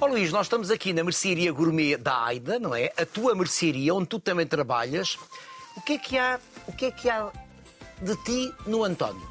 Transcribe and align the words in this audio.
Ó 0.00 0.06
Luís, 0.06 0.30
nós 0.32 0.46
estamos 0.46 0.70
aqui 0.70 0.92
na 0.92 1.02
mercearia 1.02 1.50
gourmet 1.52 1.96
da 1.96 2.24
Aida, 2.24 2.58
não 2.58 2.74
é? 2.74 2.92
A 2.96 3.04
tua 3.04 3.34
mercearia, 3.34 3.92
onde 3.94 4.06
tu 4.06 4.20
também 4.20 4.46
trabalhas. 4.46 5.18
O 5.76 5.80
que 5.80 5.94
é 5.94 5.98
que 5.98 6.16
há, 6.16 6.38
o 6.66 6.72
que 6.72 6.86
é 6.86 6.90
que 6.90 7.10
há 7.10 7.30
de 8.00 8.16
ti 8.22 8.54
no 8.66 8.84
António? 8.84 9.26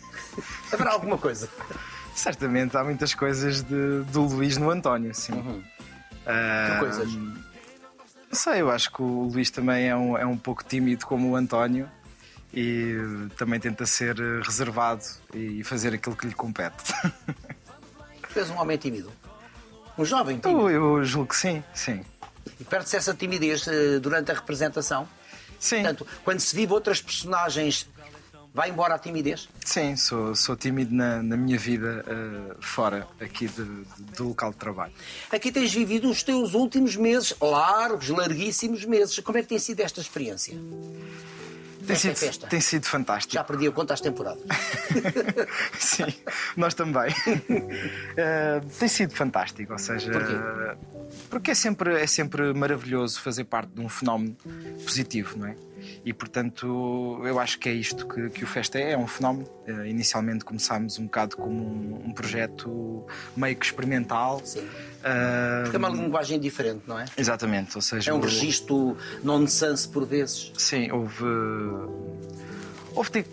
Haverá 0.72 0.92
alguma 0.92 1.18
coisa? 1.18 1.48
Certamente 2.14 2.76
há 2.76 2.84
muitas 2.84 3.14
coisas 3.14 3.62
de, 3.62 4.02
do 4.04 4.22
Luís 4.22 4.56
no 4.56 4.70
António, 4.70 5.14
sim. 5.14 5.32
Uhum. 5.32 5.62
Ah, 6.26 6.70
Que 6.72 6.78
coisas? 6.80 7.12
Não 7.14 7.36
sei, 8.32 8.62
eu 8.62 8.70
acho 8.70 8.90
que 8.92 9.02
o 9.02 9.28
Luís 9.32 9.50
também 9.50 9.88
é 9.88 9.96
um, 9.96 10.16
é 10.16 10.24
um 10.24 10.36
pouco 10.36 10.64
tímido 10.64 11.04
como 11.04 11.30
o 11.30 11.36
António 11.36 11.90
e 12.54 12.94
também 13.36 13.60
tenta 13.60 13.84
ser 13.84 14.16
reservado 14.42 15.02
e 15.34 15.62
fazer 15.62 15.92
aquilo 15.94 16.16
que 16.16 16.26
lhe 16.26 16.34
compete. 16.34 16.92
Tu 18.32 18.38
és 18.38 18.48
um 18.50 18.58
homem 18.60 18.78
tímido. 18.78 19.10
Um 20.00 20.04
jovem 20.04 20.38
tímido. 20.38 20.70
eu, 20.70 20.98
eu 20.98 21.04
julgo 21.04 21.28
que 21.28 21.36
sim, 21.36 21.62
sim. 21.74 22.00
E 22.58 22.64
perde-se 22.64 22.96
essa 22.96 23.12
timidez 23.14 23.66
eh, 23.68 23.98
durante 23.98 24.30
a 24.30 24.34
representação. 24.34 25.08
Sim, 25.58 25.76
Portanto, 25.82 26.06
quando 26.24 26.40
se 26.40 26.56
vive 26.56 26.72
outras 26.72 27.02
personagens, 27.02 27.86
vai 28.54 28.70
embora 28.70 28.94
a 28.94 28.98
timidez? 28.98 29.48
sim 29.64 29.94
sou, 29.94 30.34
sou 30.34 30.56
tímido 30.56 30.94
na, 30.94 31.22
na 31.22 31.36
minha 31.36 31.58
vida 31.58 32.02
eh, 32.06 32.54
fora 32.60 33.06
aqui 33.20 33.46
de- 33.46 33.62
de- 33.64 34.02
do 34.16 34.28
local 34.28 34.50
de 34.52 34.56
trabalho. 34.56 34.92
Aqui 35.30 35.52
tens 35.52 35.72
vivido 35.72 36.08
os 36.10 36.22
teus 36.22 36.54
últimos 36.54 36.96
meses, 36.96 37.34
largos, 37.40 38.08
larguíssimos 38.08 38.84
meses. 38.86 39.18
Como 39.20 39.36
é 39.36 39.42
que 39.42 39.48
tem 39.48 39.58
sido 39.58 39.80
esta 39.80 40.00
experiência? 40.00 40.54
Tem 41.86 41.96
sido, 41.96 42.16
festa. 42.16 42.46
tem 42.46 42.60
sido 42.60 42.86
fantástico. 42.86 43.34
Já 43.34 43.44
perdi 43.44 43.66
a 43.68 43.72
conta 43.72 43.94
às 43.94 44.00
temporadas. 44.00 44.42
Sim, 45.78 46.06
nós 46.56 46.74
também. 46.74 47.14
Eh, 48.16 48.60
tem 48.78 48.88
sido 48.88 49.14
fantástico, 49.14 49.72
ou 49.72 49.78
seja, 49.78 50.10
Porquê? 50.10 50.34
porque 51.30 51.50
é 51.52 51.54
sempre, 51.54 52.00
é 52.00 52.06
sempre 52.06 52.52
maravilhoso 52.52 53.20
fazer 53.20 53.44
parte 53.44 53.70
de 53.72 53.80
um 53.80 53.88
fenómeno 53.88 54.36
positivo, 54.84 55.38
não 55.38 55.46
é? 55.46 55.56
E 56.04 56.12
portanto, 56.14 57.20
eu 57.24 57.38
acho 57.38 57.58
que 57.58 57.68
é 57.68 57.72
isto 57.72 58.06
que, 58.08 58.30
que 58.30 58.42
o 58.42 58.46
Festa 58.46 58.78
é, 58.78 58.92
é 58.92 58.98
um 58.98 59.06
fenómeno. 59.06 59.46
Eh, 59.66 59.88
inicialmente 59.88 60.44
começámos 60.46 60.98
um 60.98 61.04
bocado 61.04 61.36
como 61.36 61.52
um, 61.54 62.06
um 62.06 62.12
projeto 62.12 63.04
meio 63.36 63.54
que 63.54 63.66
experimental. 63.66 64.40
Sim. 64.42 64.66
Eh, 65.04 65.60
Porque 65.64 65.76
é 65.76 65.78
uma 65.78 65.90
linguagem 65.90 66.40
diferente, 66.40 66.82
não 66.86 66.98
é? 66.98 67.04
exatamente, 67.18 67.76
ou 67.76 67.82
seja, 67.82 68.10
É 68.10 68.14
um 68.14 68.18
o- 68.18 68.22
registro 68.22 68.96
nonsense 69.22 69.86
por 69.86 70.06
vezes. 70.06 70.50
Sim, 70.56 70.90
houve. 70.90 71.24
houve 72.94 73.10
ti- 73.10 73.26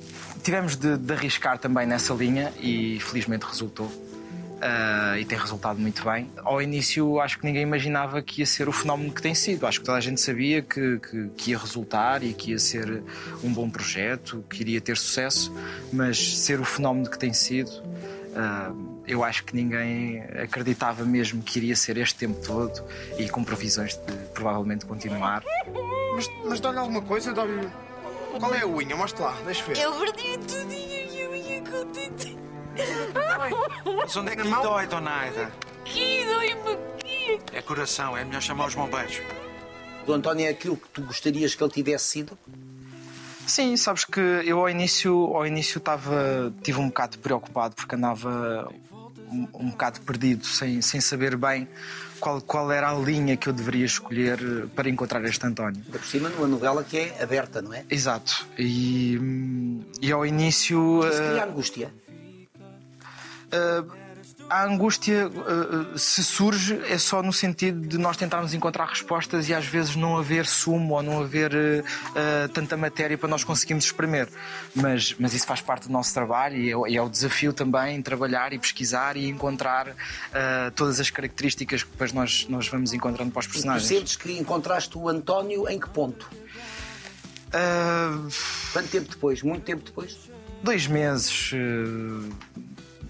tivemos 0.44 0.76
de, 0.76 0.98
de 0.98 1.14
arriscar 1.14 1.58
também 1.58 1.86
nessa 1.88 2.14
linha 2.14 2.54
e 2.60 3.00
felizmente 3.00 3.46
resultou. 3.46 3.90
Ah, 4.62 5.16
e 5.20 5.26
tem 5.26 5.38
resultado 5.38 5.80
muito 5.80 6.04
bem. 6.04 6.30
Ao 6.38 6.62
início, 6.62 7.20
acho 7.20 7.40
que 7.40 7.46
ninguém 7.46 7.62
imaginava 7.64 8.22
que 8.22 8.42
ia 8.42 8.46
ser 8.46 8.68
o 8.68 8.72
fenómeno 8.72 9.14
que 9.14 9.22
tem 9.22 9.36
sido. 9.36 9.68
Acho 9.68 9.80
que 9.80 9.86
toda 9.86 9.98
a 9.98 10.02
gente 10.02 10.20
sabia 10.20 10.62
que, 10.62 11.00
que, 11.00 11.30
que 11.38 11.52
ia 11.52 11.58
resultar 11.58 12.24
e 12.24 12.34
que 12.34 12.52
ia 12.52 12.60
ser 12.60 13.04
um 13.44 13.54
bom 13.54 13.70
projeto, 13.70 14.44
que 14.50 14.62
iria 14.62 14.82
ter 14.82 14.98
sucesso, 14.98 15.54
mas 15.94 16.40
ser 16.40 16.60
o 16.60 16.66
fenómeno 16.66 17.10
que 17.10 17.20
tem 17.20 17.34
sido, 17.34 17.72
ah, 18.36 18.72
eu 19.08 19.24
acho 19.24 19.44
que 19.44 19.56
ninguém 19.56 20.22
acreditava 20.44 21.06
mesmo 21.06 21.42
que 21.42 21.60
iria 21.60 21.76
ser 21.76 21.98
este 21.98 22.16
tempo 22.16 22.40
todo 22.46 22.84
e 23.18 23.30
com 23.30 23.44
previsões 23.44 23.96
de 23.96 24.14
provavelmente 24.34 24.86
continuar. 24.86 25.44
Mas, 26.16 26.30
mas 26.46 26.60
dá-lhe 26.60 26.80
alguma 26.80 27.02
coisa? 27.02 27.34
Dá-lhe. 27.34 27.70
Qual 28.40 28.54
é 28.54 28.62
a 28.62 28.68
unha? 28.68 28.96
Mostra 28.96 29.26
lá, 29.26 29.38
deixa 29.46 29.64
ver. 29.64 29.78
Eu 29.78 29.94
perdi 29.94 30.38
tudo 30.40 30.72
e 30.72 31.20
eu 31.20 31.36
ia 31.36 31.62
contente. 31.62 32.37
Mas 33.98 34.16
onde 34.16 34.32
é 34.32 34.36
que 34.36 34.42
lhe 34.42 34.50
dói, 34.50 34.88
Dona 34.88 35.12
Aida? 35.12 35.52
Que 35.86 36.26
dói-me 36.26 36.74
aqui. 36.74 37.40
É 37.54 37.62
coração, 37.62 38.18
é 38.18 38.24
melhor 38.24 38.42
chamar 38.42 38.68
os 38.68 38.76
bombeiros. 38.76 39.22
O 40.06 40.14
António 40.14 40.46
é 40.46 40.50
aquilo 40.50 40.78
que 40.78 40.88
tu 40.90 41.02
gostarias 41.02 41.54
que 41.54 41.64
ele 41.64 41.72
tivesse 41.72 42.06
sido? 42.06 42.38
Sim, 43.46 43.76
sabes 43.78 44.06
que 44.06 44.20
eu 44.20 44.60
ao 44.60 44.70
início, 44.70 45.14
ao 45.36 45.46
início 45.46 45.78
estava, 45.78 46.54
tive 46.64 46.80
um 46.80 46.88
bocado 46.88 47.18
preocupado 47.20 47.76
porque 47.76 47.96
andava 47.96 48.70
um, 49.32 49.48
um 49.54 49.70
bocado 49.70 50.02
perdido, 50.02 50.46
sem, 50.46 50.82
sem 50.82 51.00
saber 51.00 51.36
bem 51.38 51.68
qual, 52.20 52.42
qual 52.42 52.72
era 52.72 52.90
a 52.90 52.94
linha 52.94 53.38
que 53.38 53.48
eu 53.48 53.54
deveria 53.54 53.86
escolher 53.86 54.40
para 54.76 54.90
encontrar 54.90 55.24
este 55.26 55.46
António. 55.46 55.82
Ainda 55.86 56.00
por 56.00 56.08
cima, 56.08 56.30
numa 56.30 56.48
novela 56.48 56.84
que 56.84 56.98
é 56.98 57.22
aberta, 57.22 57.62
não 57.62 57.74
é? 57.74 57.86
Exato. 57.90 58.46
E, 58.58 59.18
hum, 59.20 59.82
e 60.02 60.12
ao 60.12 60.26
início. 60.26 61.00
Isso 61.08 61.22
eh, 61.22 61.30
cria 61.30 61.44
angústia. 61.46 61.94
Uh, 63.54 64.08
a 64.50 64.64
angústia, 64.64 65.28
uh, 65.28 65.94
uh, 65.94 66.00
se 66.00 66.24
surge, 66.24 66.80
é 66.90 66.98
só 66.98 67.22
no 67.22 67.34
sentido 67.34 67.86
de 67.86 67.98
nós 67.98 68.16
tentarmos 68.16 68.54
encontrar 68.54 68.86
respostas 68.86 69.50
e 69.50 69.54
às 69.54 69.66
vezes 69.66 69.96
não 69.98 70.18
haver 70.18 70.46
sumo 70.46 70.94
ou 70.96 71.04
não 71.04 71.20
haver 71.22 71.54
uh, 71.54 72.50
tanta 72.54 72.78
matéria 72.78 73.18
para 73.18 73.28
nós 73.28 73.44
conseguirmos 73.44 73.84
espremer. 73.84 74.30
Mas, 74.74 75.14
mas 75.20 75.34
isso 75.34 75.46
faz 75.46 75.60
parte 75.60 75.88
do 75.88 75.92
nosso 75.92 76.14
trabalho 76.14 76.56
e 76.56 76.72
é, 76.72 76.92
e 76.94 76.98
é 76.98 77.02
o 77.02 77.10
desafio 77.10 77.52
também 77.52 78.02
trabalhar 78.02 78.54
e 78.54 78.60
pesquisar 78.60 79.18
e 79.18 79.28
encontrar 79.28 79.90
uh, 79.90 79.96
todas 80.76 81.00
as 81.02 81.10
características 81.10 81.84
que 81.84 81.90
depois 81.92 82.14
nós, 82.14 82.46
nós 82.48 82.70
vamos 82.70 82.94
encontrando 82.94 83.32
para 83.32 83.42
os 83.42 83.48
Tu 83.48 83.52
personagens. 83.54 83.86
sentes 83.88 84.16
que 84.16 84.32
encontraste 84.38 84.98
o 84.98 85.10
António 85.10 85.68
em 85.68 85.78
que 85.78 85.90
ponto? 85.90 86.30
Uh, 87.48 88.28
Quanto 88.72 88.90
tempo 88.90 89.10
depois? 89.10 89.42
Muito 89.42 89.64
tempo 89.64 89.84
depois? 89.84 90.18
dois 90.64 90.88
meses. 90.88 91.52
uh, 91.54 92.30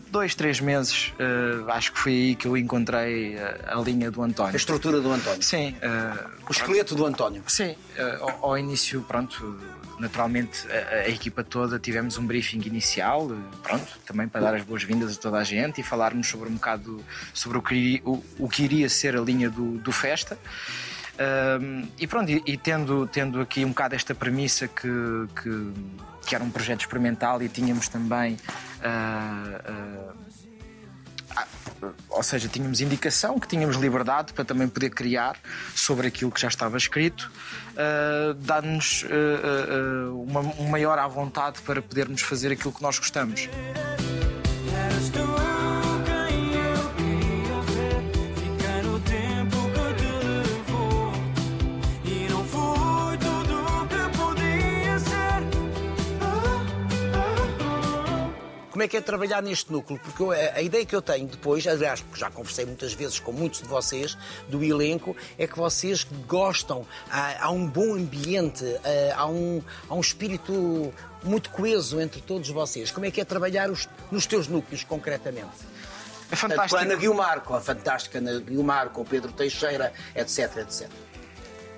Dois, 0.10 0.34
três 0.36 0.60
meses, 0.62 1.14
uh, 1.20 1.70
acho 1.72 1.92
que 1.92 2.00
foi 2.00 2.12
aí 2.14 2.36
que 2.36 2.48
eu 2.48 2.56
encontrei 2.56 3.36
uh, 3.36 3.40
a 3.68 3.82
linha 3.82 4.10
do 4.10 4.22
A 4.22 4.26
António. 4.26 4.56
estrutura 4.56 5.02
do 5.02 5.12
António. 5.12 5.42
Sim, 5.44 5.76
uh, 5.84 6.30
O 6.48 6.52
esqueleto 6.52 6.96
do 6.96 7.06
António. 7.06 7.44
sim. 7.48 7.76
ao, 8.22 8.46
ao 8.52 8.58
início, 8.58 9.02
pronto, 9.02 9.60
naturalmente 10.00 10.66
a, 10.72 10.96
a 11.06 11.10
equipa 11.10 11.44
toda 11.44 11.78
tivemos 11.78 12.18
um 12.18 12.26
briefing 12.26 12.62
inicial, 12.66 13.30
pronto, 13.62 13.86
também 14.06 14.28
para 14.30 14.42
dar 14.42 14.56
as 14.56 14.64
boas-vindas 14.64 15.18
a 15.18 15.20
toda 15.20 15.38
a 15.40 15.44
gente 15.44 15.82
e 15.82 15.84
falarmos 15.84 16.28
sobre 16.28 16.48
um 16.50 16.54
bocado 16.54 17.04
sobre 17.34 17.58
o 17.58 17.62
que, 17.62 17.76
iria- 17.76 18.02
o, 18.06 18.24
o 18.40 18.48
que 18.48 18.64
iria 18.64 18.88
ser 18.90 19.16
a 19.18 19.22
linha 19.22 19.50
do, 19.50 19.78
do 19.80 19.92
Festa. 19.92 20.38
Um, 21.60 21.88
e 22.00 22.06
pronto, 22.06 22.30
e, 22.32 22.44
e 22.46 22.56
tendo, 22.58 23.08
tendo 23.08 23.42
aqui 23.42 23.66
um 23.66 23.70
bocado 23.70 23.96
esta 23.96 24.14
premissa 24.14 24.68
que, 24.68 24.88
que, 25.42 25.72
que 26.28 26.36
era 26.36 26.44
um 26.44 26.52
projeto 26.52 26.82
experimental 26.82 27.42
e 27.42 27.48
tínhamos 27.48 27.88
também. 27.88 28.38
ah, 28.84 29.62
ah, 31.36 31.48
ou 32.10 32.24
seja, 32.24 32.48
tínhamos 32.48 32.82
indicação 32.82 33.40
que 33.40 33.48
tínhamos 33.48 33.76
liberdade 33.78 34.34
para 34.34 34.44
também 34.44 34.68
poder 34.68 34.90
criar 34.90 35.38
sobre 35.76 36.08
aquilo 36.08 36.32
que 36.32 36.42
já 36.42 36.48
estava 36.48 36.76
escrito, 36.76 37.32
ah, 37.78 38.36
ah, 39.06 40.12
uma, 40.12 40.42
um 40.60 40.68
maior 40.70 40.98
à 41.00 41.08
vontade 41.08 41.62
para 41.62 41.82
podermos 41.82 42.22
fazer 42.22 42.52
aquilo 42.52 42.74
que 42.74 42.82
nós 42.82 43.00
gostamos. 43.00 43.48
Como 58.78 58.84
é 58.84 58.88
que 58.88 58.96
é 58.96 59.02
trabalhar 59.02 59.42
neste 59.42 59.72
núcleo? 59.72 60.00
Porque 60.00 60.22
eu- 60.22 60.30
a 60.32 60.36
a 60.36 60.62
ideia 60.62 60.86
que 60.86 60.96
eu 60.96 61.02
tenho 61.02 61.26
depois, 61.28 61.66
aliás, 61.66 62.00
porque 62.00 62.20
já 62.20 62.30
conversei 62.30 62.64
muitas 62.64 62.94
vezes 62.94 63.20
com 63.20 63.32
muitos 63.32 63.64
de 63.64 63.68
vocês 63.68 64.16
do 64.48 64.64
elenco, 64.64 65.18
é 65.36 65.48
que 65.48 65.58
vocês 65.58 66.06
gostam, 66.28 66.86
há, 67.10 67.46
há 67.46 67.50
um 67.50 67.66
bom 67.66 67.96
ambiente, 67.96 68.64
há, 69.16 69.22
há 69.22 69.26
um, 69.26 69.64
há 69.90 69.96
um 69.96 70.00
espírito 70.00 70.94
muito 71.24 71.50
coeso 71.50 72.00
entre 72.00 72.22
todos 72.22 72.48
vocês. 72.52 72.92
Como 72.92 73.04
é 73.08 73.10
que 73.10 73.20
é 73.20 73.26
trabalhar 73.26 73.72
os- 73.72 73.90
nos 74.12 74.28
teus 74.28 74.48
núcleos, 74.48 74.84
concretamente? 74.84 75.48
É 76.30 76.36
Portanto, 76.36 76.36
com 76.36 76.36
a 76.36 76.38
fantástico. 76.38 76.76
Ana 76.80 76.96
Guilmar, 76.96 77.42
com 77.42 77.56
a 77.56 77.60
fantástica 77.62 78.20
Ana 78.20 78.40
Guilmar, 78.42 78.90
com 78.90 79.02
o 79.02 79.06
Pedro 79.06 79.32
Teixeira, 79.32 79.92
etc, 80.16 80.56
etc. 80.58 80.88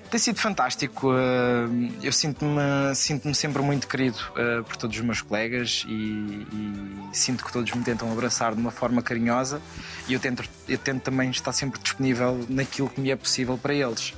Tem 0.10 0.20
sido 0.20 0.40
fantástico. 0.40 1.12
eh, 1.14 1.68
Eu 2.02 2.12
sinto-me 2.12 2.96
sinto 2.96 3.32
sempre 3.36 3.62
muito 3.62 3.88
querido 3.88 4.18
eh, 4.36 4.62
por 4.64 4.76
todos 4.76 4.98
os 4.98 5.04
meus 5.04 5.22
colegas 5.22 5.86
e, 5.88 5.92
e 5.92 7.10
sinto 7.14 7.46
que 7.46 7.52
todos 7.54 7.72
me 7.74 7.84
tentam 7.84 8.12
abraçar 8.12 8.56
de 8.56 8.60
uma 8.62 8.72
forma 8.72 9.04
carinhosa 9.04 9.62
e 10.08 10.14
eu 10.14 10.20
tento, 10.20 10.44
eu 10.68 10.78
tento 10.80 11.04
também 11.04 11.30
estar 11.30 11.52
sempre 11.54 11.80
disponível 11.80 12.44
naquilo 12.50 12.90
que 12.90 13.00
me 13.00 13.12
é 13.12 13.16
possível 13.16 13.58
para 13.58 13.74
eles. 13.74 14.14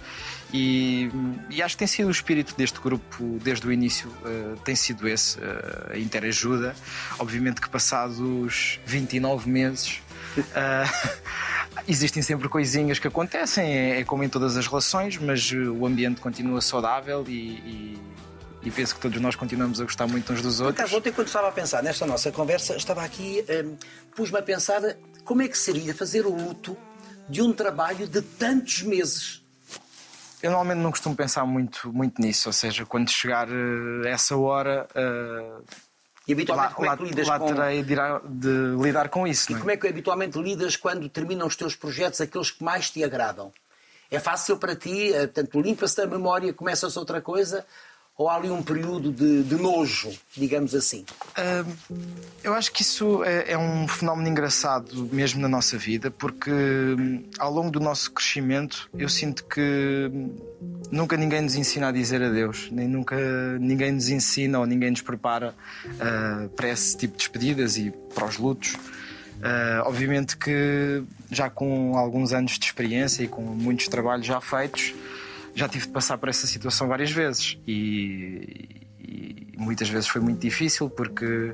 E, 0.53 1.09
e 1.49 1.61
acho 1.61 1.75
que 1.75 1.79
tem 1.79 1.87
sido 1.87 2.07
o 2.07 2.11
espírito 2.11 2.55
deste 2.57 2.79
grupo 2.79 3.39
desde 3.41 3.67
o 3.67 3.71
início, 3.71 4.09
eh, 4.25 4.55
tem 4.63 4.75
sido 4.75 5.07
esse, 5.09 5.37
a 5.93 5.97
interajuda. 5.97 6.73
Obviamente 7.19 7.59
que 7.59 7.69
passados 7.69 8.79
29 8.85 9.49
meses. 9.49 9.99
eh, 11.77 11.83
Existem 11.87 12.21
sempre 12.21 12.47
coisinhas 12.49 12.99
que 12.99 13.07
acontecem, 13.07 13.65
é, 13.65 13.99
é 13.99 14.03
como 14.03 14.23
em 14.23 14.29
todas 14.29 14.57
as 14.57 14.67
relações, 14.67 15.17
mas 15.17 15.51
uh, 15.51 15.73
o 15.73 15.85
ambiente 15.85 16.21
continua 16.21 16.61
saudável 16.61 17.23
e, 17.27 17.31
e, 17.31 18.01
e 18.63 18.71
penso 18.71 18.95
que 18.95 19.01
todos 19.01 19.19
nós 19.21 19.35
continuamos 19.35 19.79
a 19.81 19.83
gostar 19.83 20.07
muito 20.07 20.31
uns 20.31 20.41
dos 20.41 20.57
Por 20.57 20.67
outros. 20.67 20.79
acaso, 20.79 20.97
ontem, 20.97 21.11
quando 21.11 21.27
estava 21.27 21.47
a 21.49 21.51
pensar 21.51 21.81
nesta 21.81 22.05
nossa 22.05 22.31
conversa, 22.31 22.75
estava 22.75 23.03
aqui, 23.03 23.43
hum, 23.65 23.75
pus-me 24.15 24.37
a 24.39 24.41
pensar 24.41 24.81
como 25.23 25.41
é 25.41 25.47
que 25.47 25.57
seria 25.57 25.93
fazer 25.93 26.25
o 26.25 26.33
luto 26.35 26.77
de 27.29 27.41
um 27.41 27.53
trabalho 27.53 28.07
de 28.07 28.21
tantos 28.21 28.81
meses? 28.83 29.41
Eu 30.43 30.49
normalmente 30.49 30.79
não 30.81 30.89
costumo 30.89 31.15
pensar 31.15 31.45
muito, 31.45 31.93
muito 31.93 32.19
nisso, 32.19 32.49
ou 32.49 32.53
seja, 32.53 32.83
quando 32.85 33.09
chegar 33.11 33.47
eh, 33.47 34.09
essa 34.09 34.35
hora, 34.35 34.87
eh, 34.95 35.51
E 36.31 36.33
habitualmente 36.33 36.69
lá, 36.69 36.75
como 36.75 36.85
é 36.85 36.89
lá, 36.89 36.97
que 36.97 37.03
lidas 37.03 37.27
lá 37.27 37.39
com... 37.39 37.45
terei 37.53 37.83
de, 37.83 37.93
ir- 37.93 38.21
de 38.25 38.83
lidar 38.83 39.09
com 39.09 39.27
isso. 39.27 39.51
E 39.51 39.53
não 39.53 39.57
é? 39.57 39.61
como 39.61 39.71
é 39.71 39.77
que 39.77 39.87
habitualmente 39.87 40.39
lidas 40.39 40.75
quando 40.75 41.07
terminam 41.09 41.45
os 41.47 41.55
teus 41.55 41.75
projetos, 41.75 42.19
aqueles 42.21 42.51
que 42.51 42.63
mais 42.63 42.89
te 42.89 43.03
agradam? 43.03 43.51
É 44.09 44.19
fácil 44.19 44.57
para 44.57 44.75
ti? 44.75 45.13
eh, 45.13 45.27
Portanto, 45.27 45.61
limpa-se 45.61 46.01
a 46.01 46.05
memória, 46.05 46.53
começa-se 46.53 46.97
outra 46.99 47.21
coisa? 47.21 47.65
Ou 48.21 48.29
há 48.29 48.35
ali 48.35 48.51
um 48.51 48.61
período 48.61 49.11
de, 49.11 49.41
de 49.41 49.55
nojo, 49.55 50.11
digamos 50.37 50.75
assim? 50.75 51.03
Ah, 51.35 51.65
eu 52.43 52.53
acho 52.53 52.71
que 52.71 52.83
isso 52.83 53.23
é, 53.23 53.53
é 53.53 53.57
um 53.57 53.87
fenómeno 53.87 54.29
engraçado 54.29 55.09
mesmo 55.11 55.41
na 55.41 55.47
nossa 55.47 55.75
vida, 55.75 56.11
porque 56.11 56.51
hum, 56.51 57.23
ao 57.39 57.51
longo 57.51 57.71
do 57.71 57.79
nosso 57.79 58.11
crescimento 58.11 58.87
eu 58.95 59.09
sinto 59.09 59.43
que 59.45 60.07
hum, 60.13 60.35
nunca 60.91 61.17
ninguém 61.17 61.41
nos 61.41 61.55
ensina 61.55 61.87
a 61.87 61.91
dizer 61.91 62.21
adeus, 62.21 62.69
nem 62.71 62.87
nunca 62.87 63.17
ninguém 63.59 63.91
nos 63.91 64.07
ensina 64.07 64.59
ou 64.59 64.67
ninguém 64.67 64.91
nos 64.91 65.01
prepara 65.01 65.55
ah, 65.99 66.47
para 66.55 66.69
esse 66.69 66.95
tipo 66.95 67.13
de 67.13 67.17
despedidas 67.17 67.75
e 67.75 67.91
para 68.13 68.27
os 68.27 68.37
lutos. 68.37 68.75
Ah, 69.41 69.81
obviamente 69.87 70.37
que 70.37 71.01
já 71.31 71.49
com 71.49 71.97
alguns 71.97 72.33
anos 72.33 72.59
de 72.59 72.65
experiência 72.67 73.23
e 73.23 73.27
com 73.27 73.41
muitos 73.41 73.87
trabalhos 73.87 74.27
já 74.27 74.39
feitos, 74.39 74.93
já 75.55 75.67
tive 75.67 75.85
de 75.87 75.91
passar 75.91 76.17
por 76.17 76.29
essa 76.29 76.47
situação 76.47 76.87
várias 76.87 77.11
vezes 77.11 77.57
e, 77.67 78.87
e 78.99 79.47
muitas 79.57 79.89
vezes 79.89 80.07
foi 80.07 80.21
muito 80.21 80.39
difícil 80.39 80.89
porque 80.89 81.53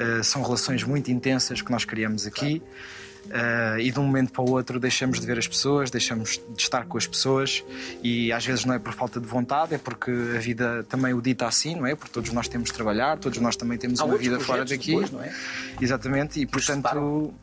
ah, 0.00 0.22
são 0.22 0.42
relações 0.42 0.82
muito 0.84 1.10
intensas 1.10 1.60
que 1.62 1.70
nós 1.70 1.84
criamos 1.84 2.26
aqui. 2.26 2.62
ah, 3.32 3.76
e 3.78 3.90
de 3.92 3.98
um 4.00 4.04
momento 4.04 4.32
para 4.32 4.42
o 4.42 4.50
outro 4.50 4.80
deixamos 4.80 5.20
de 5.20 5.26
ver 5.26 5.38
as 5.38 5.46
pessoas, 5.46 5.90
deixamos 5.90 6.40
de 6.56 6.62
estar 6.62 6.84
com 6.86 6.96
as 6.98 7.06
pessoas 7.06 7.62
e 8.02 8.32
às 8.32 8.44
vezes 8.44 8.64
não 8.64 8.74
é 8.74 8.78
por 8.78 8.92
falta 8.92 9.20
de 9.20 9.26
vontade, 9.26 9.74
é 9.74 9.78
porque 9.78 10.10
a 10.10 10.38
vida 10.40 10.82
também 10.88 11.12
o 11.14 11.20
dita 11.20 11.46
assim, 11.46 11.74
não 11.76 11.86
é? 11.86 11.94
Porque 11.94 12.10
todos 12.12 12.32
nós 12.32 12.48
temos 12.48 12.70
de 12.70 12.74
trabalhar, 12.74 13.18
todos 13.18 13.38
nós 13.38 13.54
também 13.56 13.76
temos 13.78 14.00
Há 14.00 14.04
uma 14.04 14.16
vida 14.16 14.40
fora 14.40 14.64
daqui. 14.64 14.92
depois, 14.92 15.10
não 15.10 15.22
é? 15.22 15.32
Exatamente, 15.80 16.40
e 16.40 16.46
Pois 16.46 16.64
portanto 16.64 16.82
separam. 16.88 17.34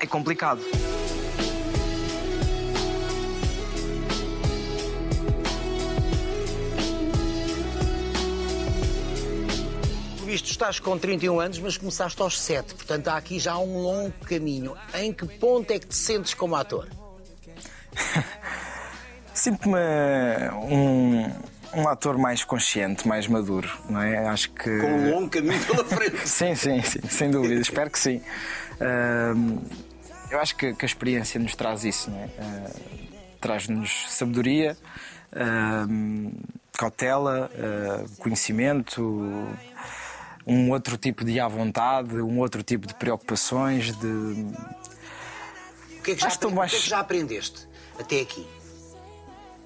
é 0.00 0.06
complicado. 0.06 0.60
Estás 10.58 10.80
com 10.80 10.98
31 10.98 11.38
anos, 11.38 11.58
mas 11.60 11.76
começaste 11.76 12.20
aos 12.20 12.40
7. 12.40 12.74
Portanto, 12.74 13.06
há 13.06 13.16
aqui 13.16 13.38
já 13.38 13.56
um 13.56 13.80
longo 13.80 14.12
caminho. 14.26 14.76
Em 14.92 15.12
que 15.12 15.24
ponto 15.38 15.70
é 15.70 15.78
que 15.78 15.86
te 15.86 15.94
sentes 15.94 16.34
como 16.34 16.56
ator? 16.56 16.88
Sinto-me 19.32 19.78
um, 20.68 21.32
um 21.74 21.88
ator 21.88 22.18
mais 22.18 22.42
consciente, 22.42 23.06
mais 23.06 23.28
maduro, 23.28 23.70
não 23.88 24.02
é? 24.02 24.26
Acho 24.26 24.50
que. 24.50 24.80
Com 24.80 24.86
um 24.88 25.10
longo 25.12 25.30
caminho 25.30 25.64
pela 25.64 25.84
frente. 25.84 26.18
Sim, 26.28 26.56
sim, 26.56 26.82
sim, 26.82 27.02
sem 27.08 27.30
dúvida, 27.30 27.60
espero 27.60 27.88
que 27.88 27.98
sim. 27.98 28.20
Ahm, 28.80 29.58
eu 30.28 30.40
acho 30.40 30.56
que, 30.56 30.74
que 30.74 30.84
a 30.84 30.88
experiência 30.88 31.38
nos 31.38 31.54
traz 31.54 31.84
isso, 31.84 32.10
não 32.10 32.18
é? 32.18 32.28
Ah, 32.36 32.70
Traz-nos 33.40 34.06
sabedoria, 34.08 34.76
ahm, 35.32 36.32
cautela, 36.76 37.48
ah, 37.56 38.04
conhecimento, 38.18 39.48
um 40.48 40.70
outro 40.70 40.96
tipo 40.96 41.24
de 41.24 41.38
à 41.38 41.46
vontade, 41.46 42.14
um 42.20 42.38
outro 42.38 42.62
tipo 42.62 42.86
de 42.86 42.94
preocupações, 42.94 43.94
de. 43.96 44.06
O 44.06 46.02
que 46.02 46.12
é 46.12 46.14
que 46.14 46.20
já, 46.20 46.26
Acho 46.28 46.38
que 46.38 46.46
estou 46.46 46.48
apre- 46.48 46.52
o 46.52 46.56
mais- 46.56 46.70
que 46.72 46.76
é 46.78 46.80
que 46.80 46.88
já 46.88 46.98
aprendeste 47.00 47.68
até 48.00 48.20
aqui? 48.20 48.46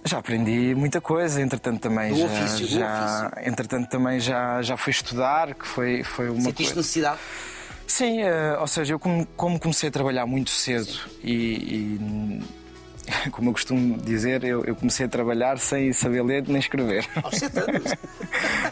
Já 0.05 0.19
aprendi 0.19 0.75
muita 0.75 1.01
coisa, 1.01 1.41
entretanto 1.41 1.81
também 1.81 2.11
Do 2.13 2.19
já, 2.19 2.25
ofício, 2.27 2.67
do 2.67 2.73
já 2.73 3.33
entretanto 3.45 3.89
também 3.89 4.19
já 4.19 4.61
já 4.61 4.77
fui 4.77 4.91
estudar, 4.91 5.55
que 5.55 5.65
foi 5.67 6.03
foi 6.03 6.29
uma 6.29 6.41
Sentiste 6.41 6.65
coisa. 6.75 6.77
necessidade? 6.81 7.21
Sim, 7.87 8.23
eh, 8.23 8.57
ou 8.59 8.67
seja, 8.67 8.95
eu 8.95 8.99
como, 8.99 9.25
como 9.37 9.61
comecei 9.61 9.89
a 9.91 9.93
trabalhar 9.93 10.27
muito 10.27 10.51
cedo 10.51 10.91
e, 11.23 11.33
e, 11.33 12.43
como 13.33 13.51
eu 13.51 13.53
costumo 13.53 13.99
dizer, 13.99 14.45
eu, 14.45 14.65
eu 14.65 14.75
comecei 14.77 15.07
a 15.07 15.09
trabalhar 15.09 15.59
sem 15.59 15.93
saber 15.93 16.23
ler 16.23 16.45
nem 16.47 16.59
escrever. 16.59 17.07
Aos 17.23 17.37
7 17.37 17.59
anos. 17.59 17.93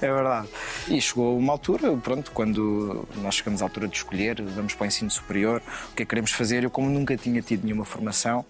É 0.00 0.12
verdade. 0.12 0.49
E 0.88 1.00
chegou 1.00 1.37
uma 1.38 1.53
altura, 1.53 1.97
pronto, 1.97 2.31
quando 2.32 3.06
nós 3.17 3.35
chegamos 3.37 3.61
à 3.62 3.65
altura 3.65 3.88
de 3.88 3.97
escolher, 3.97 4.41
vamos 4.43 4.75
para 4.75 4.85
o 4.85 4.87
ensino 4.87 5.11
superior, 5.11 5.62
o 5.93 5.94
que 5.94 6.03
é 6.03 6.06
que 6.06 6.11
queremos 6.11 6.32
fazer? 6.32 6.65
Eu, 6.65 6.71
como 6.71 6.88
nunca 6.88 7.17
tinha 7.17 7.43
tido 7.43 7.65
nenhuma 7.65 7.85
formação 7.85 8.44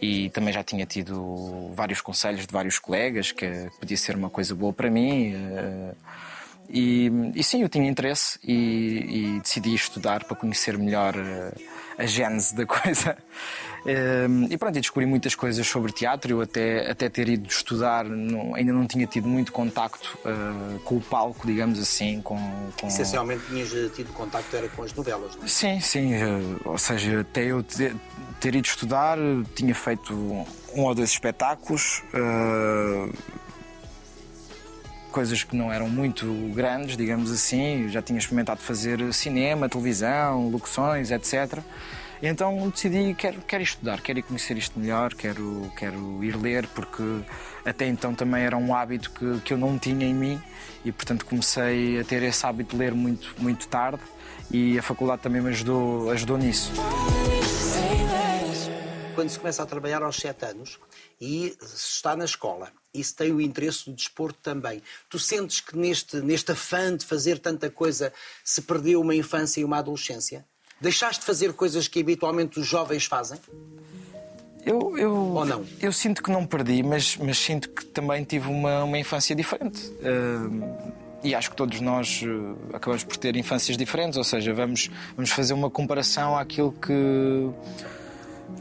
e 0.00 0.30
também 0.30 0.52
já 0.52 0.64
tinha 0.64 0.84
tido 0.84 1.70
vários 1.74 2.00
conselhos 2.00 2.46
de 2.46 2.52
vários 2.52 2.78
colegas, 2.78 3.30
que 3.32 3.68
podia 3.78 3.96
ser 3.96 4.16
uma 4.16 4.28
coisa 4.28 4.54
boa 4.54 4.72
para 4.72 4.90
mim. 4.90 5.32
eh, 5.34 5.94
E, 6.68 7.10
e 7.34 7.42
sim, 7.44 7.62
eu 7.62 7.68
tinha 7.68 7.88
interesse 7.88 8.38
e, 8.42 9.34
e 9.36 9.40
decidi 9.40 9.74
estudar 9.74 10.24
para 10.24 10.36
conhecer 10.36 10.78
melhor 10.78 11.14
eh, 11.16 11.52
a 11.98 12.06
gênese 12.06 12.54
da 12.54 12.64
coisa. 12.66 13.16
E 14.48 14.56
pronto, 14.56 14.76
e 14.76 14.80
descobri 14.80 15.06
muitas 15.06 15.34
coisas 15.34 15.66
sobre 15.66 15.90
teatro. 15.92 16.30
Eu 16.32 16.40
até, 16.40 16.90
até 16.90 17.08
ter 17.08 17.28
ido 17.28 17.48
estudar, 17.48 18.04
não- 18.04 18.54
ainda 18.54 18.72
não 18.72 18.86
tinha 18.86 19.06
tido 19.06 19.26
muito 19.28 19.52
contacto 19.52 20.16
eh, 20.24 20.78
com 20.84 20.96
o 20.96 21.00
palco, 21.00 21.46
digamos 21.46 21.78
assim. 21.80 22.20
Com, 22.22 22.38
com... 22.80 22.86
Essencialmente 22.86 23.42
tinhas 23.48 23.72
eh, 23.74 23.88
tido 23.94 24.12
contacto 24.12 24.54
era 24.56 24.68
com 24.68 24.82
as 24.84 24.92
novelas. 24.94 25.34
não 25.36 25.44
é? 25.44 25.48
Sim, 25.48 25.80
sim. 25.80 26.14
eh, 26.14 26.26
Ou 26.64 26.78
seja, 26.78 27.20
até 27.20 27.44
eu 27.44 27.62
ter, 27.62 27.94
ter 28.40 28.54
ido 28.54 28.66
estudar, 28.66 29.18
tinha 29.54 29.74
feito 29.74 30.14
um 30.14 30.82
ou 30.82 30.94
dois 30.94 31.10
espetáculos. 31.10 32.02
eh, 32.14 33.08
Coisas 35.10 35.42
que 35.42 35.54
não 35.54 35.70
eram 35.70 35.90
muito 35.90 36.26
grandes, 36.54 36.96
digamos 36.96 37.30
assim. 37.30 37.82
Eu 37.82 37.88
já 37.90 38.00
tinha 38.00 38.18
experimentado 38.18 38.60
fazer 38.62 39.12
cinema, 39.12 39.68
televisão, 39.68 40.48
locuções, 40.48 41.10
etc. 41.10 41.58
Então 42.24 42.70
decidi, 42.70 43.14
quero, 43.14 43.42
quero 43.42 43.64
estudar, 43.64 44.00
quero 44.00 44.20
ir 44.20 44.22
conhecer 44.22 44.56
isto 44.56 44.78
melhor, 44.78 45.12
quero, 45.12 45.72
quero 45.76 46.22
ir 46.22 46.36
ler, 46.36 46.68
porque 46.68 47.02
até 47.64 47.88
então 47.88 48.14
também 48.14 48.44
era 48.44 48.56
um 48.56 48.72
hábito 48.72 49.10
que, 49.10 49.40
que 49.40 49.52
eu 49.52 49.58
não 49.58 49.76
tinha 49.76 50.06
em 50.06 50.14
mim 50.14 50.40
e, 50.84 50.92
portanto, 50.92 51.26
comecei 51.26 51.98
a 51.98 52.04
ter 52.04 52.22
esse 52.22 52.46
hábito 52.46 52.76
de 52.76 52.76
ler 52.76 52.94
muito, 52.94 53.34
muito 53.38 53.66
tarde 53.66 54.00
e 54.52 54.78
a 54.78 54.82
faculdade 54.82 55.20
também 55.20 55.42
me 55.42 55.48
ajudou, 55.48 56.12
ajudou 56.12 56.38
nisso. 56.38 56.70
Quando 59.16 59.28
se 59.28 59.38
começa 59.40 59.64
a 59.64 59.66
trabalhar 59.66 60.04
aos 60.04 60.14
7 60.16 60.44
anos 60.44 60.78
e 61.20 61.56
se 61.60 61.96
está 61.96 62.14
na 62.14 62.24
escola 62.24 62.70
e 62.94 63.02
se 63.02 63.16
tem 63.16 63.32
o 63.32 63.40
interesse 63.40 63.86
do 63.86 63.96
desporto 63.96 64.38
também, 64.40 64.80
tu 65.10 65.18
sentes 65.18 65.60
que 65.60 65.76
neste, 65.76 66.18
neste 66.20 66.52
afã 66.52 66.96
de 66.96 67.04
fazer 67.04 67.40
tanta 67.40 67.68
coisa 67.68 68.12
se 68.44 68.62
perdeu 68.62 69.00
uma 69.00 69.14
infância 69.14 69.60
e 69.60 69.64
uma 69.64 69.78
adolescência? 69.78 70.46
Deixaste 70.82 71.20
de 71.20 71.26
fazer 71.26 71.52
coisas 71.52 71.86
que 71.86 72.00
habitualmente 72.00 72.58
os 72.58 72.66
jovens 72.66 73.04
fazem? 73.04 73.38
Eu, 74.66 74.98
eu, 74.98 75.14
Ou 75.14 75.44
não? 75.44 75.64
eu 75.80 75.92
sinto 75.92 76.20
que 76.20 76.30
não 76.30 76.44
perdi, 76.44 76.82
mas, 76.82 77.16
mas 77.16 77.38
sinto 77.38 77.68
que 77.68 77.84
também 77.84 78.24
tive 78.24 78.48
uma, 78.48 78.82
uma 78.82 78.98
infância 78.98 79.34
diferente. 79.34 79.92
Ah, 80.02 81.00
e 81.22 81.36
acho 81.36 81.50
que 81.50 81.56
todos 81.56 81.80
nós 81.80 82.22
ah, 82.24 82.76
acabamos 82.76 83.04
por 83.04 83.16
ter 83.16 83.36
infâncias 83.36 83.76
diferentes, 83.76 84.16
ou 84.16 84.24
seja, 84.24 84.52
vamos, 84.52 84.90
vamos 85.16 85.30
fazer 85.30 85.54
uma 85.54 85.70
comparação 85.70 86.36
àquilo 86.36 86.72
que, 86.72 87.50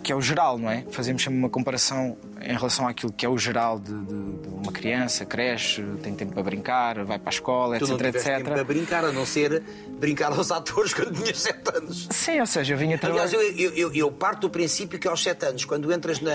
que 0.04 0.12
é 0.12 0.16
o 0.16 0.22
geral, 0.22 0.60
não 0.60 0.70
é? 0.70 0.86
Fazemos 0.92 1.24
sempre 1.24 1.40
uma 1.40 1.50
comparação 1.50 2.16
em 2.44 2.54
relação 2.56 2.88
àquilo 2.88 3.12
que 3.12 3.26
é 3.26 3.30
o 3.30 3.38
geral 3.38 3.80
de, 3.80 3.92
de- 3.94 4.34
de 4.42 4.48
uma 4.48 4.72
criança, 4.72 5.26
cresce, 5.26 5.82
tem 6.04 6.14
tempo 6.16 6.34
para 6.34 6.44
brincar, 6.44 7.04
vai 7.04 7.18
para 7.20 7.30
a 7.30 7.34
escola, 7.34 7.78
Tu 7.80 7.88
não 7.88 7.96
etc, 7.96 8.06
tiveste 8.08 8.30
etc. 8.30 8.38
tempo 8.44 8.50
para 8.56 8.64
brincar, 8.64 9.06
a 9.06 9.12
não 9.12 9.26
ser 9.26 9.64
brincar 10.00 10.32
aos 10.32 10.52
atores 10.52 10.94
quando 10.94 11.14
tinhas 11.22 11.40
7 11.40 11.78
anos. 11.78 12.08
Sim, 12.10 12.40
ou 12.40 12.46
seja, 12.46 12.74
eu 12.74 12.78
vinha 12.78 12.98
trabalhar. 12.98 13.24
Aliás, 13.26 13.58
eu, 13.60 13.72
eu- 13.76 13.94
eu- 13.94 14.12
parto 14.12 14.42
do 14.42 14.50
princípio 14.50 14.98
que 15.00 15.08
aos 15.08 15.22
7 15.22 15.46
anos, 15.46 15.66
quando 15.66 15.92
entras 15.94 16.20
na- 16.20 16.32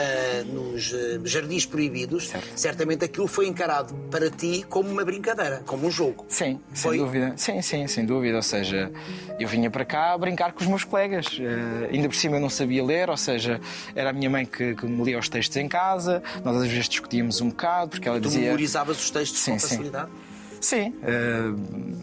nos 0.47 0.93
eh, 0.93 1.19
jardins 1.25 1.67
proibidos, 1.67 2.29
Certo. 2.29 2.47
certamente 2.55 3.05
aquilo 3.05 3.27
foi 3.27 3.47
encarado 3.49 3.95
para 4.11 4.31
ti 4.31 4.65
como 4.69 4.89
uma 4.89 5.05
brincadeira, 5.05 5.63
como 5.67 5.87
um 5.87 5.91
jogo. 5.91 6.25
Sim, 6.29 6.61
Foi? 6.73 6.97
sem 6.97 7.05
dúvida. 7.05 7.33
Sim, 7.37 7.63
sim, 7.63 7.87
sem 7.87 8.07
dúvida. 8.07 8.37
Ou 8.37 8.43
seja, 8.43 8.91
eu 9.39 9.49
vinha 9.49 9.71
para 9.71 9.85
cá 9.85 10.13
a 10.13 10.19
brincar 10.19 10.53
com 10.53 10.61
os 10.61 10.67
meus 10.67 10.85
colegas. 10.85 11.27
Eh, 11.41 11.91
ainda 11.93 12.09
por 12.09 12.15
cima 12.15 12.37
eu 12.37 12.41
não 12.41 12.51
sabia 12.51 12.85
ler, 12.85 13.11
ou 13.11 13.17
seja, 13.17 13.61
era 13.95 14.11
a 14.11 14.13
minha 14.13 14.31
mãe 14.31 14.45
que, 14.47 14.75
que 14.75 14.87
me 14.87 15.03
lia 15.05 15.19
os 15.19 15.29
textos 15.29 15.57
em 15.57 15.69
casa. 15.69 15.96
Nós 16.45 16.57
às 16.57 16.69
vezes 16.69 16.89
discutíamos 16.89 17.41
um 17.41 17.49
bocado, 17.49 17.91
porque 17.91 18.09
ela 18.09 18.19
Tu 18.21 18.25
dizia. 18.29 18.43
memorizavas 18.43 18.99
os 18.99 19.11
textos 19.11 19.41
Sim, 19.41 19.53
com 19.53 19.61
facilidade? 19.61 20.11
Sim, 20.59 20.95
eh, 21.03 21.43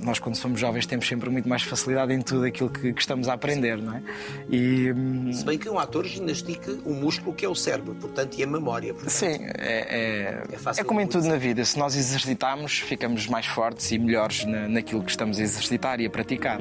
nós 0.03 0.19
quando 0.19 0.35
somos 0.35 0.59
jovens 0.59 0.85
temos 0.85 1.07
sempre 1.07 1.29
muito 1.29 1.49
mais 1.49 1.63
facilidade 1.63 2.13
em 2.13 2.21
tudo 2.21 2.45
aquilo 2.45 2.69
que, 2.69 2.93
que 2.93 3.01
estamos 3.01 3.27
a 3.27 3.33
aprender, 3.33 3.77
não 3.77 3.95
é? 3.95 4.03
E. 4.49 4.91
hum, 4.91 5.33
Se 5.33 5.43
bem 5.43 5.57
que 5.57 5.67
um 5.67 5.79
ator 5.79 6.05
ginastica 6.05 6.71
o 6.85 6.93
músculo 6.93 7.35
que 7.35 7.43
é 7.45 7.49
o 7.49 7.55
cérebro, 7.55 7.95
portanto, 7.95 8.37
e 8.37 8.43
a 8.43 8.47
memória. 8.47 8.93
portanto. 8.93 9.11
Sim, 9.11 9.37
é, 9.57 10.43
é, 10.47 10.77
É 10.77 10.79
é 10.81 10.83
como 10.83 11.01
em 11.01 11.07
tudo 11.07 11.27
na 11.27 11.35
vida. 11.35 11.65
Se 11.65 11.77
nós 11.79 11.95
exercitarmos, 11.95 12.79
ficamos 12.79 13.27
mais 13.27 13.47
fortes 13.47 13.91
e 13.91 13.97
melhores 13.97 14.45
na, 14.45 14.67
naquilo 14.69 15.03
que 15.03 15.09
estamos 15.11 15.39
a 15.39 15.41
exercitar 15.41 15.99
e 15.99 16.05
a 16.05 16.09
praticar. 16.09 16.59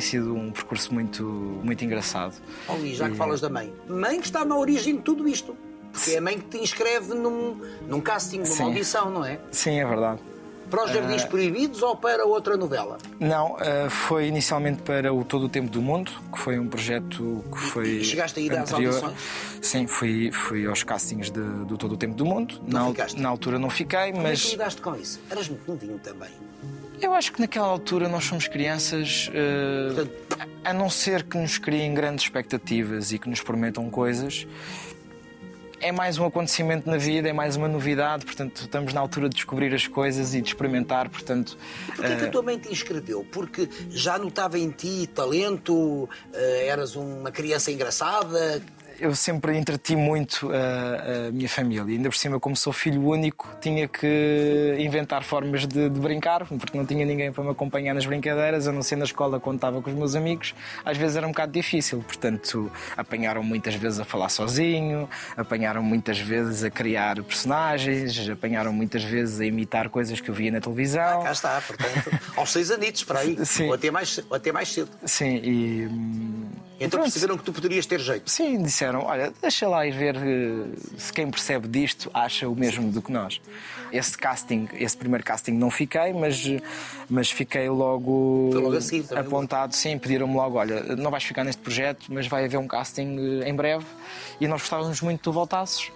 Tem 0.00 0.08
sido 0.08 0.34
um 0.34 0.50
percurso 0.50 0.92
muito, 0.94 1.22
muito 1.22 1.84
engraçado. 1.84 2.34
Oh, 2.66 2.72
Luís, 2.72 2.96
já 2.96 3.06
que 3.06 3.14
E- 3.14 3.18
falas 3.18 3.40
da 3.42 3.50
mãe. 3.50 3.70
Mãe 3.86 4.18
que 4.18 4.26
está 4.26 4.44
na 4.46 4.56
origem 4.56 4.96
de 4.96 5.02
tudo 5.02 5.28
isto. 5.28 5.54
Porque 5.92 6.12
é 6.12 6.18
a 6.18 6.20
mãe 6.22 6.38
que 6.38 6.46
te 6.46 6.58
inscreve 6.58 7.14
num, 7.14 7.60
num 7.86 8.00
casting, 8.00 8.38
numa 8.38 8.46
Sim. 8.46 8.62
audição, 8.62 9.10
não 9.10 9.24
é? 9.24 9.38
Sim, 9.50 9.78
é 9.80 9.84
verdade. 9.86 10.20
Para 10.70 10.84
os 10.84 10.92
Jardins 10.92 11.24
Proibidos 11.24 11.82
ou 11.82 11.96
para 11.96 12.24
outra 12.24 12.56
novela? 12.56 12.96
Não, 13.18 13.56
eh, 13.58 13.90
foi 13.90 14.28
inicialmente 14.28 14.82
para 14.82 15.12
o 15.12 15.24
Todo 15.24 15.46
o 15.46 15.48
Tempo 15.48 15.68
do 15.68 15.82
Mundo, 15.82 16.12
que 16.32 16.38
foi 16.38 16.58
um 16.60 16.68
projeto 16.68 17.44
que 17.52 17.58
foi. 17.58 17.88
e 17.88 18.04
chegaste 18.04 18.38
a 18.38 18.42
ir 18.42 18.52
às 18.56 18.72
anterior. 18.72 18.94
audições? 18.94 19.18
Sim, 19.60 19.86
fui, 19.88 20.30
fui 20.30 20.64
aos 20.66 20.84
castings 20.84 21.28
de- 21.30 21.64
do 21.64 21.76
Todo 21.76 21.92
o 21.94 21.96
Tempo 21.96 22.14
do 22.14 22.24
Mundo. 22.24 22.54
Não 22.66 22.84
na, 22.84 22.90
ficaste? 22.90 23.20
na 23.20 23.28
altura 23.28 23.58
não 23.58 23.68
fiquei, 23.68 24.12
Como 24.12 24.20
é 24.20 24.22
que 24.22 24.28
mas 24.30 24.50
lidaste 24.52 24.80
com 24.80 24.94
isso? 24.94 25.20
Eras 25.28 25.48
muito 25.48 25.68
novinho 25.70 25.98
também. 25.98 26.30
Eu 27.00 27.14
acho 27.14 27.32
que 27.32 27.40
naquela 27.40 27.66
altura 27.66 28.08
nós 28.08 28.24
somos 28.24 28.46
crianças, 28.46 29.30
eh, 29.34 29.92
Portanto- 29.94 30.48
a 30.64 30.72
não 30.72 30.90
ser 30.90 31.22
que 31.24 31.36
nos 31.38 31.58
criem 31.58 31.94
grandes 31.94 32.24
expectativas 32.24 33.12
e 33.12 33.18
que 33.18 33.28
nos 33.28 33.40
prometam 33.40 33.88
coisas. 33.90 34.46
É 35.82 35.90
mais 35.90 36.18
um 36.18 36.26
acontecimento 36.26 36.90
na 36.90 36.98
vida, 36.98 37.30
é 37.30 37.32
mais 37.32 37.56
uma 37.56 37.66
novidade, 37.66 38.26
portanto, 38.26 38.60
estamos 38.60 38.92
na 38.92 39.00
altura 39.00 39.30
de 39.30 39.36
descobrir 39.36 39.74
as 39.74 39.86
coisas 39.86 40.34
e 40.34 40.42
de 40.42 40.48
experimentar, 40.48 41.08
portanto. 41.08 41.56
Porquê 41.96 42.16
que 42.16 42.24
a 42.26 42.28
tua 42.28 42.42
mãe 42.42 42.58
te 42.58 42.70
inscreveu? 42.70 43.26
Porque 43.32 43.66
já 43.88 44.18
notava 44.18 44.58
em 44.58 44.70
ti 44.70 45.06
talento, 45.06 46.06
eh, 46.34 46.66
eras 46.68 46.96
uma 46.96 47.30
criança 47.30 47.72
engraçada. 47.72 48.62
Eu 49.00 49.14
sempre 49.14 49.56
entreti 49.56 49.96
muito 49.96 50.50
a, 50.52 51.28
a 51.28 51.32
minha 51.32 51.48
família. 51.48 51.84
Ainda 51.84 52.08
por 52.08 52.16
cima, 52.16 52.38
como 52.38 52.56
sou 52.56 52.72
filho 52.72 53.02
único, 53.02 53.48
tinha 53.60 53.88
que 53.88 54.76
inventar 54.78 55.24
formas 55.24 55.66
de, 55.66 55.88
de 55.88 56.00
brincar, 56.00 56.44
porque 56.46 56.76
não 56.76 56.84
tinha 56.84 57.04
ninguém 57.04 57.32
para 57.32 57.42
me 57.42 57.50
acompanhar 57.50 57.94
nas 57.94 58.06
brincadeiras, 58.06 58.68
a 58.68 58.72
não 58.72 58.82
ser 58.82 58.96
na 58.96 59.04
escola 59.04 59.40
quando 59.40 59.56
estava 59.56 59.80
com 59.80 59.90
os 59.90 59.96
meus 59.96 60.14
amigos. 60.14 60.54
Às 60.84 60.96
vezes 60.96 61.16
era 61.16 61.26
um 61.26 61.30
bocado 61.30 61.52
difícil, 61.52 62.04
portanto, 62.06 62.70
apanharam 62.96 63.42
muitas 63.42 63.74
vezes 63.74 63.98
a 64.00 64.04
falar 64.04 64.28
sozinho, 64.28 65.08
apanharam 65.36 65.82
muitas 65.82 66.18
vezes 66.18 66.62
a 66.62 66.70
criar 66.70 67.22
personagens, 67.22 68.28
apanharam 68.28 68.72
muitas 68.72 69.02
vezes 69.02 69.40
a 69.40 69.46
imitar 69.46 69.88
coisas 69.88 70.20
que 70.20 70.28
eu 70.28 70.34
via 70.34 70.50
na 70.50 70.60
televisão. 70.60 71.22
Cá 71.22 71.32
está, 71.32 71.60
portanto, 71.60 72.20
aos 72.36 72.50
seis 72.50 72.70
anitos, 72.70 73.04
para 73.04 73.20
aí. 73.20 73.36
Sim. 73.44 73.68
Ou 73.68 73.74
até 73.74 73.90
mais, 73.90 74.18
ou 74.28 74.36
até 74.36 74.52
mais 74.52 74.68
cedo. 74.68 74.90
Sim, 75.04 75.40
e. 75.42 76.29
Então 76.80 76.98
pronto. 76.98 77.02
perceberam 77.12 77.36
que 77.36 77.44
tu 77.44 77.52
poderias 77.52 77.84
ter 77.84 78.00
jeito. 78.00 78.30
Sim, 78.30 78.62
disseram, 78.62 79.04
olha, 79.04 79.32
deixa 79.40 79.68
lá 79.68 79.86
ir 79.86 79.92
ver 79.92 80.16
eh, 80.16 80.64
se 80.96 81.12
quem 81.12 81.30
percebe 81.30 81.68
disto 81.68 82.10
acha 82.14 82.48
o 82.48 82.56
mesmo 82.56 82.90
do 82.90 83.02
que 83.02 83.12
nós. 83.12 83.40
Esse 83.92 84.16
casting, 84.16 84.66
esse 84.72 84.96
primeiro 84.96 85.22
casting 85.22 85.52
não 85.52 85.70
fiquei, 85.70 86.12
mas, 86.14 86.42
mas 87.08 87.30
fiquei 87.30 87.68
logo, 87.68 88.50
logo 88.54 88.80
seguir 88.80 89.04
apontado, 89.18 89.74
sim, 89.74 89.98
pediram-me 89.98 90.34
logo, 90.34 90.56
olha, 90.58 90.96
não 90.96 91.10
vais 91.10 91.22
ficar 91.24 91.44
neste 91.44 91.60
projeto, 91.60 92.06
mas 92.08 92.26
vai 92.26 92.44
haver 92.46 92.56
um 92.56 92.66
casting 92.66 93.40
eh, 93.42 93.48
em 93.48 93.54
breve 93.54 93.84
e 94.40 94.48
nós 94.48 94.62
gostávamos 94.62 95.00
muito 95.02 95.18
que 95.18 95.24
tu 95.24 95.32
voltasses. 95.32 95.90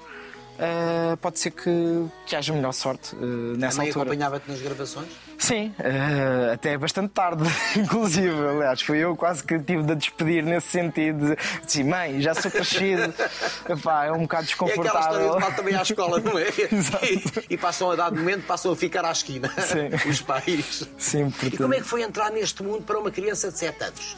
Eh, 0.59 1.17
pode 1.21 1.39
ser 1.41 1.51
que, 1.51 2.07
que 2.27 2.37
haja 2.37 2.53
melhor 2.53 2.73
sorte 2.73 3.17
eh, 3.17 3.55
A 3.55 3.57
nessa 3.57 3.81
altura. 3.83 4.03
acompanhava-te 4.03 4.51
nas 4.51 4.61
gravações? 4.61 5.09
Sim, 5.39 5.75
eh, 5.79 6.53
até 6.55 6.79
bastante 6.79 7.11
tarde, 7.13 7.43
inclusive. 7.77 8.35
Aliás, 8.49 8.81
fui 8.81 8.99
eu 8.99 9.15
quase 9.17 9.43
que 9.45 9.59
tive 9.59 9.83
de 9.83 9.95
despedir 9.95 10.43
nesse 10.43 10.69
sentido. 10.69 11.35
de- 11.35 11.37
Disse, 11.67 11.85
mãe, 11.85 12.21
já 12.21 12.35
sou 12.35 12.51
crescido. 12.51 13.13
Epá, 13.69 14.07
é 14.07 14.13
um 14.13 14.23
bocado 14.23 14.47
É 14.49 14.53
aquela 14.53 14.71
história 14.71 14.83
desconfortável. 14.89 15.35
de 15.35 15.41
mal 15.41 15.53
também 15.53 15.75
à 15.75 15.83
escola, 15.83 16.21
não 16.21 16.39
é? 16.39 16.47
Exato. 16.73 17.05
E, 17.05 17.55
e 17.55 17.57
passam 17.59 17.91
a 17.91 17.97
dado 17.97 18.17
momento, 18.17 18.47
passam 18.47 18.73
a 18.73 18.77
ficar 18.77 19.05
à 19.05 19.11
esquina. 19.13 19.49
Sim. 19.59 20.09
Os 20.09 20.21
pais. 20.23 20.89
Sim, 20.97 21.27
E 21.29 21.31
portanto. 21.33 21.57
como 21.59 21.75
é 21.75 21.79
que 21.79 21.85
foi 21.87 22.03
entrar 22.03 22.31
neste 22.31 22.63
mundo 22.63 22.83
para 22.83 22.99
uma 22.99 23.11
criança 23.11 23.51
de 23.51 23.59
7 23.59 23.85
anos? 23.85 24.17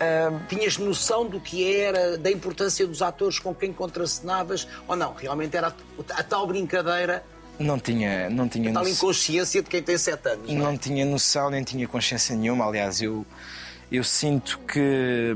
Ah, 0.00 0.32
Tinhas 0.48 0.78
noção 0.78 1.26
do 1.26 1.38
que 1.40 1.74
era, 1.76 2.16
da 2.16 2.30
importância 2.30 2.86
dos 2.86 3.02
atores 3.02 3.38
com 3.38 3.54
quem 3.54 3.72
contracenavas? 3.72 4.66
Ou 4.88 4.96
não? 4.96 5.12
Realmente 5.14 5.56
era 5.56 5.68
a, 5.68 5.72
a 6.20 6.22
tal 6.22 6.46
brincadeira, 6.46 7.22
não 7.60 7.78
tinha, 7.78 8.28
não 8.30 8.48
tinha 8.48 8.70
a 8.70 8.72
tal 8.72 8.82
noção. 8.82 8.96
inconsciência 8.96 9.62
de 9.62 9.68
quem 9.68 9.82
tem 9.82 9.96
7 9.96 10.28
anos. 10.28 10.52
não 10.52 10.60
é? 10.60 10.64
não 10.70 10.78
tinha 10.78 11.04
noção 11.04 11.50
nem 11.50 11.62
tinha 11.62 11.86
consciência 11.86 12.34
nenhuma. 12.34 12.66
Aliás, 12.66 13.00
eu, 13.00 13.24
eu 13.92 14.02
sinto 14.02 14.58
que 14.66 15.34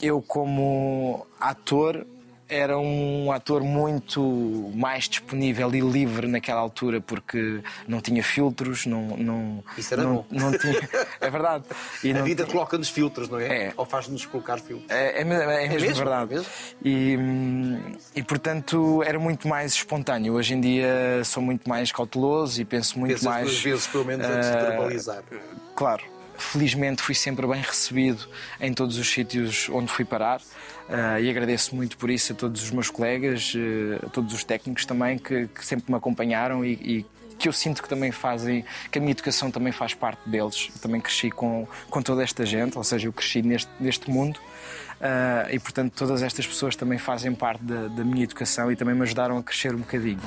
eu, 0.00 0.20
como 0.22 1.26
ator, 1.40 2.06
era 2.48 2.78
um 2.78 3.32
ator 3.32 3.62
muito 3.64 4.70
mais 4.74 5.08
disponível 5.08 5.74
e 5.74 5.80
livre 5.80 6.26
naquela 6.28 6.60
altura 6.60 7.00
porque 7.00 7.60
não 7.88 8.00
tinha 8.00 8.22
filtros, 8.22 8.86
não, 8.86 9.16
não, 9.16 9.64
Isso 9.76 9.92
era 9.94 10.02
não, 10.04 10.14
bom. 10.16 10.26
não 10.30 10.56
tinha. 10.56 10.76
É 11.20 11.30
verdade. 11.30 11.64
E 12.04 12.12
A 12.12 12.22
vida 12.22 12.44
tinha- 12.44 12.52
coloca-nos 12.52 12.88
filtros, 12.88 13.28
não 13.28 13.40
é? 13.40 13.66
É. 13.66 13.72
Ou 13.76 13.84
faz-nos 13.84 14.24
colocar 14.26 14.58
filtros. 14.58 14.90
É, 14.90 15.20
é, 15.20 15.24
me- 15.24 15.34
é 15.34 15.68
mesmo, 15.68 15.80
mesmo? 15.80 15.96
verdade. 15.96 16.32
É 16.32 16.36
mesmo? 16.36 16.50
E, 16.84 17.18
e 18.14 18.22
portanto 18.22 19.02
era 19.04 19.18
muito 19.18 19.48
mais 19.48 19.72
espontâneo. 19.72 20.34
Hoje 20.34 20.54
em 20.54 20.60
dia 20.60 21.22
sou 21.24 21.42
muito 21.42 21.68
mais 21.68 21.90
cauteloso 21.90 22.60
e 22.60 22.64
penso 22.64 22.98
muito 22.98 23.12
Pensas 23.12 23.24
mais. 23.26 23.46
duas 23.46 23.60
vezes, 23.62 23.86
pelo 23.86 24.04
menos, 24.04 24.26
antes 24.26 24.50
de 24.50 24.56
ah, 24.56 24.60
verbalizar. 24.70 25.22
Claro, 25.74 26.04
felizmente 26.38 27.02
fui 27.02 27.14
sempre 27.14 27.46
bem 27.46 27.60
recebido 27.60 28.28
em 28.60 28.72
todos 28.72 28.98
os 28.98 29.08
sítios 29.10 29.68
onde 29.70 29.90
fui 29.90 30.04
parar 30.04 30.40
ah, 30.88 31.20
e 31.20 31.28
agradeço 31.28 31.74
muito 31.74 31.96
por 31.96 32.10
isso 32.10 32.32
a 32.32 32.36
todos 32.36 32.62
os 32.62 32.70
meus 32.70 32.90
colegas, 32.90 33.52
eh, 33.56 34.04
a 34.06 34.08
todos 34.10 34.32
os 34.32 34.44
técnicos 34.44 34.84
também 34.86 35.18
que, 35.18 35.48
que 35.48 35.64
sempre 35.64 35.90
me 35.90 35.96
acompanharam 35.96 36.64
e, 36.64 36.72
e 36.72 37.06
que 37.38 37.48
eu 37.48 37.52
sinto 37.52 37.82
que 37.82 37.88
também 37.88 38.12
fazem, 38.12 38.64
que 38.90 38.98
a 38.98 39.00
minha 39.00 39.10
educação 39.10 39.50
também 39.50 39.72
faz 39.72 39.92
parte 39.94 40.26
deles. 40.28 40.70
Eu 40.74 40.80
também 40.80 41.00
cresci 41.00 41.30
com, 41.30 41.66
com 41.90 42.00
toda 42.00 42.22
esta 42.22 42.46
gente, 42.46 42.78
ou 42.78 42.84
seja, 42.84 43.08
eu 43.08 43.12
cresci 43.12 43.42
neste, 43.42 43.70
neste 43.80 44.10
mundo. 44.10 44.40
ah, 45.00 45.46
e 45.50 45.58
portanto, 45.58 45.92
todas 45.96 46.22
estas 46.22 46.46
pessoas 46.46 46.76
também 46.76 46.98
fazem 46.98 47.34
parte 47.34 47.64
da, 47.64 47.88
da 47.88 48.04
minha 48.04 48.24
educação 48.24 48.70
e 48.70 48.76
também 48.76 48.94
me 48.94 49.02
ajudaram 49.02 49.38
a 49.38 49.42
crescer 49.42 49.74
um 49.74 49.78
bocadinho. 49.78 50.20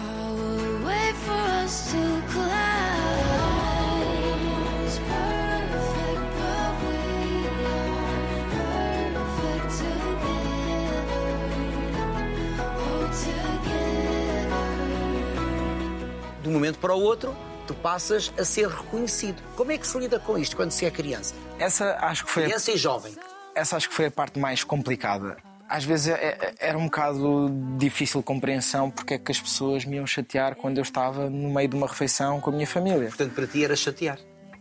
De 16.50 16.56
um 16.56 16.58
momento 16.58 16.80
para 16.80 16.96
o 16.96 17.00
outro, 17.00 17.36
tu 17.68 17.76
passas 17.76 18.34
a 18.36 18.44
ser 18.44 18.68
reconhecido. 18.68 19.40
Como 19.56 19.72
é 19.72 19.78
que 19.78 19.86
se 19.86 19.96
lida 20.00 20.20
com 20.20 20.36
isto 20.36 20.56
quando 20.56 20.72
se 20.72 20.84
é 20.84 20.90
criança? 20.90 21.36
Essa 21.60 21.96
acho 22.02 22.26
que 22.26 22.32
foi 22.32 22.42
a 22.42 22.46
Criança 22.48 22.72
e 22.72 22.78
jovem. 22.78 23.16
essa 23.54 23.78
acho 23.78 23.88
que 23.88 23.94
foi 23.94 24.06
a 24.08 24.12
parte 24.12 24.40
mais 24.40 24.64
complicada. 24.64 25.38
Às 25.70 25.84
vezes 25.84 26.08
é- 26.08 26.14
é- 26.42 26.54
era 26.60 26.76
um 26.76 26.86
bocado 26.86 27.52
difícil 27.78 28.24
compreensão 28.24 28.90
porque 28.90 29.14
é 29.14 29.18
que 29.20 29.32
as 29.32 29.40
pessoas 29.40 29.86
me 29.86 29.98
iam 29.98 30.08
chatear 30.08 30.56
quando 30.56 30.80
eu 30.80 30.82
estava 30.82 31.30
no 31.30 31.54
meio 31.54 31.68
de 31.70 31.76
uma 31.76 31.86
refeição 31.86 32.42
com 32.42 32.50
a 32.50 32.54
minha 32.54 32.66
família. 32.66 33.10
Portanto, 33.10 33.34
para 33.36 33.46
ti 33.46 33.64
era 33.64 33.76
chatear. 33.76 34.18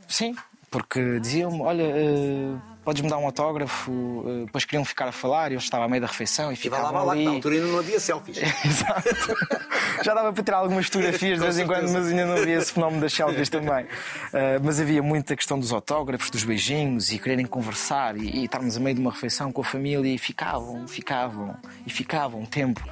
Sim, 0.06 0.36
porque 0.70 1.18
diziam-me: 1.20 1.62
olha, 1.62 1.84
eh, 1.84 2.54
podes-me 2.88 3.10
dar 3.10 3.18
um 3.18 3.26
autógrafo? 3.26 4.24
Eh, 4.26 4.44
depois 4.46 4.64
queriam 4.64 4.82
ficar 4.82 5.08
a 5.08 5.12
falar 5.12 5.52
e 5.52 5.56
eu 5.56 5.58
estava 5.58 5.84
a 5.84 5.88
meio 5.88 6.00
da 6.00 6.06
refeição 6.06 6.50
e 6.50 6.56
vai 6.70 6.80
lá, 6.80 6.90
lá, 6.90 7.12
ali. 7.12 7.22
na 7.22 7.32
altura 7.32 7.56
ainda 7.56 7.66
não 7.66 7.78
havia 7.78 8.00
selfies. 8.00 8.38
Exato. 8.64 9.36
Já 10.02 10.14
dava 10.14 10.32
para 10.32 10.42
tirar 10.42 10.56
algumas 10.56 10.86
fotografias 10.86 11.38
de 11.38 11.44
vez 11.44 11.58
em 11.58 11.66
quando, 11.66 11.92
mas 11.92 12.06
ainda 12.06 12.24
não 12.24 12.36
havia 12.36 12.56
esse 12.56 12.72
fenómeno 12.72 13.02
das 13.02 13.12
selfies 13.12 13.50
também. 13.50 13.86
Ah, 14.32 14.58
mas 14.64 14.80
havia 14.80 15.02
muita 15.02 15.36
questão 15.36 15.58
dos 15.58 15.70
autógrafos, 15.70 16.30
dos 16.30 16.44
beijinhos 16.44 17.12
e 17.12 17.18
quererem 17.18 17.44
conversar 17.44 18.16
e, 18.16 18.22
e 18.22 18.44
estarmos 18.46 18.78
a 18.78 18.80
meio 18.80 18.94
de 18.94 19.02
uma 19.02 19.10
refeição 19.10 19.52
com 19.52 19.60
a 19.60 19.64
família 19.64 20.08
e 20.08 20.16
ficavam, 20.16 20.88
ficavam 20.88 21.58
e 21.86 21.90
ficavam 21.90 22.40
um 22.40 22.46
tempo. 22.46 22.82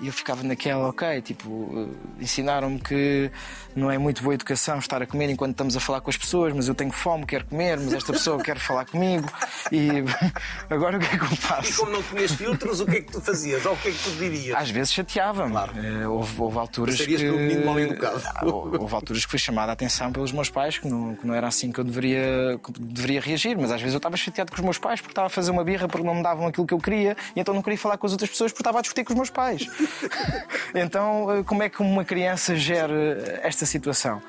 E 0.00 0.06
eu 0.06 0.12
ficava 0.12 0.44
naquela, 0.44 0.88
ok, 0.88 1.20
tipo, 1.22 1.70
eh, 1.74 2.22
ensinaram-me 2.22 2.78
que 2.78 3.30
não 3.74 3.90
é 3.90 3.98
muito 3.98 4.22
boa 4.22 4.32
educação 4.34 4.78
estar 4.78 5.02
a 5.02 5.06
comer 5.06 5.28
enquanto 5.28 5.50
estamos 5.52 5.76
a 5.76 5.80
falar 5.80 6.00
com 6.00 6.08
as 6.08 6.16
pessoas, 6.16 6.52
mas 6.54 6.68
eu 6.68 6.74
tenho 6.74 6.92
fome, 6.92 7.26
quero 7.26 7.44
comer, 7.46 7.76
mas 7.80 7.92
esta 7.92 8.12
pessoa 8.12 8.40
quer 8.40 8.58
falar 8.60 8.84
comigo 8.86 9.28
e 9.72 9.88
agora 10.70 10.98
o 10.98 11.00
que 11.00 11.06
é 11.06 11.18
que 11.18 11.24
eu 11.24 11.32
E 11.32 11.36
faço? 11.36 11.80
como 11.80 11.92
não 11.92 12.02
tinhas 12.02 12.30
filtros, 12.30 12.80
o 12.80 12.86
que 12.86 12.96
é 12.96 13.00
que 13.00 13.10
tu 13.10 13.20
fazias? 13.20 13.66
Ou 13.66 13.72
o 13.72 13.76
que 13.76 13.88
é 13.88 13.90
que 13.90 13.98
tu 13.98 14.10
dirias? 14.12 14.56
Às 14.56 14.70
vezes 14.70 14.92
chateava-me. 14.92 15.50
Claro. 15.50 15.72
Eh, 15.76 16.06
houve, 16.06 16.40
houve 16.42 16.58
alturas 16.58 16.96
Passarias 16.96 17.20
que... 17.20 17.30
menino 17.30 17.66
mal 17.66 17.80
educado. 17.80 18.22
Ah, 18.24 18.44
Houve 18.46 18.94
alturas 18.94 19.24
que 19.24 19.30
fui 19.30 19.38
chamada 19.40 19.72
a 19.72 19.74
atenção 19.74 20.12
pelos 20.12 20.30
meus 20.30 20.48
pais, 20.48 20.78
que 20.78 20.86
não, 20.86 21.16
que 21.16 21.26
não 21.26 21.34
era 21.34 21.48
assim 21.48 21.72
que 21.72 21.80
eu 21.80 21.84
deveria, 21.84 22.58
que 22.64 22.72
deveria 22.80 23.20
reagir. 23.20 23.58
Mas 23.58 23.72
às 23.72 23.80
vezes 23.80 23.94
eu 23.94 23.98
estava 23.98 24.16
chateado 24.16 24.52
com 24.52 24.58
os 24.58 24.62
meus 24.64 24.78
pais 24.78 25.00
porque 25.00 25.10
estava 25.12 25.26
a 25.26 25.30
fazer 25.30 25.50
uma 25.50 25.64
birra 25.64 25.88
porque 25.88 26.06
não 26.06 26.14
me 26.14 26.22
davam 26.22 26.46
aquilo 26.46 26.66
que 26.66 26.72
eu 26.74 26.78
queria 26.78 27.16
e 27.34 27.40
então 27.40 27.52
não 27.52 27.62
queria 27.62 27.78
falar 27.78 27.98
com 27.98 28.06
as 28.06 28.12
outras 28.12 28.30
pessoas 28.30 28.52
porque 28.52 28.62
estava 28.62 28.78
a 28.78 28.82
discutir 28.82 29.02
com 29.04 29.12
os 29.12 29.16
meus 29.16 29.30
pais. 29.30 29.66
então, 30.74 31.38
eh, 31.38 31.42
como 31.44 31.62
é 31.62 31.68
que 31.68 31.80
uma 31.82 32.04
criança 32.04 32.54
gera 32.56 33.40
esta 33.42 33.66
situação? 33.66 34.22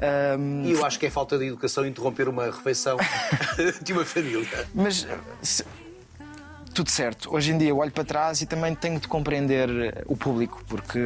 Ahm, 0.00 0.64
E 0.66 0.72
eu 0.72 0.84
acho 0.84 0.98
que 0.98 1.06
é 1.06 1.10
falta 1.10 1.38
de 1.38 1.46
educação 1.46 1.86
interromper 1.86 2.28
uma 2.28 2.46
refeição 2.46 2.96
de 3.82 3.92
uma 3.92 4.04
família. 4.04 4.48
Mas 4.74 5.06
se- 5.42 5.64
tudo 6.74 6.90
certo. 6.90 7.32
Hoje 7.34 7.52
em 7.52 7.58
dia 7.58 7.68
eu 7.68 7.76
olho 7.76 7.90
para 7.92 8.02
trás 8.02 8.40
e 8.40 8.46
também 8.46 8.74
tenho 8.74 8.98
de 8.98 9.06
compreender 9.06 9.68
o 10.06 10.16
público, 10.16 10.64
porque 10.66 10.98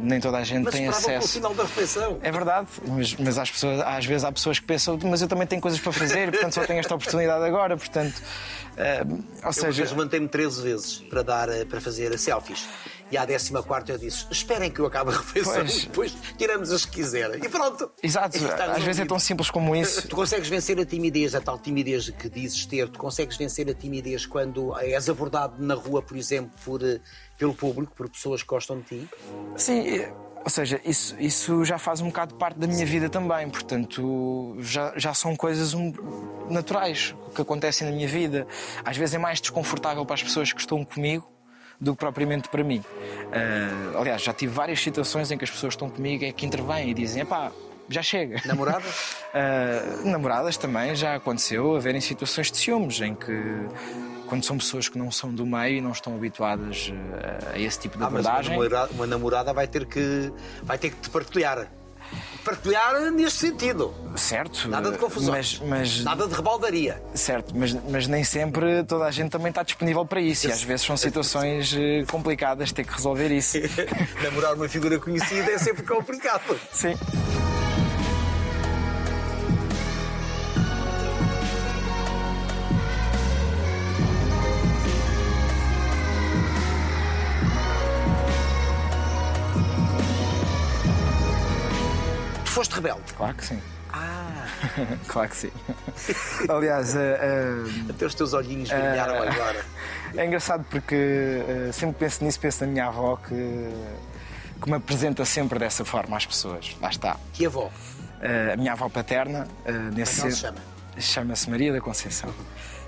nem 0.00 0.18
toda 0.18 0.38
a 0.38 0.42
gente 0.44 0.64
Mas 0.64 0.72
tem 0.72 0.84
pelo 0.84 0.96
acesso. 0.96 1.28
final 1.28 1.54
da 1.54 1.64
refeição. 1.64 2.18
É 2.22 2.32
verdade, 2.32 2.68
mas, 2.86 3.14
mas 3.16 3.36
às, 3.38 3.50
pessoas, 3.50 3.80
às 3.82 4.06
vezes 4.06 4.24
há 4.24 4.32
pessoas 4.32 4.58
que 4.58 4.64
pensam, 4.64 4.98
mas 5.04 5.20
eu 5.20 5.28
também 5.28 5.46
tenho 5.46 5.60
coisas 5.60 5.78
para 5.78 5.92
fazer, 5.92 6.30
portanto 6.30 6.54
só 6.54 6.64
tenho 6.64 6.80
esta 6.80 6.94
oportunidade 6.94 7.44
agora, 7.44 7.76
portanto. 7.76 8.14
eh, 8.78 9.04
ou 9.06 9.48
Eu 9.48 9.52
seja, 9.52 9.82
seja, 9.84 9.94
mantei-me 9.94 10.26
13 10.26 10.62
vezes 10.62 10.94
para, 11.10 11.22
dar, 11.22 11.48
eh, 11.50 11.66
para 11.66 11.82
fazer 11.82 12.18
selfies. 12.18 12.66
E 13.14 13.16
à 13.16 13.24
14 13.24 13.92
eu 13.92 13.96
disse: 13.98 14.26
esperem 14.28 14.68
que 14.70 14.80
eu 14.80 14.86
acabe 14.86 15.10
a 15.12 15.16
refeição 15.16 15.54
Pois. 15.54 15.76
e 15.76 15.86
depois 15.86 16.16
tiramos 16.36 16.72
as 16.72 16.84
que 16.84 16.92
quiserem. 16.96 17.40
E 17.44 17.48
pronto. 17.48 17.88
exato, 18.02 18.36
E 18.36 18.44
às 18.44 18.82
vezes 18.82 19.00
é 19.00 19.04
tão 19.04 19.20
simples 19.20 19.50
como 19.50 19.76
isso. 19.76 20.08
Tu 20.08 20.16
consegues 20.16 20.48
vencer 20.48 20.78
a 20.80 20.84
timidez, 20.84 21.32
a 21.34 21.40
tal 21.40 21.56
timidez 21.56 22.10
que 22.10 22.28
dizes 22.28 22.66
ter, 22.66 22.88
tu 22.88 22.98
consegues 22.98 23.36
vencer 23.36 23.70
a 23.70 23.74
timidez 23.74 24.26
quando 24.26 24.76
és 24.80 25.08
abordado 25.08 25.64
na 25.64 25.74
rua, 25.74 26.02
por 26.02 26.16
exemplo, 26.16 26.50
por, 26.64 26.82
eh, 26.82 27.00
pelo 27.38 27.54
público, 27.54 27.94
por 27.94 28.08
pessoas 28.08 28.42
que 28.42 28.48
gostam 28.48 28.78
de 28.80 28.84
ti? 28.84 29.08
Sim, 29.56 30.06
ou 30.42 30.50
seja, 30.50 30.80
isso, 30.84 31.14
isso 31.20 31.64
já 31.64 31.78
faz 31.78 32.00
um 32.00 32.06
bocado 32.08 32.34
parte 32.34 32.58
da 32.58 32.66
minha 32.66 32.84
vida 32.84 33.08
também, 33.08 33.48
portanto, 33.48 34.56
já, 34.58 34.92
já 34.96 35.14
são 35.14 35.36
coisas 35.36 35.72
um- 35.72 35.92
naturais 36.50 37.14
que 37.34 37.40
acontecem 37.40 37.88
na 37.88 37.94
minha 37.94 38.08
vida. 38.08 38.46
Às 38.84 38.96
vezes 38.96 39.14
é 39.14 39.18
mais 39.18 39.40
desconfortável 39.40 40.04
para 40.04 40.14
as 40.14 40.22
pessoas 40.22 40.52
que 40.52 40.60
estão 40.60 40.84
comigo 40.84 41.30
do 41.80 41.92
que 41.92 41.98
propriamente 41.98 42.48
para 42.48 42.62
mim. 42.64 42.82
Ah, 43.32 43.98
aliás, 44.00 44.22
já 44.22 44.32
tive 44.32 44.52
várias 44.52 44.80
situações 44.80 45.30
em 45.30 45.38
que 45.38 45.44
as 45.44 45.50
pessoas 45.50 45.74
estão 45.74 45.88
comigo 45.90 46.24
é 46.24 46.32
que 46.32 46.46
intervêm 46.46 46.90
e 46.90 46.94
dizem: 46.94 47.24
pá, 47.24 47.50
já 47.88 48.02
chega. 48.02 48.40
Namorada? 48.44 48.84
Ah, 49.36 50.02
namoradas 50.04 50.56
também 50.56 50.94
já 50.94 51.16
aconteceu 51.16 51.74
haverem 51.74 52.00
situações 52.00 52.50
de 52.52 52.58
ciúmes 52.58 53.00
em 53.00 53.14
que. 53.16 53.32
Quando 54.28 54.44
são 54.44 54.56
pessoas 54.56 54.88
que 54.88 54.96
não 54.96 55.10
são 55.10 55.30
do 55.34 55.44
meio 55.44 55.76
e 55.78 55.80
não 55.80 55.90
estão 55.90 56.14
habituadas 56.14 56.90
eh, 56.92 57.52
a 57.54 57.58
esse 57.58 57.78
tipo 57.80 57.98
de 57.98 58.04
Ah, 58.04 58.08
mas 58.10 58.24
uma 58.24 58.30
abordagem. 58.30 58.52
namorada, 58.56 58.92
uma 58.94 59.06
namorada 59.06 59.52
vai 59.52 59.66
ter 59.66 59.84
que 59.86 60.32
vai 60.62 60.78
ter 60.78 60.90
que 60.90 60.96
te 60.96 61.10
partilhar. 61.10 61.68
Partilhar 62.44 63.10
neste 63.10 63.38
sentido. 63.40 63.94
Certo. 64.16 64.68
Nada 64.68 64.90
de 64.92 64.98
confusão. 64.98 65.32
Mas, 65.32 65.58
mas- 65.60 66.04
Nada 66.04 66.26
de 66.28 66.34
rebaldaria. 66.34 67.02
certo, 67.14 67.52
mas, 67.56 67.72
mas 67.88 68.06
nem 68.06 68.22
sempre 68.22 68.84
toda 68.84 69.04
a 69.06 69.10
gente 69.10 69.30
também 69.30 69.48
está 69.48 69.62
disponível 69.62 70.04
para 70.04 70.20
isso. 70.20 70.46
E 70.48 70.52
às 70.52 70.62
vezes 70.62 70.84
são 70.86 70.96
situações 70.96 71.74
eh, 71.76 72.04
complicadas 72.10 72.70
ter 72.72 72.84
que 72.84 72.92
resolver 72.92 73.30
isso. 73.30 73.56
Namorar 74.22 74.54
uma 74.54 74.68
figura 74.68 74.98
conhecida 74.98 75.50
é 75.52 75.58
sempre 75.58 75.82
complicado. 75.84 76.58
Sim. 76.72 76.94
Foste 92.54 92.72
rebelde. 92.74 93.12
Claro 93.16 93.34
que 93.34 93.44
sim. 93.44 93.60
Ah, 93.92 94.46
Claro 95.08 95.28
que 95.28 95.36
sim. 95.36 95.50
Aliás, 96.48 96.94
eh, 96.96 97.18
eh, 97.20 97.90
até 97.90 98.06
os 98.06 98.14
teus 98.14 98.32
olhinhos 98.32 98.68
brilharam 98.70 99.14
Ah. 99.22 99.30
agora. 99.32 99.64
é 100.16 100.24
engraçado 100.26 100.64
porque 100.70 101.42
sempre 101.72 101.96
penso 101.98 102.24
nisso, 102.24 102.40
penso 102.40 102.64
na 102.64 102.70
minha 102.70 102.86
avó 102.86 103.16
que, 103.16 103.34
que 104.62 104.70
me 104.70 104.76
apresenta 104.76 105.24
sempre 105.24 105.58
dessa 105.58 105.84
forma 105.84 106.16
às 106.16 106.26
pessoas. 106.26 106.76
Lá 106.80 106.88
está. 106.88 107.16
Que 107.32 107.46
avó? 107.46 107.70
A 108.52 108.56
minha 108.56 108.72
avó 108.72 108.88
paterna, 108.88 109.46
eh, 109.64 109.72
nesse 109.92 110.20
Como 110.20 110.28
é 110.28 110.32
se 110.34 110.40
chama? 110.40 110.58
chama-se 110.98 111.50
Maria 111.50 111.72
da 111.72 111.80
Conceição. 111.80 112.30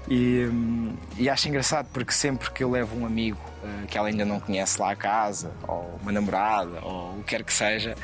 E, 0.09 0.47
hum, 0.51 0.97
e 1.17 1.29
acho 1.29 1.49
engraçado 1.49 1.89
porque 1.93 2.13
sempre 2.13 2.51
que 2.53 2.63
eu 2.63 2.71
levo 2.71 2.97
um 2.97 3.05
amigo 3.05 3.39
que 3.89 3.99
ela 3.99 4.07
ainda 4.07 4.25
não 4.25 4.39
conhece 4.39 4.81
lá 4.81 4.93
a 4.93 4.97
casa, 4.97 5.51
ou 5.67 5.99
uma 6.01 6.13
namorada, 6.13 6.79
ou 6.83 7.11
o 7.19 7.23
que 7.25 7.31
quer 7.37 7.43
que 7.43 7.53
seja, 7.53 7.97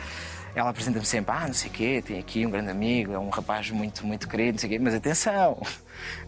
ela 0.54 0.70
apresenta-me 0.70 1.04
sempre: 1.04 1.34
Ah, 1.34 1.46
não 1.46 1.54
sei 1.54 1.70
o 1.70 1.72
quê, 1.72 2.02
tem 2.04 2.18
aqui 2.18 2.46
um 2.46 2.50
grande 2.50 2.70
amigo, 2.70 3.12
é 3.12 3.18
um 3.18 3.28
rapaz 3.28 3.70
muito, 3.70 4.06
muito 4.06 4.28
querido, 4.28 4.52
não 4.52 4.58
sei 4.58 4.68
o 4.68 4.72
quê, 4.72 4.78
mas 4.78 4.94
atenção, 4.94 5.60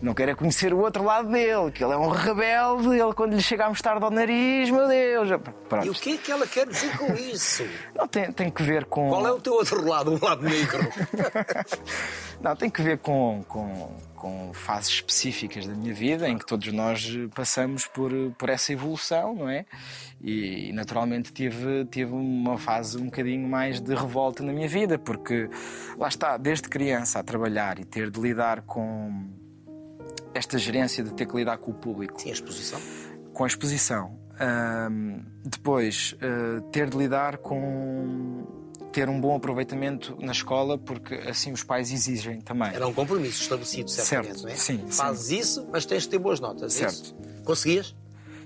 não 0.00 0.14
quero 0.14 0.30
é 0.30 0.34
conhecer 0.34 0.72
o 0.72 0.78
outro 0.78 1.04
lado 1.04 1.30
dele, 1.30 1.70
que 1.72 1.82
ele 1.82 1.92
é 1.92 1.96
um 1.96 2.08
rebelde, 2.08 2.88
ele 2.88 3.12
quando 3.14 3.34
lhe 3.34 3.42
chega 3.42 3.66
a 3.66 3.68
mostarda 3.68 4.04
ao 4.04 4.10
nariz, 4.10 4.70
meu 4.70 4.88
Deus. 4.88 5.28
Pronto. 5.68 5.86
E 5.86 5.90
o 5.90 5.94
que 5.94 6.14
é 6.14 6.16
que 6.16 6.30
ela 6.30 6.46
quer 6.46 6.66
dizer 6.66 6.96
com 6.96 7.12
isso? 7.14 7.64
Não, 7.94 8.06
tem, 8.06 8.32
tem 8.32 8.50
que 8.50 8.62
ver 8.62 8.84
com. 8.84 9.08
Qual 9.08 9.26
é 9.26 9.32
o 9.32 9.40
teu 9.40 9.54
outro 9.54 9.84
lado, 9.84 10.12
o 10.14 10.24
lado 10.24 10.42
negro? 10.42 10.80
Não, 12.40 12.54
tem 12.54 12.68
que 12.68 12.82
ver 12.82 12.98
com, 12.98 13.42
com, 13.48 13.96
com 14.14 14.52
fases 14.52 14.90
específicas 14.90 15.66
da 15.66 15.74
minha 15.74 15.94
vida 15.94 16.28
em 16.28 16.36
que 16.36 16.44
todos 16.44 16.70
nós 16.72 17.06
passamos 17.34 17.86
por, 17.86 18.10
por 18.36 18.48
essa 18.48 18.72
evolução, 18.72 19.34
não 19.34 19.48
é? 19.48 19.64
E, 20.20 20.72
naturalmente 20.72 21.32
tive, 21.32 21.84
tive 21.86 22.12
uma 22.12 22.56
fase 22.56 22.96
um 22.98 23.06
bocadinho 23.06 23.46
mais 23.46 23.80
de 23.80 23.94
revolta 23.94 24.42
na 24.42 24.52
minha 24.52 24.68
vida, 24.68 24.98
porque 24.98 25.48
lá 25.98 26.08
está, 26.08 26.36
desde 26.36 26.68
criança 26.68 27.18
a 27.18 27.22
trabalhar 27.22 27.78
e 27.78 27.84
ter 27.84 28.10
de 28.10 28.20
lidar 28.20 28.62
com 28.62 29.26
esta 30.34 30.58
gerência 30.58 31.02
de 31.04 31.14
ter 31.14 31.26
que 31.26 31.36
lidar 31.36 31.58
com 31.58 31.70
o 31.70 31.74
público 31.74 32.20
Sim, 32.20 32.30
a 32.30 32.32
exposição. 32.32 32.80
com 33.32 33.44
a 33.44 33.46
exposição. 33.46 34.18
Ahm, 34.38 35.20
depois, 35.44 36.14
ah, 36.20 36.60
ter 36.72 36.90
de 36.90 36.96
lidar 36.96 37.38
com 37.38 38.44
ter 38.92 39.08
um 39.08 39.20
bom 39.20 39.34
aproveitamento 39.34 40.16
na 40.20 40.30
escola, 40.30 40.78
porque 40.78 41.14
assim 41.28 41.50
os 41.52 41.64
pais 41.64 41.90
exigem 41.92 42.40
também. 42.40 42.68
Era 42.72 42.86
um 42.86 42.92
compromisso 42.94 43.42
estabelecido, 43.42 43.90
certamente, 43.90 44.38
Certo, 44.40 44.46
não 44.46 44.50
é? 44.52 44.56
sim, 44.56 44.84
Fazes 44.88 45.30
isso, 45.30 45.68
mas 45.72 45.84
tens 45.84 46.04
de 46.04 46.10
ter 46.10 46.18
boas 46.18 46.38
notas. 46.38 46.76
é 46.80 46.88
Certo. 46.88 46.94
isso? 47.02 47.16
Conseguias? 47.44 47.94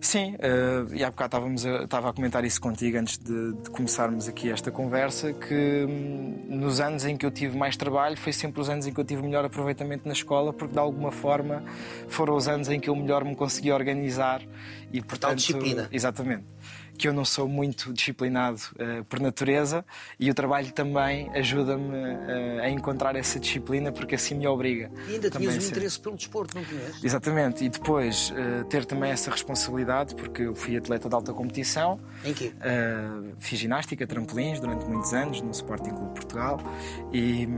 Sim, 0.01 0.37
eh, 0.39 0.85
e 0.93 1.05
há 1.05 1.11
bocado 1.11 1.29
estávamos 1.29 1.67
a, 1.67 1.85
estava 1.85 2.11
a 2.11 2.13
comentar 2.13 2.45
isso 2.45 2.61
contigo 2.61 2.99
antes 2.99 3.19
de, 3.19 3.53
de 3.55 3.71
começarmos 3.71 4.29
aqui 4.29 4.51
esta 4.51 4.71
conversa, 4.71 5.33
que 5.33 5.87
hum, 5.89 6.47
nos 6.49 6.81
anos 6.81 7.05
em 7.05 7.17
que 7.17 7.27
eu 7.27 7.31
tive 7.31 7.57
mais 7.57 7.77
trabalho 7.77 8.17
foi 8.17 8.33
sempre 8.33 8.61
os 8.61 8.69
anos 8.69 8.87
em 8.87 8.93
que 8.93 9.01
eu 9.01 9.05
tive 9.05 9.23
melhor 9.23 9.45
aproveitamento 9.45 10.07
na 10.07 10.13
escola, 10.13 10.53
porque 10.53 10.73
de 10.73 10.79
alguma 10.79 11.11
forma 11.11 11.65
foram 12.09 12.37
os 12.37 12.49
anos 12.49 12.69
em 12.69 12.79
que 12.79 12.89
eu 12.89 12.97
melhor 12.97 13.25
me 13.25 13.35
consegui 13.35 13.73
organizar 13.73 14.43
e 14.93 15.03
portanto 15.03 15.37
disciplina. 15.37 15.89
exatamente 15.91 16.45
que 16.99 17.07
eu 17.07 17.13
não 17.13 17.25
sou 17.25 17.49
muito 17.49 17.93
disciplinado 17.93 18.61
eh, 18.79 19.05
por 19.09 19.21
natureza 19.21 19.85
e 20.19 20.29
o 20.29 20.35
trabalho 20.35 20.73
também 20.73 21.31
ajuda-me 21.33 21.97
eh, 21.97 22.61
a 22.65 22.69
encontrar 22.71 23.15
essa 23.15 23.39
disciplina 23.39 23.93
porque 23.93 24.17
assim 24.17 24.35
me 24.35 24.47
obriga. 24.49 24.91
E 25.07 25.15
ainda 25.15 25.31
tinhas 25.31 25.57
um 25.57 25.61
ser. 25.61 25.71
interesse 25.71 26.01
pelo 26.01 26.17
desporto, 26.17 26.57
não 26.57 26.65
tinhas? 26.65 27.03
Exatamente, 27.03 27.65
e 27.65 27.69
depois 27.69 28.33
eh, 28.37 28.65
ter 28.65 28.85
também 28.85 29.13
essa 29.13 29.31
responsabilidade, 29.31 30.17
porque 30.17 30.43
eu 30.43 30.55
fui 30.57 30.77
atleta 30.77 31.09
de 31.09 31.15
alta 31.15 31.33
competição, 31.33 32.01
Em 32.25 32.35
quê? 32.35 32.53
fiz 33.39 33.59
ginástica, 33.59 34.07
trampolins 34.07 34.59
durante 34.59 34.85
muitos 34.85 35.15
anos 35.15 35.41
no 35.41 35.51
Sporting 35.53 35.91
Clube 35.91 36.15
Portugal 36.15 36.59
e, 37.13 37.49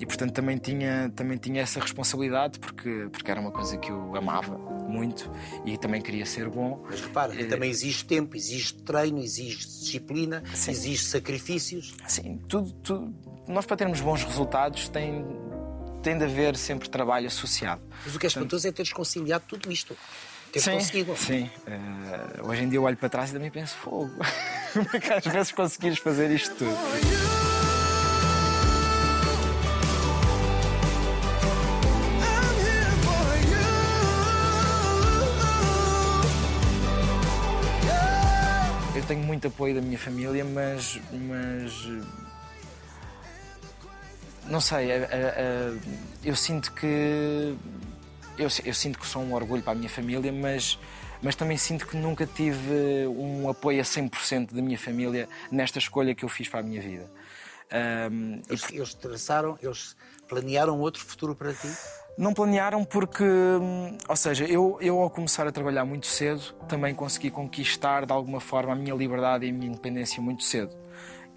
e, 0.00 0.06
portanto 0.06 0.32
também 0.32 0.56
tinha, 0.58 1.10
também 1.14 1.38
tinha 1.38 1.62
essa 1.62 1.78
responsabilidade 1.78 2.58
porque, 2.58 3.08
porque 3.12 3.30
era 3.30 3.40
uma 3.40 3.52
coisa 3.52 3.76
que 3.76 3.90
eu 3.90 4.16
amava 4.16 4.58
muito 4.88 5.30
e 5.64 5.76
também 5.76 6.00
queria 6.00 6.24
ser 6.26 6.48
bom. 6.48 6.84
Mas 6.88 7.00
repara, 7.00 7.40
Eh, 7.40 7.44
também 7.44 7.70
exige 7.70 8.04
tempo, 8.04 8.36
exige 8.36 8.74
treino, 8.74 9.18
exige 9.20 9.58
disciplina, 9.58 10.42
Sim. 10.54 10.70
exige 10.72 11.04
sacrifícios. 11.04 11.94
Assim, 12.04 12.38
tudo, 12.48 12.72
tudo- 12.82 13.14
nós 13.46 13.64
para 13.66 13.76
termos 13.76 14.00
bons 14.00 14.24
resultados 14.24 14.88
tem, 14.88 15.24
tem 16.02 16.16
de 16.18 16.24
haver 16.24 16.56
sempre 16.56 16.88
trabalho 16.88 17.26
associado. 17.26 17.82
Mas 18.04 18.14
o 18.14 18.18
que 18.18 18.26
é 18.26 18.28
espantoso 18.28 18.66
é 18.68 18.72
teres 18.72 18.92
conciliado 18.92 19.44
tudo 19.46 19.70
isto. 19.70 19.96
Teres 20.52 20.64
Sim, 20.64 20.72
conseguido. 20.72 21.16
sim. 21.16 21.50
Eh, 21.66 22.42
hoje 22.42 22.62
em 22.64 22.68
dia 22.68 22.78
eu 22.78 22.82
olho 22.84 22.96
para 22.96 23.08
trás 23.10 23.30
e 23.30 23.32
também 23.34 23.50
penso, 23.50 23.76
fogo, 23.76 24.10
como 24.72 24.88
é 24.94 24.98
que 25.00 25.12
às 25.12 25.24
vezes 25.26 25.52
conseguires 25.52 25.98
fazer 25.98 26.30
isto 26.30 26.54
tudo? 26.56 27.27
Tenho 39.08 39.22
muito 39.22 39.48
apoio 39.48 39.74
da 39.74 39.80
minha 39.80 39.98
família, 39.98 40.44
mas. 40.44 41.00
mas 41.12 41.72
não 44.46 44.60
sei, 44.60 44.92
a- 44.92 44.96
a- 44.96 45.00
a- 45.06 45.78
eu 46.24 46.36
sinto 46.36 46.72
que. 46.72 47.56
Eu, 48.38 48.48
eu 48.64 48.74
sinto 48.74 48.98
que 48.98 49.06
sou 49.06 49.22
um 49.22 49.34
orgulho 49.34 49.62
para 49.62 49.72
a 49.72 49.76
minha 49.76 49.88
família, 49.90 50.30
mas, 50.32 50.78
mas 51.20 51.34
também 51.34 51.56
sinto 51.56 51.86
que 51.86 51.96
nunca 51.96 52.24
tive 52.24 53.06
um 53.08 53.48
apoio 53.50 53.80
a 53.80 53.84
100% 53.84 54.54
da 54.54 54.62
minha 54.62 54.78
família 54.78 55.28
nesta 55.50 55.78
escolha 55.78 56.14
que 56.14 56.24
eu 56.24 56.28
fiz 56.28 56.48
para 56.48 56.60
a 56.60 56.62
minha 56.62 56.80
vida. 56.80 57.10
E 57.70 58.42
Eles, 58.48 58.70
eles 58.70 58.94
traçaram, 58.94 59.58
eles 59.60 59.96
planearam 60.28 60.78
outro 60.78 61.04
futuro 61.04 61.34
para 61.34 61.52
ti. 61.52 61.68
Não 62.18 62.34
planearam 62.34 62.84
porque, 62.84 63.22
hum, 63.22 63.96
ou 64.08 64.16
seja, 64.16 64.44
eu, 64.44 64.76
eu 64.80 64.98
ao 64.98 65.08
começar 65.08 65.46
a 65.46 65.52
trabalhar 65.52 65.84
muito 65.84 66.08
cedo 66.08 66.52
também 66.68 66.92
consegui 66.92 67.30
conquistar 67.30 68.04
de 68.04 68.12
alguma 68.12 68.40
forma 68.40 68.72
a 68.72 68.76
minha 68.76 68.92
liberdade 68.92 69.46
e 69.46 69.50
a 69.50 69.52
minha 69.52 69.68
independência 69.68 70.20
muito 70.20 70.42
cedo. 70.42 70.76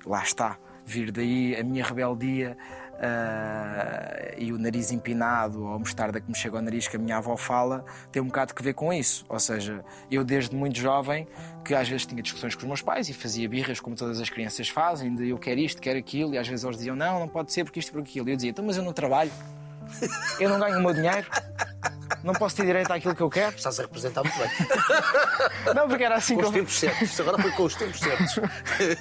Lá 0.04 0.24
está, 0.24 0.58
vir 0.84 1.12
daí 1.12 1.56
a 1.56 1.64
minha 1.64 1.86
rebeldia 1.86 2.58
ah, 3.00 4.32
e 4.40 4.52
o 4.52 4.58
nariz 4.58 4.92
empinado 4.92 5.64
ou 5.64 5.76
a 5.76 5.78
mostarda 5.78 6.20
que 6.20 6.28
me 6.28 6.36
chega 6.36 6.58
ao 6.58 6.64
nariz 6.64 6.88
que 6.88 6.96
a 6.96 7.00
minha 7.00 7.18
avó 7.18 7.38
fala 7.38 7.86
tem 8.12 8.20
um 8.20 8.26
bocado 8.26 8.56
que 8.56 8.64
ver 8.64 8.74
com 8.74 8.92
isso. 8.92 9.24
Ou 9.30 9.40
seja, 9.40 9.86
eu 10.10 10.24
desde 10.24 10.56
muito 10.56 10.80
jovem 10.80 11.28
que 11.64 11.76
às 11.76 11.88
vezes 11.88 12.08
tinha 12.08 12.24
discussões 12.24 12.56
com 12.56 12.62
os 12.62 12.68
meus 12.68 12.82
pais 12.82 13.08
e 13.08 13.14
fazia 13.14 13.48
birras 13.48 13.80
como 13.80 13.96
todas 13.96 14.20
as 14.20 14.32
crianças 14.32 14.68
fazem, 14.68 15.14
de 15.14 15.30
eu 15.30 15.38
quero 15.38 15.60
isto, 15.60 15.80
quero 15.80 16.00
aquilo, 16.00 16.34
e 16.34 16.40
às 16.40 16.48
vezes 16.48 16.66
eles 16.66 16.78
diziam 16.78 16.96
não, 16.96 17.20
não 17.20 17.28
pode 17.28 17.54
ser 17.54 17.64
porque 17.64 17.80
isto 17.80 17.90
e 17.90 17.92
por 17.92 18.02
aquilo. 18.02 18.28
E 18.28 18.32
eu 18.32 18.36
dizia, 18.36 18.50
então 18.50 18.66
mas 18.66 18.78
eu 18.78 18.84
não 18.84 18.94
trabalho, 18.94 19.32
eu 20.40 20.50
não 20.50 20.60
ganho 20.60 20.78
o 20.78 20.82
meu 20.82 20.94
dinheiro, 20.94 21.26
não 22.24 22.34
posso 22.34 22.56
ter 22.56 22.66
direito 22.66 22.92
àquilo 22.92 23.16
que 23.16 23.22
eu 23.22 23.30
quero. 23.30 23.56
Estás 23.56 23.80
a 23.80 23.84
representar 23.84 24.24
muito 24.24 24.38
bem. 24.38 25.74
Não, 25.74 25.88
porque 25.88 26.04
era 26.04 26.16
assim 26.16 26.36
Com 26.36 26.42
que 26.42 26.48
os 26.48 26.54
eu... 26.54 26.60
tempos 26.60 26.80
certos. 26.80 27.02
Isto 27.10 27.22
agora 27.22 27.42
foi 27.42 27.52
com 27.52 27.64
os 27.64 27.76
tempos 27.76 28.00
certos. 28.00 28.40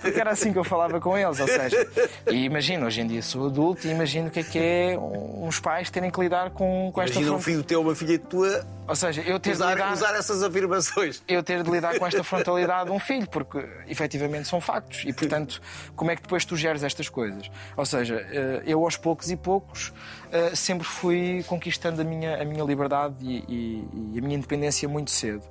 Porque 0.00 0.20
era 0.20 0.31
assim 0.31 0.53
que 0.53 0.59
eu 0.59 0.64
falava 0.64 1.00
com 1.00 1.16
eles, 1.16 1.40
ou 1.40 1.46
seja, 1.46 1.88
e 2.31 2.44
imagino, 2.44 2.87
hoje 2.87 3.00
em 3.00 3.07
dia 3.07 3.22
sou 3.22 3.46
adulto 3.46 3.87
e 3.87 3.90
imagino 3.90 4.29
o 4.29 4.31
que 4.31 4.40
é 4.40 4.42
que 4.42 4.59
é 4.59 4.98
uns 4.98 5.59
pais 5.61 5.90
terem 5.90 6.11
que 6.11 6.20
lidar 6.20 6.50
com, 6.50 6.90
com 6.92 7.03
esta 7.03 7.16
Imagina 7.16 7.37
um 7.37 7.40
filho 7.40 7.62
teu, 7.62 7.81
uma 7.81 7.94
filha 7.94 8.18
tua, 8.18 8.64
Ou 8.87 8.96
seja, 8.96 9.22
eu 9.22 9.38
ter, 9.38 9.50
de 9.50 9.57
usar, 9.57 9.74
lidar, 9.74 9.92
usar 9.92 10.14
essas 10.14 10.42
afirmações. 10.42 11.22
eu 11.29 11.42
ter 11.42 11.62
de 11.62 11.70
lidar 11.70 11.98
com 11.98 12.07
esta 12.07 12.22
frontalidade 12.24 12.87
de 12.87 12.92
um 12.92 12.98
filho, 12.98 13.29
porque 13.29 13.64
efetivamente 13.88 14.48
são 14.48 14.61
factos. 14.61 15.03
E 15.05 15.12
portanto, 15.12 15.61
como 15.96 16.11
é 16.11 16.16
que 16.16 16.22
depois 16.22 16.44
tu 16.44 16.57
geres 16.57 16.83
estas 16.83 17.09
coisas? 17.09 17.50
Ou 17.76 17.85
seja, 17.85 18.26
eh, 18.31 18.62
eu 18.66 18.83
aos 18.85 18.96
poucos 18.96 19.31
e 19.31 19.37
poucos 19.37 19.92
eh, 20.33 20.55
sempre 20.55 20.87
fui 20.87 21.45
conquistando 21.47 22.01
a 22.01 22.05
minha, 22.05 22.40
a 22.40 22.45
minha 22.45 22.64
liberdade 22.64 23.16
e, 23.25 23.45
e- 23.49 23.88
e 24.14 24.19
a 24.19 24.23
minha 24.23 24.37
independência 24.37 24.88
muito 24.88 25.11
cedo. 25.11 25.43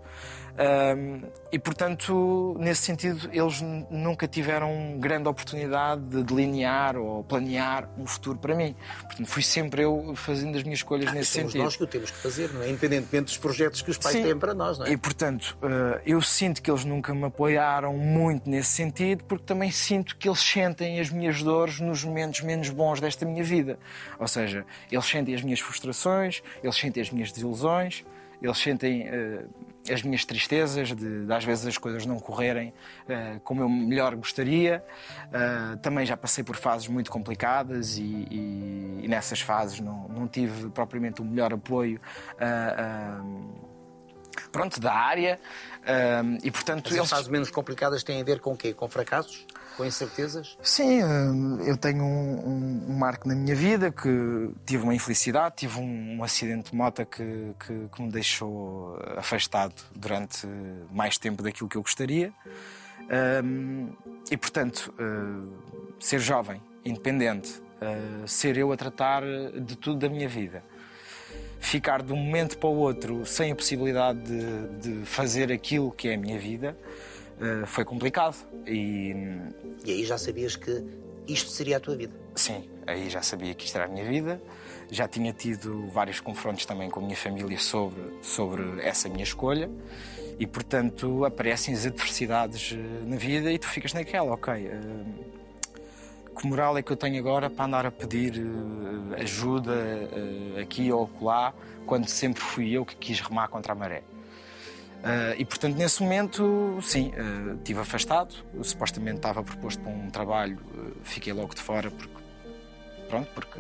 Ahm, 0.60 1.22
e 1.54 1.58
portanto, 1.58 2.54
nesse 2.60 2.82
sentido, 2.82 3.30
eles 3.32 3.62
nunca 3.90 4.28
tiveram 4.28 4.98
grande 5.00 5.30
oportunidade 5.30 6.02
de 6.02 6.22
delinear 6.22 6.98
ou 6.98 7.24
planear 7.24 7.90
um 7.98 8.06
futuro 8.06 8.38
para 8.38 8.54
mim. 8.54 8.76
Portanto, 9.04 9.26
fui 9.26 9.42
sempre 9.42 9.84
eu 9.84 10.14
fazendo 10.16 10.58
as 10.58 10.64
minhas 10.64 10.80
escolhas 10.80 11.14
nesse 11.14 11.32
Somos 11.32 11.54
sentido. 11.54 11.64
nós 11.64 11.78
que 11.78 11.84
o 11.84 11.88
temos 11.88 12.12
que 12.12 12.18
fazer, 12.18 12.54
não 12.54 12.62
é? 12.62 12.70
Independentemente 12.70 13.26
dos 13.28 13.38
projetos 13.38 13.82
que 13.82 13.90
os 13.90 13.98
pais 13.98 14.18
Sim. 14.18 14.24
têm 14.24 14.38
para 14.38 14.54
nós, 14.54 14.78
não 14.78 14.86
é? 14.86 14.92
E 14.92 14.98
portanto, 14.98 15.58
eh, 15.64 16.02
eu 16.06 16.22
sinto 16.22 16.62
que 16.62 16.70
eles 16.70 16.84
nunca 16.84 17.16
me 17.16 17.24
apoiaram 17.24 17.96
muito 17.96 18.50
nesse 18.50 18.72
sentido, 18.72 19.24
porque 19.24 19.46
também 19.46 19.72
sinto 19.72 20.18
que 20.18 20.28
eles 20.28 20.42
sentem 20.42 21.00
as 21.00 21.10
minhas 21.10 21.42
dores 21.42 21.80
nos 21.80 22.04
momentos 22.04 22.42
menos 22.42 22.70
bons 22.70 23.00
desta 23.00 23.26
minha 23.26 23.46
vida. 23.46 23.80
Ou 24.20 24.28
seja, 24.28 24.66
eles 24.92 25.06
sentem 25.06 25.34
as 25.34 25.42
minhas 25.42 25.62
frustrações, 25.62 26.44
eles 26.62 26.76
sentem 26.76 27.02
as 27.02 27.10
minhas 27.10 27.32
desilusões, 27.32 28.04
eles 28.42 28.58
sentem 28.58 29.08
eh, 29.08 29.46
as 29.92 30.04
minhas 30.04 30.26
tristezas 30.26 30.90
de, 30.90 31.26
de 31.26 31.34
às 31.34 31.44
vezes 31.44 31.66
as 31.66 31.78
coisas 31.78 32.06
não 32.06 32.20
correrem 32.20 32.74
eh, 33.08 33.40
como 33.44 33.62
eu 33.62 33.70
melhor 33.70 34.16
gostaria. 34.16 34.84
Eh, 35.32 35.76
também 35.82 36.06
já 36.06 36.18
passei 36.18 36.44
por 36.44 36.56
fases 36.56 36.88
muito 36.88 37.10
complicadas 37.12 37.98
e, 37.98 38.02
e- 38.04 39.00
e 39.04 39.08
nessas 39.08 39.40
fases 39.42 39.80
não, 39.80 40.08
não 40.10 40.28
tive 40.28 40.70
propriamente 40.70 41.22
o 41.22 41.26
melhor 41.26 41.54
apoio. 41.54 42.00
ah, 42.40 43.22
pronto, 44.52 44.80
da 44.80 44.94
área 44.94 45.40
e 46.44 46.52
portanto 46.52 46.88
As 46.90 46.96
eles... 46.96 47.10
fases 47.10 47.28
menos 47.28 47.50
complicadas 47.52 48.04
têm 48.04 48.22
a 48.22 48.24
ver 48.24 48.40
com 48.40 48.54
o 48.54 48.58
quê? 48.58 48.74
Com 48.74 48.88
fracassos? 48.88 49.46
Com 49.80 49.86
incertezas? 49.86 50.58
Sim, 50.62 51.02
ahm, 51.02 51.62
eu 51.66 51.78
tenho 51.78 52.04
um, 52.04 52.50
um- 52.50 52.86
um 52.90 52.98
marco 52.98 53.26
na 53.26 53.34
minha 53.34 53.56
vida 53.56 53.90
que 53.90 54.52
tive 54.66 54.84
uma 54.84 54.94
infelicidade, 54.94 55.56
tive 55.56 55.80
um, 55.80 56.18
um 56.18 56.22
acidente 56.24 56.72
de 56.72 56.76
moto 56.76 57.06
que, 57.06 57.56
que, 57.66 57.88
que 57.88 58.02
me 58.02 58.12
deixou 58.12 59.00
afastado 59.16 59.74
durante 59.96 60.46
mais 60.92 61.18
tempo 61.18 61.42
daquilo 61.42 61.70
que 61.70 61.78
eu 61.78 61.82
gostaria. 61.82 62.34
Ahm, 63.10 63.88
e 64.30 64.36
portanto 64.36 64.94
ah, 65.00 65.46
ser 65.98 66.20
jovem, 66.20 66.62
independente, 66.84 67.62
ah, 67.82 68.28
ser 68.28 68.58
eu 68.58 68.74
a 68.74 68.76
tratar 68.76 69.24
de 69.66 69.78
tudo 69.78 69.98
da 70.00 70.10
minha 70.10 70.28
vida. 70.28 70.62
Ficar 71.62 72.04
de 72.04 72.12
um 72.12 72.18
momento 72.18 72.58
para 72.58 72.68
o 72.68 72.76
outro 72.76 73.26
sem 73.26 73.52
a 73.54 73.56
possibilidade 73.56 74.20
de, 74.24 75.00
de 75.00 75.06
fazer 75.06 75.54
aquilo 75.54 75.90
que 75.90 76.10
é 76.10 76.16
a 76.16 76.18
minha 76.18 76.38
vida. 76.38 76.76
eh, 76.78 77.09
foi 77.68 77.86
complicado. 77.86 78.36
E 78.68 79.14
E 79.86 79.92
aí 79.92 80.06
já 80.06 80.18
sabias 80.18 80.56
que 80.56 80.84
isto 81.28 81.50
seria 81.50 81.78
a 81.78 81.80
tua 81.80 81.96
vida. 81.96 82.14
sim, 82.36 82.70
aí 82.88 83.10
já 83.10 83.22
sabia 83.22 83.54
que 83.54 83.66
isto 83.66 83.76
era 83.76 83.86
a 83.86 83.88
minha 83.88 84.06
vida, 84.06 84.42
já 84.90 85.08
tinha 85.08 85.32
tido 85.32 85.88
vários 85.90 86.20
confrontos 86.20 86.66
também 86.66 86.90
com 86.90 87.00
a 87.00 87.04
minha 87.04 87.16
família 87.16 87.58
sobre, 87.60 88.02
sobre 88.22 88.82
essa 88.82 89.08
minha 89.10 89.24
escolha. 89.24 89.70
E 90.40 90.48
portanto 90.48 91.26
aparecem 91.26 91.74
as 91.74 91.86
adversidades 91.86 92.74
eh, 92.74 92.78
na 93.06 93.18
vida 93.18 93.52
e 93.52 93.60
tu 93.60 93.68
ficas 93.68 93.94
naquela, 93.94 94.34
ok. 94.34 94.54
eh, 94.54 94.80
que 96.40 96.48
moral 96.48 96.78
é 96.78 96.82
que 96.82 96.90
eu 96.92 96.96
tenho 96.96 97.20
agora 97.20 97.50
para 97.50 97.66
andar 97.66 97.86
a 97.86 97.92
pedir 97.92 98.34
eh, 98.38 99.22
ajuda 99.22 99.74
eh, 99.74 100.62
aqui 100.62 100.90
ou 100.92 101.04
acolá, 101.04 101.54
quando 101.86 102.08
sempre 102.08 102.42
fui 102.42 102.72
eu 102.72 102.86
que 102.86 102.96
quis 102.96 103.20
remar 103.20 103.50
contra 103.50 103.74
a 103.74 103.76
maré? 103.76 104.02
Eh, 105.04 105.36
e 105.40 105.46
portanto, 105.46 105.78
nesse 105.78 106.02
momento, 106.04 106.80
sim, 106.82 107.14
eh, 107.16 107.56
estive 107.56 107.80
afastado. 107.80 108.36
Eu, 108.54 108.64
supostamente 108.64 109.18
estava 109.18 109.44
proposto 109.44 109.82
para 109.82 109.92
um 109.92 110.10
trabalho, 110.10 110.60
eh, 110.78 110.92
fiquei 111.04 111.32
logo 111.32 111.56
de 111.56 111.62
fora 111.62 111.90
porque, 111.90 112.24
pronto, 113.08 113.30
porque 113.34 113.60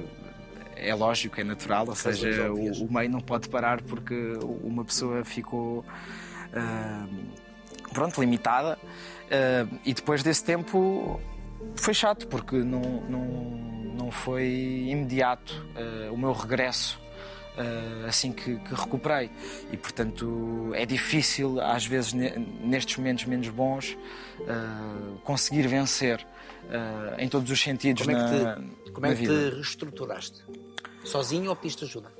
é 0.75 0.93
lógico, 0.93 1.39
é 1.39 1.43
natural, 1.43 1.87
ou 1.87 1.95
seja, 1.95 2.51
o, 2.51 2.85
o 2.85 2.93
meio 2.93 3.09
não 3.09 3.21
pode 3.21 3.49
parar 3.49 3.81
porque 3.81 4.15
uma 4.63 4.83
pessoa 4.85 5.25
ficou 5.25 5.83
ah, 6.53 7.05
pronto, 7.93 8.21
limitada. 8.21 8.77
E 9.85 9.93
depois 9.93 10.23
desse 10.23 10.43
tempo 10.43 11.19
foi 11.75 11.93
chato 11.93 12.27
porque 12.27 12.55
não, 12.55 12.81
não, 13.09 13.25
não 13.97 14.11
foi 14.11 14.85
imediato 14.87 15.67
o 16.13 16.17
meu 16.17 16.31
regresso. 16.31 16.97
Ah, 17.59 18.07
assim 18.07 18.31
que, 18.31 18.55
que 18.57 18.73
recuperei 18.73 19.29
e 19.71 19.77
portanto 19.77 20.71
é 20.73 20.85
difícil 20.85 21.59
às 21.61 21.85
vezes 21.85 22.13
ne- 22.13 22.37
nestes 22.63 22.97
momentos 22.97 23.25
menos 23.25 23.49
bons 23.49 23.97
ah, 24.47 25.17
conseguir 25.23 25.67
vencer 25.67 26.25
ah, 26.71 27.15
em 27.19 27.27
todos 27.29 27.51
os 27.51 27.59
sentidos 27.61 28.03
Como 28.05 28.17
é 28.17 28.23
que 28.23 28.31
na, 28.31 28.55
te, 28.55 28.91
como 28.91 29.05
na 29.07 29.11
é 29.13 29.15
que 29.15 29.23
te 29.25 29.49
reestruturaste? 29.55 30.43
Sozinho 31.03 31.49
ou 31.49 31.55
pediste 31.55 31.83
ajuda? 31.85 32.11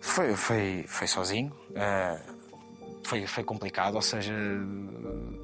Foi, 0.00 0.34
foi, 0.34 0.84
foi 0.88 1.06
sozinho. 1.06 1.52
eh, 1.74 2.18
foi, 3.04 3.26
foi 3.26 3.44
complicado, 3.44 3.94
ou 3.96 4.02
seja, 4.02 4.32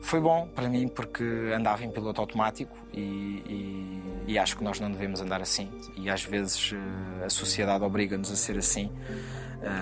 foi 0.03 0.21
bom 0.21 0.49
para 0.55 0.69
mim 0.69 0.89
porque 0.89 1.23
andava 1.55 1.85
em 1.85 1.91
piloto 1.91 2.21
automático 2.21 2.77
e, 2.93 3.01
e- 3.01 4.03
e 4.33 4.39
acho 4.39 4.57
que 4.57 4.65
nós 4.65 4.79
não 4.81 4.91
devemos 4.91 5.21
andar 5.21 5.41
assim. 5.41 5.71
E 5.97 6.09
às 6.11 6.23
vezes 6.25 6.73
eh, 6.75 7.25
a 7.27 7.31
sociedade 7.31 7.85
obriga-nos 7.85 8.31
a 8.33 8.37
ser 8.37 8.59
assim. 8.59 8.91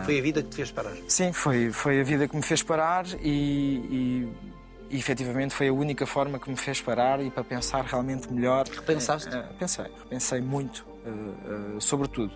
Foi 0.04 0.18
a 0.18 0.22
vida 0.22 0.42
que 0.42 0.48
te 0.48 0.56
fez 0.56 0.70
parar. 0.70 0.94
Sim, 1.08 1.32
foi, 1.32 1.70
foi 1.70 2.00
a 2.00 2.04
vida 2.04 2.26
que 2.26 2.36
me 2.36 2.42
fez 2.42 2.62
parar 2.62 3.04
e, 3.20 3.76
e, 3.90 4.28
e 4.90 4.98
efetivamente 4.98 5.54
foi 5.54 5.68
a 5.68 5.72
única 5.72 6.06
forma 6.06 6.38
que 6.38 6.48
me 6.48 6.56
fez 6.56 6.80
parar 6.80 7.20
e 7.20 7.30
para 7.30 7.44
pensar 7.44 7.84
realmente 7.84 8.32
melhor. 8.32 8.66
Repensaste? 8.66 9.34
Eh, 9.34 9.44
pensei, 9.58 9.86
pensei 10.08 10.40
muito 10.40 10.86
eh, 11.04 11.80
sobre 11.80 12.08
tudo. 12.08 12.32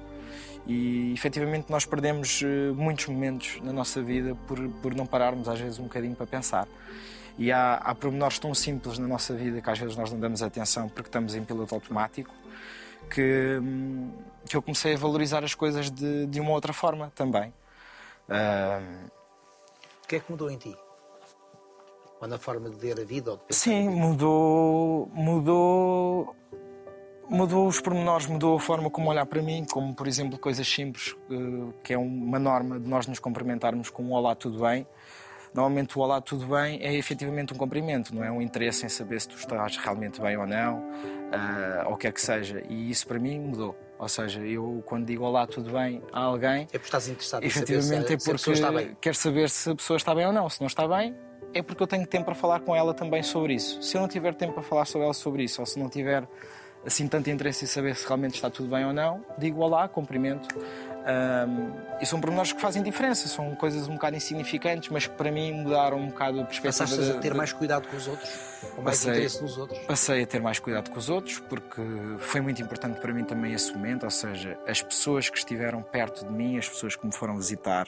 E 0.67 1.13
efetivamente 1.15 1.71
nós 1.71 1.87
perdemos 1.87 2.43
muitos 2.77 3.07
momentos 3.07 3.59
na 3.63 3.73
nossa 3.73 4.03
vida 4.03 4.37
por, 4.47 4.59
por 4.83 4.95
não 4.95 5.07
pararmos 5.07 5.49
às 5.49 5.59
vezes 5.59 5.79
um 5.79 5.85
bocadinho 5.85 6.15
para 6.15 6.27
pensar. 6.27 6.69
E 7.39 7.51
há, 7.51 7.77
há 7.77 7.95
pormenores 7.95 8.39
tão 8.39 8.55
simples 8.55 8.99
na 8.99 9.09
nossa 9.09 9.35
vida 9.35 9.63
que 9.63 9.71
às 9.71 9.79
vezes 9.79 9.97
nós 9.97 10.13
não 10.13 10.21
damos 10.21 10.43
atenção 10.43 10.89
porque 10.89 11.09
estamos 11.09 11.35
em 11.35 11.43
piloto 11.43 11.75
automático 11.75 12.35
que, 13.11 13.61
que 14.49 14.57
eu 14.57 14.63
comecei 14.63 14.95
a 14.95 14.99
valorizar 14.99 15.45
as 15.45 15.55
coisas 15.55 15.91
de, 15.91 16.27
de 16.27 16.41
uma 16.41 16.53
outra 16.53 16.73
forma 16.73 17.13
também. 17.15 17.53
O 20.03 20.07
que 20.09 20.17
é 20.17 20.21
que 20.21 20.31
mudou 20.31 20.51
em 20.51 20.57
ti? 20.57 20.77
Ou 22.21 22.29
na 22.29 22.39
forma 22.39 22.69
de 22.69 22.77
ver 22.77 23.01
a 23.01 23.05
vida 23.05 23.33
ou 23.33 23.41
de 23.49 23.55
sim, 23.55 23.89
vida? 23.89 24.01
mudou, 24.01 25.11
mudou, 25.15 26.37
mudou 27.29 27.67
os 27.67 27.81
pormenores, 27.81 28.27
mudou 28.27 28.57
a 28.57 28.61
forma 28.61 28.91
como 28.91 29.09
olhar 29.09 29.25
para 29.25 29.41
mim, 29.41 29.65
como 29.65 29.95
por 29.95 30.07
exemplo 30.07 30.39
coisas 30.39 30.69
simples, 30.69 31.17
eh, 31.31 31.73
que 31.83 31.95
é 31.95 31.99
uma 31.99 32.39
norma 32.39 32.79
de 32.79 32.87
nós 32.89 33.07
nos 33.07 33.19
cumprimentarmos 33.19 33.89
com 33.89 34.03
um 34.03 34.13
olá, 34.13 34.35
tudo 34.35 34.61
bem. 34.61 34.87
Normalmente 35.53 35.99
o 35.99 36.03
olá, 36.03 36.21
tudo 36.21 36.47
bem 36.47 36.79
é 36.83 36.95
efetivamente 36.95 37.53
um 37.53 37.57
cumprimento, 37.57 38.15
não 38.15 38.23
é 38.23 38.31
um 38.31 38.41
interesse 38.41 38.87
em 38.87 38.89
saber 38.89 39.21
se 39.21 39.29
tu 39.29 39.37
estás 39.37 39.77
realmente 39.77 40.21
bem 40.21 40.37
ou 40.37 40.47
não, 40.47 40.83
ah, 41.33 41.87
ou 41.89 41.97
quer 41.97 42.13
que 42.13 42.21
seja. 42.21 42.63
E 42.69 42.91
isso 42.91 43.07
para 43.07 43.19
mim 43.19 43.39
mudou. 43.41 43.77
Ou 43.99 44.09
seja, 44.09 44.41
eu 44.41 44.83
quando 44.87 45.05
digo 45.07 45.25
olá, 45.25 45.47
tudo 45.47 45.73
bem 45.73 46.03
a 46.13 46.21
alguém, 46.21 46.63
É 46.63 46.79
porque 46.79 46.87
estás 46.87 47.09
interessado 47.09 47.45
em 47.45 47.51
saber 47.51 47.67
se, 47.67 47.73
efetivamente 47.73 48.15
é 48.15 48.19
se 48.19 48.31
a 48.31 48.33
pessoa 48.33 48.55
está 48.55 48.73
porque 48.73 48.85
bem. 48.87 48.97
quero 49.01 49.17
saber 49.17 49.51
se 49.51 49.71
a 49.71 49.75
pessoa 49.75 49.97
está 49.97 50.15
bem 50.15 50.27
ou 50.27 50.33
não. 50.33 50.49
Se 50.49 50.61
não 50.61 50.69
está 50.69 50.87
bem, 50.89 51.15
é 51.53 51.63
porque 51.63 51.83
eu 51.83 51.87
tenho 51.87 52.07
tempo 52.07 52.27
para 52.27 52.35
falar 52.35 52.61
com 52.61 52.75
ela 52.75 52.95
também 52.95 53.23
sobre 53.23 53.55
isso. 53.55 53.83
Se 53.83 53.97
eu 53.97 54.01
não 54.01 54.09
tiver 54.09 54.35
tempo 54.35 54.55
para 54.55 54.63
falar 54.63 54.85
sobre 54.85 55.05
ela 55.05 55.15
sobre 55.15 55.43
isso, 55.43 55.61
ou 55.61 55.67
se 55.67 55.79
não 55.79 55.89
tiver 55.89 56.27
assim 56.87 57.07
tanto 57.09 57.29
interesse 57.29 57.65
em 57.65 57.67
saber 57.69 57.95
se 57.95 58.07
realmente 58.07 58.37
está 58.37 58.49
tudo 58.49 58.71
bem 58.71 58.85
ou 58.87 58.93
não, 58.93 59.23
digo 59.37 59.61
olá, 59.61 59.87
cumprimento. 59.89 60.49
Ahm, 61.05 61.71
e 62.01 62.07
são 62.07 62.21
pormenores 62.21 62.53
que 62.53 62.61
fazem 62.61 62.83
diferença, 62.83 63.27
são 63.29 63.55
coisas 63.55 63.89
um 63.89 63.95
bocado 63.95 64.17
insignificantes, 64.17 64.89
mas 64.91 65.07
que 65.07 65.15
para 65.15 65.31
mim 65.33 65.53
mudaram 65.53 65.99
um 65.99 66.09
bocado 66.09 66.41
a 66.41 66.45
perspectiva. 66.45 66.87
Passaste 66.87 67.11
a 67.17 67.21
ter 67.21 67.31
da- 67.31 67.35
mais 67.37 67.53
cuidado 67.53 67.89
com 67.89 67.97
os 67.97 68.07
outros? 68.07 68.31
Com 68.75 68.83
mais 68.83 68.99
Passei. 68.99 69.13
interesse 69.13 69.43
nos 69.43 69.59
outros? 69.59 69.79
Passei 69.87 70.23
a 70.23 70.27
ter 70.27 70.41
mais 70.43 70.59
cuidado 70.59 70.91
com 70.91 70.99
os 70.99 71.09
outros 71.09 71.39
porque 71.41 71.83
foi 72.19 72.41
muito 72.41 72.61
importante 72.63 73.01
para 73.01 73.13
mim 73.13 73.25
também 73.25 73.53
esse 73.53 73.73
momento, 73.73 74.05
ou 74.05 74.11
seja, 74.11 74.59
as 74.67 74.83
pessoas 74.83 75.29
que 75.31 75.39
estiveram 75.39 75.83
perto 75.83 76.27
de 76.27 76.33
mim, 76.33 76.59
as 76.59 76.69
pessoas 76.69 76.97
que 76.97 77.05
me 77.07 77.13
foram 77.13 77.37
visitar 77.37 77.87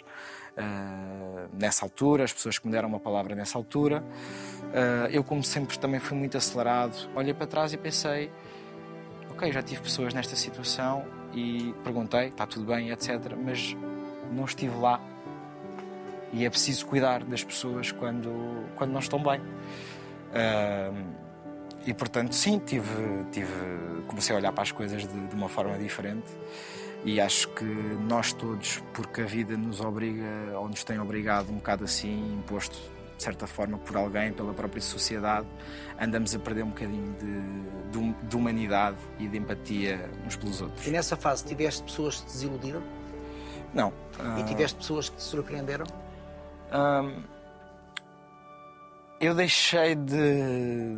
ah, 0.57 1.47
nessa 1.53 1.85
altura, 1.85 2.25
as 2.25 2.33
pessoas 2.33 2.59
que 2.59 2.67
me 2.67 2.73
deram 2.73 2.89
uma 2.89 3.01
palavra 3.01 3.35
nessa 3.35 3.59
altura. 3.59 4.03
ah, 4.75 5.09
eu, 5.11 5.23
como 5.25 5.43
sempre, 5.45 5.79
também 5.79 6.01
fui 6.01 6.17
muito 6.17 6.37
acelerado. 6.37 6.97
Olhei 7.15 7.35
para 7.35 7.47
trás 7.47 7.73
e 7.73 7.77
pensei: 7.77 8.31
ok, 9.31 9.51
já 9.53 9.63
tive 9.63 9.83
pessoas 9.83 10.13
nesta 10.15 10.37
situação 10.37 11.05
e 11.33 11.75
perguntei, 11.83 12.29
está 12.29 12.47
tudo 12.47 12.67
bem, 12.67 12.91
etc. 12.91 13.35
Mas 13.43 13.77
não 14.33 14.45
estive 14.45 14.77
lá. 14.79 15.01
E 16.33 16.47
é 16.47 16.51
preciso 16.51 16.87
cuidar 16.87 17.25
das 17.25 17.45
pessoas 17.45 17.93
quando, 17.93 18.67
quando 18.77 18.93
não 18.93 19.01
estão 19.01 19.23
bem. 19.23 19.41
Ah, 20.33 20.93
e 21.87 21.93
portanto, 21.93 22.35
sim, 22.35 22.59
tive, 22.59 23.25
tive, 23.33 23.53
comecei 24.07 24.35
a 24.35 24.39
olhar 24.39 24.53
para 24.53 24.63
as 24.63 24.71
coisas 24.73 25.03
de, 25.03 25.27
de 25.27 25.35
uma 25.35 25.49
forma 25.49 25.77
diferente. 25.79 26.31
E 27.05 27.21
acho 27.21 27.49
que 27.49 27.65
nós 27.65 28.33
todos, 28.33 28.81
porque 28.95 29.23
a 29.23 29.27
vida 29.27 29.57
nos 29.57 29.81
obriga, 29.81 30.25
ou 30.55 30.69
nos 30.69 30.85
tem 30.85 31.01
obrigado 31.01 31.51
um 31.51 31.57
bocado 31.57 31.85
assim, 31.85 32.39
imposto 32.39 32.79
de 33.23 33.25
certa 33.25 33.47
forma 33.47 33.79
por 33.79 33.97
alguém, 33.97 34.33
pela 34.33 34.53
própria 34.53 34.83
sociedade, 34.83 35.47
andamos 35.97 36.35
a 36.35 36.41
perder 36.41 36.65
um 36.65 36.71
bocadinho 36.71 37.15
de, 37.15 37.93
de 37.93 38.27
de 38.27 38.37
humanidade 38.37 38.97
e 39.21 39.29
de 39.29 39.39
empatia 39.39 40.11
uns 40.27 40.35
pelos 40.35 40.61
outros. 40.61 40.85
E 40.85 40.91
nessa 40.91 41.17
fase 41.17 41.45
tiveste 41.45 41.85
pessoas 41.85 42.17
que 42.17 42.27
te 42.27 42.33
desiludiram? 42.33 42.83
Não. 43.73 43.91
E 44.39 44.41
ah, 44.41 44.45
tiveste 44.45 44.77
pessoas 44.77 45.09
que 45.09 45.17
te 45.17 45.23
surpreenderam? 45.23 45.87
Hum, 46.75 47.23
eu 49.21 49.37
deixei 49.37 49.95
de, 49.95 50.97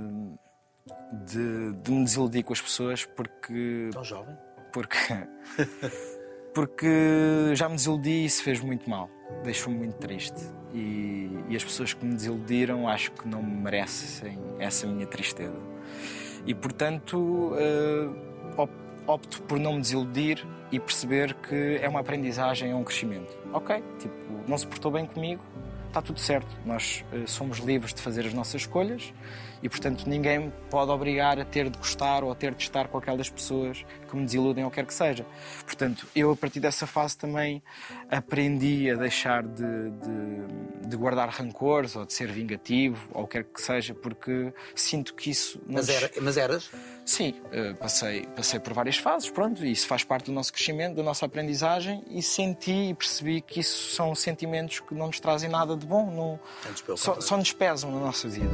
de, 1.26 1.72
de 1.74 1.92
me 1.92 2.04
desiludir 2.04 2.42
com 2.42 2.54
as 2.54 2.60
pessoas 2.62 3.04
porque 3.04 3.90
Tão 3.92 4.02
jovem? 4.02 4.34
porque 4.72 4.96
porque 6.54 7.52
já 7.54 7.68
me 7.68 7.74
desiludi 7.74 8.10
e 8.10 8.24
isso 8.24 8.42
fez 8.42 8.60
muito 8.60 8.88
mal. 8.88 9.10
Deixou-me 9.42 9.78
muito 9.78 9.96
triste. 9.96 10.40
E, 10.72 11.30
e 11.48 11.56
as 11.56 11.62
pessoas 11.62 11.92
que 11.92 12.04
me 12.04 12.14
desiludiram 12.14 12.88
acho 12.88 13.12
que 13.12 13.28
não 13.28 13.42
merecem 13.42 14.38
essa 14.58 14.86
minha 14.86 15.06
tristeza. 15.06 15.58
E 16.46 16.54
portanto 16.54 17.52
op- 18.56 18.70
opto 19.06 19.42
por 19.42 19.58
não 19.58 19.74
me 19.74 19.80
desiludir 19.80 20.44
e 20.72 20.80
perceber 20.80 21.34
que 21.34 21.78
é 21.80 21.88
uma 21.88 22.00
aprendizagem 22.00 22.70
é 22.70 22.74
um 22.74 22.84
crescimento. 22.84 23.36
Ok 23.52 23.82
tipo 23.98 24.14
não 24.48 24.58
se 24.58 24.66
portou 24.66 24.90
bem 24.90 25.06
comigo 25.06 25.42
está 25.94 26.02
tudo 26.02 26.18
certo 26.18 26.48
nós 26.66 27.04
eh, 27.12 27.22
somos 27.24 27.58
livres 27.58 27.94
de 27.94 28.02
fazer 28.02 28.26
as 28.26 28.34
nossas 28.34 28.62
escolhas 28.62 29.14
e 29.62 29.68
portanto 29.68 30.08
ninguém 30.08 30.52
pode 30.68 30.90
obrigar 30.90 31.38
a 31.38 31.44
ter 31.44 31.70
de 31.70 31.78
gostar 31.78 32.24
ou 32.24 32.32
a 32.32 32.34
ter 32.34 32.52
de 32.52 32.64
estar 32.64 32.88
com 32.88 32.98
aquelas 32.98 33.30
pessoas 33.30 33.86
que 34.08 34.16
me 34.16 34.24
desiludem 34.24 34.64
ou 34.64 34.70
quer 34.70 34.84
que 34.84 34.92
seja. 34.92 35.24
Portanto, 35.64 36.06
eu 36.14 36.32
a 36.32 36.36
partir 36.36 36.58
dessa 36.58 36.86
fase 36.86 37.16
também 37.16 37.62
aprendi 38.14 38.90
a 38.90 38.94
deixar 38.94 39.42
de, 39.42 39.90
de- 39.90 40.64
de 40.88 40.96
guardar 40.96 41.28
rancores 41.30 41.96
ou 41.96 42.04
de 42.04 42.12
ser 42.12 42.30
vingativo 42.30 43.08
ou 43.12 43.26
quer 43.26 43.44
que 43.44 43.60
seja, 43.60 43.94
porque 43.94 44.52
sinto 44.74 45.14
que 45.14 45.30
isso. 45.30 45.58
não 45.66 45.76
Mas, 45.76 45.86
nos- 45.88 45.96
era, 45.96 46.10
mas 46.20 46.36
eras? 46.36 46.70
Sim, 47.06 47.34
eh, 47.52 47.72
passei, 47.74 48.26
passei 48.36 48.60
por 48.60 48.72
várias 48.74 48.96
fases, 48.98 49.30
pronto, 49.30 49.64
e 49.64 49.72
isso 49.72 49.86
faz 49.86 50.04
parte 50.04 50.26
do 50.26 50.32
nosso 50.32 50.52
crescimento, 50.52 50.94
da 50.96 51.02
nossa 51.02 51.24
aprendizagem 51.26 52.02
e 52.10 52.22
senti 52.22 52.90
e 52.90 52.94
percebi 52.94 53.40
que 53.40 53.60
isso 53.60 53.94
são 53.94 54.14
sentimentos 54.14 54.80
que 54.80 54.94
não 54.94 55.06
nos 55.08 55.20
trazem 55.20 55.48
nada 55.50 55.74
de 55.76 55.86
bom, 55.86 56.10
não, 56.10 56.96
só, 56.96 57.20
só 57.20 57.36
nos 57.36 57.52
pesam 57.52 57.90
na 57.90 58.00
nossa 58.00 58.28
vida. 58.28 58.50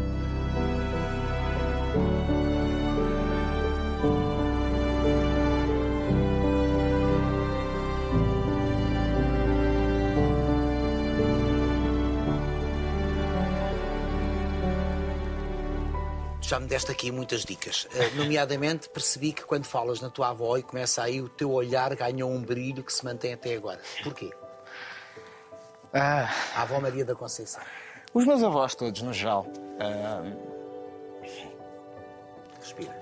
Já 16.51 16.59
me 16.59 16.67
deste 16.67 16.91
aqui 16.91 17.13
muitas 17.13 17.45
dicas. 17.45 17.87
Eh, 17.95 18.11
nomeadamente, 18.17 18.89
percebi 18.89 19.33
que 19.33 19.45
quando 19.45 19.67
falas 19.67 20.01
na 20.01 20.11
tua 20.11 20.31
avó 20.31 20.57
e 20.57 20.65
começa 20.65 21.01
aí, 21.01 21.21
o 21.21 21.29
teu 21.29 21.53
olhar 21.53 21.95
ganhou 21.95 22.29
um 22.29 22.43
brilho 22.43 22.83
que 22.83 22.93
se 22.93 23.05
mantém 23.05 23.33
até 23.35 23.55
agora. 23.55 23.81
Porquê? 24.03 24.33
Ah, 25.95 26.29
A 26.57 26.63
avó 26.63 26.81
Maria 26.81 27.05
da 27.05 27.15
Conceição. 27.15 27.63
os 28.13 28.25
meus 28.27 28.43
avós 28.43 28.75
todos, 28.75 29.01
no 29.03 29.13
geral, 29.13 29.47
ah, 29.79 30.23
Respira. 32.59 33.01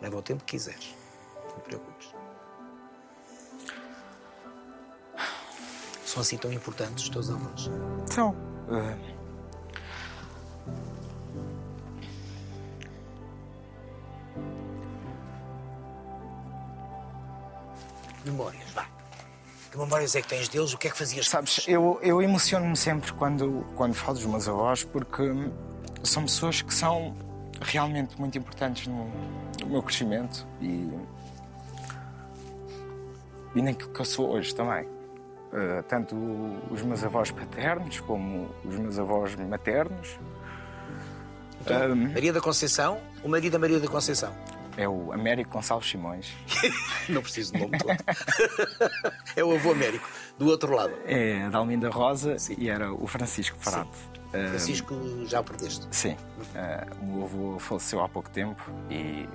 Leva 0.00 0.16
o 0.16 0.22
tempo 0.22 0.42
que 0.44 0.52
quiseres. 0.56 0.94
São 6.18 6.22
assim 6.22 6.36
tão 6.36 6.52
importantes 6.52 7.04
os 7.04 7.10
teus 7.10 7.30
avós. 7.30 7.70
são. 8.06 8.34
Memórias, 18.24 18.70
vá. 18.74 18.84
Que 19.70 19.78
memórias 19.78 20.16
é 20.16 20.22
que 20.22 20.28
tens 20.28 20.48
deles? 20.48 20.74
O 20.74 20.78
que 20.78 20.88
é 20.88 20.90
que 20.90 20.98
fazias? 20.98 21.28
Sabes, 21.28 21.64
eu, 21.68 22.00
eu 22.02 22.20
emociono-me 22.20 22.76
sempre 22.76 23.12
quando, 23.12 23.64
quando 23.76 23.94
falo 23.94 24.14
dos 24.14 24.26
meus 24.26 24.48
avós 24.48 24.82
porque 24.82 25.22
são 26.02 26.24
pessoas 26.24 26.62
que 26.62 26.74
são 26.74 27.16
realmente 27.60 28.20
muito 28.20 28.36
importantes 28.36 28.88
no, 28.88 29.08
no 29.60 29.66
meu 29.68 29.82
crescimento 29.84 30.44
e, 30.60 30.90
e 33.54 33.62
naquilo 33.62 33.92
que 33.92 34.00
eu 34.00 34.04
sou 34.04 34.30
hoje 34.30 34.52
também. 34.52 34.97
Uh, 35.52 35.82
tanto 35.84 36.14
os 36.70 36.82
meus 36.82 37.02
avós 37.02 37.30
paternos 37.30 38.00
como 38.00 38.50
os 38.64 38.78
meus 38.78 38.98
avós 38.98 39.34
maternos. 39.36 40.18
Um, 41.66 42.12
Maria 42.12 42.32
da 42.32 42.40
Conceição, 42.40 43.00
o 43.22 43.28
marido 43.28 43.52
da 43.52 43.58
Maria 43.58 43.80
da 43.80 43.88
Conceição. 43.88 44.32
é 44.76 44.88
o 44.88 45.12
Américo 45.12 45.50
Gonçalves 45.50 45.90
Simões. 45.90 46.32
Não 47.08 47.20
preciso 47.22 47.52
do 47.52 47.58
nome 47.60 47.78
todo. 47.78 47.96
é 49.36 49.44
o 49.44 49.54
avô 49.54 49.72
Américo, 49.72 50.08
do 50.38 50.46
outro 50.46 50.74
lado. 50.74 50.94
É 51.04 51.42
a 51.42 51.48
Dalminda 51.48 51.90
Rosa 51.90 52.36
e 52.56 52.68
era 52.68 52.92
o 52.92 53.06
Francisco 53.06 53.58
Parato. 53.64 53.96
Uh, 54.28 54.48
Francisco, 54.50 54.94
já 55.26 55.40
o 55.40 55.44
perdeste. 55.44 55.86
Sim, 55.90 56.16
eh, 56.54 56.86
o 57.00 57.06
meu 57.06 57.24
avô 57.24 57.58
faleceu 57.58 58.02
há 58.02 58.08
pouco 58.08 58.28
tempo 58.30 58.70
e, 58.90 59.26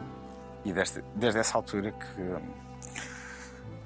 e 0.63 0.71
desde, 0.71 1.03
desde 1.15 1.39
essa 1.39 1.57
altura 1.57 1.91
que, 1.91 2.21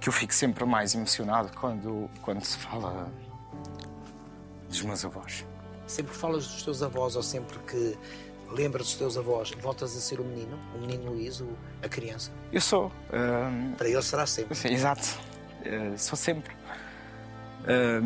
que 0.07 0.09
eu 0.09 0.13
fico 0.13 0.33
sempre 0.33 0.63
mais 0.63 0.95
emocionado 0.95 1.51
quando, 1.59 2.09
quando 2.21 2.41
se 2.41 2.57
fala 2.59 3.11
dos 4.69 4.81
meus 4.83 5.03
avós. 5.03 5.45
Sempre 5.85 6.13
que 6.13 6.17
falas 6.17 6.47
dos 6.47 6.63
teus 6.63 6.81
avós 6.81 7.17
ou 7.17 7.21
sempre 7.23 7.59
que 7.59 7.97
lembras 8.53 8.83
dos 8.87 8.95
teus 8.95 9.17
avós, 9.17 9.51
voltas 9.61 9.97
a 9.97 9.99
ser 9.99 10.21
o 10.21 10.23
menino, 10.23 10.57
o 10.73 10.77
menino 10.79 11.11
Luís, 11.11 11.41
o- 11.41 11.49
a 11.83 11.89
criança. 11.89 12.31
Eu 12.53 12.61
sou, 12.61 12.89
eh, 13.11 13.75
Para 13.77 13.89
ele 13.89 14.01
será 14.01 14.25
sempre. 14.25 14.55
sim, 14.55 14.69
exato, 14.71 15.19
eh, 15.65 15.97
sou 15.97 16.15
sempre. 16.17 16.55
Eh, 17.67 17.99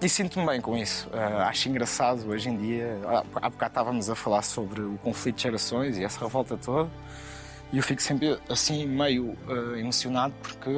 e 0.00 0.08
sinto-me 0.08 0.46
bem 0.46 0.60
com 0.60 0.76
isso. 0.76 1.10
Eh, 1.12 1.42
acho 1.42 1.68
engraçado 1.68 2.28
hoje 2.28 2.48
em 2.50 2.56
dia. 2.56 3.00
Há 3.04 3.46
há 3.46 3.50
bocado 3.50 3.66
estávamos 3.72 4.08
a 4.08 4.14
falar 4.14 4.42
sobre 4.42 4.80
o 4.80 4.96
conflito 4.98 5.36
de 5.38 5.42
gerações 5.42 5.98
e 5.98 6.04
essa 6.04 6.20
revolta 6.20 6.56
toda. 6.56 6.88
E 7.74 7.76
eu 7.76 7.82
fico 7.82 8.00
sempre 8.00 8.38
assim 8.48 8.86
meio 8.86 9.36
eh, 9.48 9.80
emocionado 9.80 10.32
porque 10.40 10.70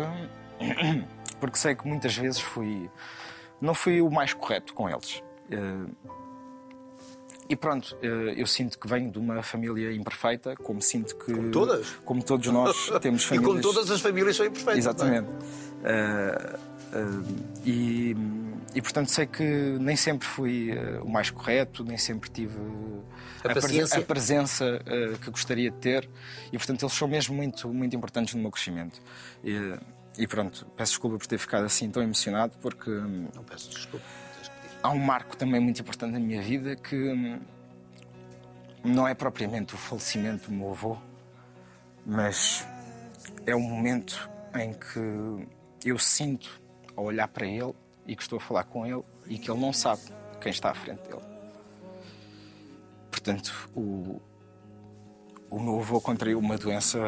porque 1.39 1.59
sei 1.59 1.75
que 1.75 1.87
muitas 1.87 2.17
vezes 2.17 2.41
fui 2.41 2.91
não 3.61 3.75
fui 3.75 4.01
o 4.01 4.11
mais 4.11 4.33
correto 4.33 4.73
com 4.73 4.89
eles. 4.89 5.23
Eh, 5.51 5.91
e 7.51 7.55
pronto, 7.55 7.95
eh, 8.01 8.33
eu 8.39 8.47
sinto 8.47 8.79
que 8.79 8.89
venho 8.89 9.11
de 9.11 9.19
uma 9.19 9.43
família 9.43 9.93
imperfeita, 9.93 10.57
como 10.57 10.81
sinto 10.81 11.15
que 11.17 11.35
como 11.35 11.51
todas? 11.51 11.87
como 12.03 12.23
todos 12.25 12.47
nós 12.47 12.91
temos 13.03 13.25
E 13.25 13.27
famílias 13.27 13.47
como 13.47 13.61
todas 13.61 13.91
as 13.91 14.01
famílias 14.01 14.35
são 14.35 14.47
imperfeitas. 14.47 14.79
Exatamente. 14.79 15.29
Ah, 15.85 16.59
ah, 16.95 17.23
e, 17.67 18.17
e 18.77 18.83
portanto 18.83 19.11
sei 19.11 19.25
que 19.27 19.43
nem 19.81 19.97
sempre 19.97 20.29
fui 20.29 20.71
ah, 20.71 21.03
o 21.03 21.09
mais 21.09 21.31
correto, 21.31 21.83
nem 21.83 21.97
sempre 21.99 22.29
tive 22.31 22.55
A 23.43 23.49
presen- 23.49 23.61
paciência. 23.63 23.99
a 23.99 24.03
presença 24.03 24.83
ah, 24.87 25.19
que 25.19 25.31
gostaria 25.31 25.71
de 25.71 25.77
ter 25.79 26.09
e 26.53 26.59
portanto 26.59 26.83
eles 26.85 26.93
são 26.95 27.09
mesmo 27.09 27.35
muito, 27.35 27.69
muito 27.73 27.97
importantes 27.97 28.35
no 28.35 28.43
meu 28.43 28.51
crescimento. 28.51 29.01
E, 29.43 29.75
e 30.19 30.27
pronto, 30.27 30.67
peço 30.77 30.93
desculpa 30.93 31.17
por 31.19 31.27
ter 31.27 31.39
ficado 31.39 31.65
assim 31.65 31.91
tão 31.91 32.03
emocionado 32.03 32.53
porque 32.61 32.91
hum, 32.91 33.29
Não 33.35 33.43
peço 33.45 33.71
desculpa. 33.71 34.05
há 34.83 34.91
um 34.91 34.99
marco 34.99 35.37
também 35.37 35.61
muito 35.61 35.81
importante 35.81 36.13
na 36.13 36.21
minha 36.21 36.43
vida 36.43 36.77
que 36.77 36.95
hum, 36.97 37.41
não 38.85 39.09
é 39.09 39.15
propriamente 39.15 39.75
o 39.75 39.79
falecimento 39.79 40.49
do 40.51 40.55
meu 40.55 40.71
avô, 40.71 40.97
mas 42.05 42.65
é 43.47 43.57
um 43.57 43.61
momento 43.61 44.29
em 44.55 44.73
que 44.73 45.47
eu 45.89 45.99
sinto 45.99 46.61
ao 46.95 47.05
olhar 47.05 47.27
para 47.29 47.47
ele 47.47 47.75
e 48.07 48.15
que 48.15 48.23
estou 48.23 48.39
a 48.39 48.41
falar 48.41 48.65
com 48.65 48.87
ele 48.87 49.03
e 49.27 49.39
que 49.39 49.51
ele 49.51 49.61
não 49.61 49.73
sabe 49.73 50.03
quem 50.41 50.51
está 50.51 50.71
à 50.71 50.75
frente 50.75 51.03
dele. 51.03 51.25
Portanto, 53.11 53.71
o, 53.75 54.21
o 55.51 55.59
meu 55.59 55.81
avô 55.81 56.01
contraiu 56.01 56.39
uma 56.39 56.57
doença 56.57 56.99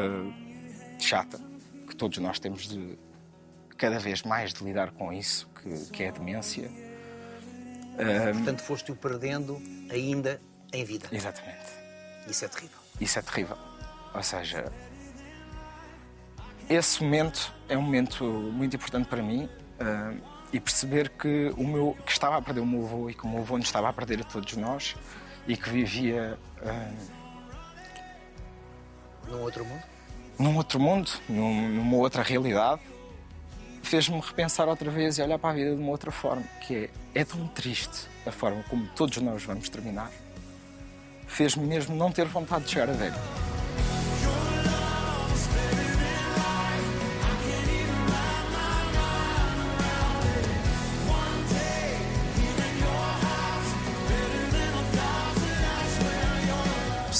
chata 0.97 1.39
que 1.87 1.95
todos 1.95 2.17
nós 2.17 2.39
temos 2.39 2.67
de 2.67 2.97
cada 3.77 3.97
vez 3.97 4.23
mais 4.23 4.53
de 4.53 4.63
lidar 4.63 4.91
com 4.91 5.13
isso, 5.13 5.49
que, 5.61 5.91
que 5.91 6.03
é 6.03 6.09
a 6.09 6.11
demência. 6.11 6.69
Portanto, 8.33 8.61
foste-o 8.61 8.95
perdendo 8.95 9.61
ainda 9.89 10.41
em 10.73 10.83
vida. 10.83 11.07
Exatamente. 11.11 11.71
Isso 12.27 12.45
é 12.45 12.47
terrível. 12.47 12.77
Isso 12.99 13.19
é 13.19 13.21
terrível. 13.21 13.57
Ou 14.13 14.23
seja, 14.23 14.71
esse 16.69 17.03
momento 17.03 17.53
é 17.67 17.77
um 17.77 17.81
momento 17.81 18.23
muito 18.25 18.75
importante 18.75 19.07
para 19.07 19.21
mim 19.21 19.49
e 20.51 20.59
perceber 20.59 21.09
que 21.09 21.53
o 21.57 21.63
meu 21.67 21.95
que 22.05 22.11
estava 22.11 22.37
a 22.37 22.41
perder 22.41 22.61
o 22.61 22.65
meu 22.65 22.83
avô 22.85 23.09
e 23.09 23.13
que 23.13 23.23
o 23.25 23.29
meu 23.29 23.39
avô 23.39 23.57
nos 23.57 23.67
estava 23.67 23.89
a 23.89 23.93
perder 23.93 24.21
a 24.21 24.23
todos 24.23 24.55
nós 24.57 24.95
e 25.47 25.55
que 25.55 25.69
vivia 25.69 26.37
ah, 26.65 26.91
Num 29.27 29.41
outro 29.43 29.63
mundo? 29.65 29.83
num 30.39 30.55
outro 30.55 30.79
mundo, 30.79 31.11
num- 31.27 31.67
numa 31.69 31.97
outra 31.97 32.23
realidade, 32.23 32.81
fez-me 33.83 34.19
repensar 34.21 34.67
outra 34.69 34.89
vez 34.89 35.17
e 35.17 35.21
olhar 35.21 35.37
para 35.37 35.49
a 35.49 35.53
vida 35.53 35.75
de 35.75 35.81
uma 35.81 35.91
outra 35.91 36.11
forma, 36.11 36.43
que 36.65 36.89
é, 37.13 37.19
é 37.21 37.25
tão 37.25 37.45
triste 37.47 38.07
a 38.25 38.31
forma 38.31 38.63
como 38.69 38.87
todos 38.95 39.17
nós 39.17 39.43
vamos 39.43 39.67
terminar. 39.67 40.09
Fez-me 41.27 41.65
mesmo 41.67 41.93
não 41.95 42.09
ter 42.11 42.25
vontade 42.25 42.63
de 42.65 42.71
chegar 42.71 42.89
a 42.89 42.93
velho. 42.93 43.13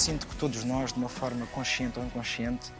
Sinto 0.09 0.25
que 0.25 0.35
todos 0.37 0.63
nós, 0.63 0.91
de 0.91 0.97
uma 0.97 1.07
forma 1.07 1.45
consciente 1.53 1.99
ou 1.99 2.03
inconsciente, 2.03 2.71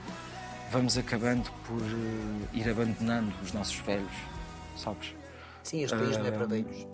vamos 0.71 0.97
acabando 0.97 1.47
por 1.67 1.79
eh, 1.79 2.57
ir 2.57 2.67
abandonando 2.67 3.31
os 3.43 3.53
nossos 3.53 3.75
velhos, 3.81 4.11
sabes? 4.75 5.13
Sim, 5.61 5.83
este 5.83 5.95
país 5.95 6.17
não 6.17 6.25
é 6.25 6.31
para 6.31 6.47
velhos. 6.47 6.87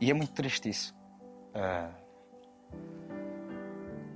E 0.00 0.10
é 0.10 0.14
muito 0.14 0.32
triste 0.32 0.70
isso. 0.70 0.94
Ah, 1.54 1.90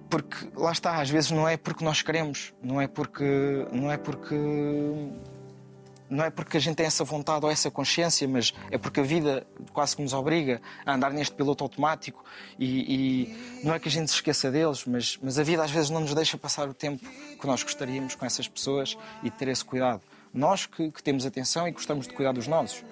porque 0.08 0.50
lá 0.54 0.72
está, 0.72 1.02
às 1.02 1.10
vezes 1.10 1.30
não 1.30 1.46
é 1.46 1.58
porque 1.58 1.84
nós 1.84 2.00
queremos, 2.00 2.54
não 2.62 2.80
é 2.80 2.88
porque 2.88 3.68
não 3.70 3.92
é 3.92 3.98
porque 3.98 4.34
não 6.08 6.24
é 6.24 6.30
porque 6.30 6.56
a 6.56 6.60
gente 6.60 6.76
tem 6.76 6.86
essa 6.86 7.04
vontade 7.04 7.44
ou 7.44 7.50
essa 7.50 7.70
consciência, 7.70 8.26
mas 8.28 8.52
é 8.70 8.78
porque 8.78 9.00
a 9.00 9.02
vida 9.02 9.46
quase 9.72 9.96
que 9.96 10.02
nos 10.02 10.12
obriga 10.12 10.60
a 10.84 10.94
andar 10.94 11.12
neste 11.12 11.34
piloto 11.34 11.64
automático 11.64 12.24
e, 12.58 12.94
e 12.94 13.64
não 13.64 13.74
é 13.74 13.78
que 13.78 13.88
a 13.88 13.90
gente 13.90 14.08
se 14.10 14.14
esqueça 14.14 14.50
deles, 14.50 14.84
mas, 14.86 15.18
mas 15.22 15.38
a 15.38 15.42
vida 15.42 15.62
às 15.62 15.70
vezes 15.70 15.90
não 15.90 16.00
nos 16.00 16.14
deixa 16.14 16.38
passar 16.38 16.68
o 16.68 16.74
tempo 16.74 17.04
que 17.04 17.46
nós 17.46 17.62
gostaríamos 17.62 18.14
com 18.14 18.24
essas 18.24 18.46
pessoas 18.46 18.96
e 19.22 19.30
ter 19.30 19.48
esse 19.48 19.64
cuidado. 19.64 20.00
Nós 20.32 20.66
que, 20.66 20.90
que 20.90 21.02
temos 21.02 21.24
atenção 21.24 21.66
e 21.66 21.72
gostamos 21.72 22.06
de 22.06 22.12
cuidar 22.12 22.32
dos 22.32 22.46
nossos. 22.46 22.84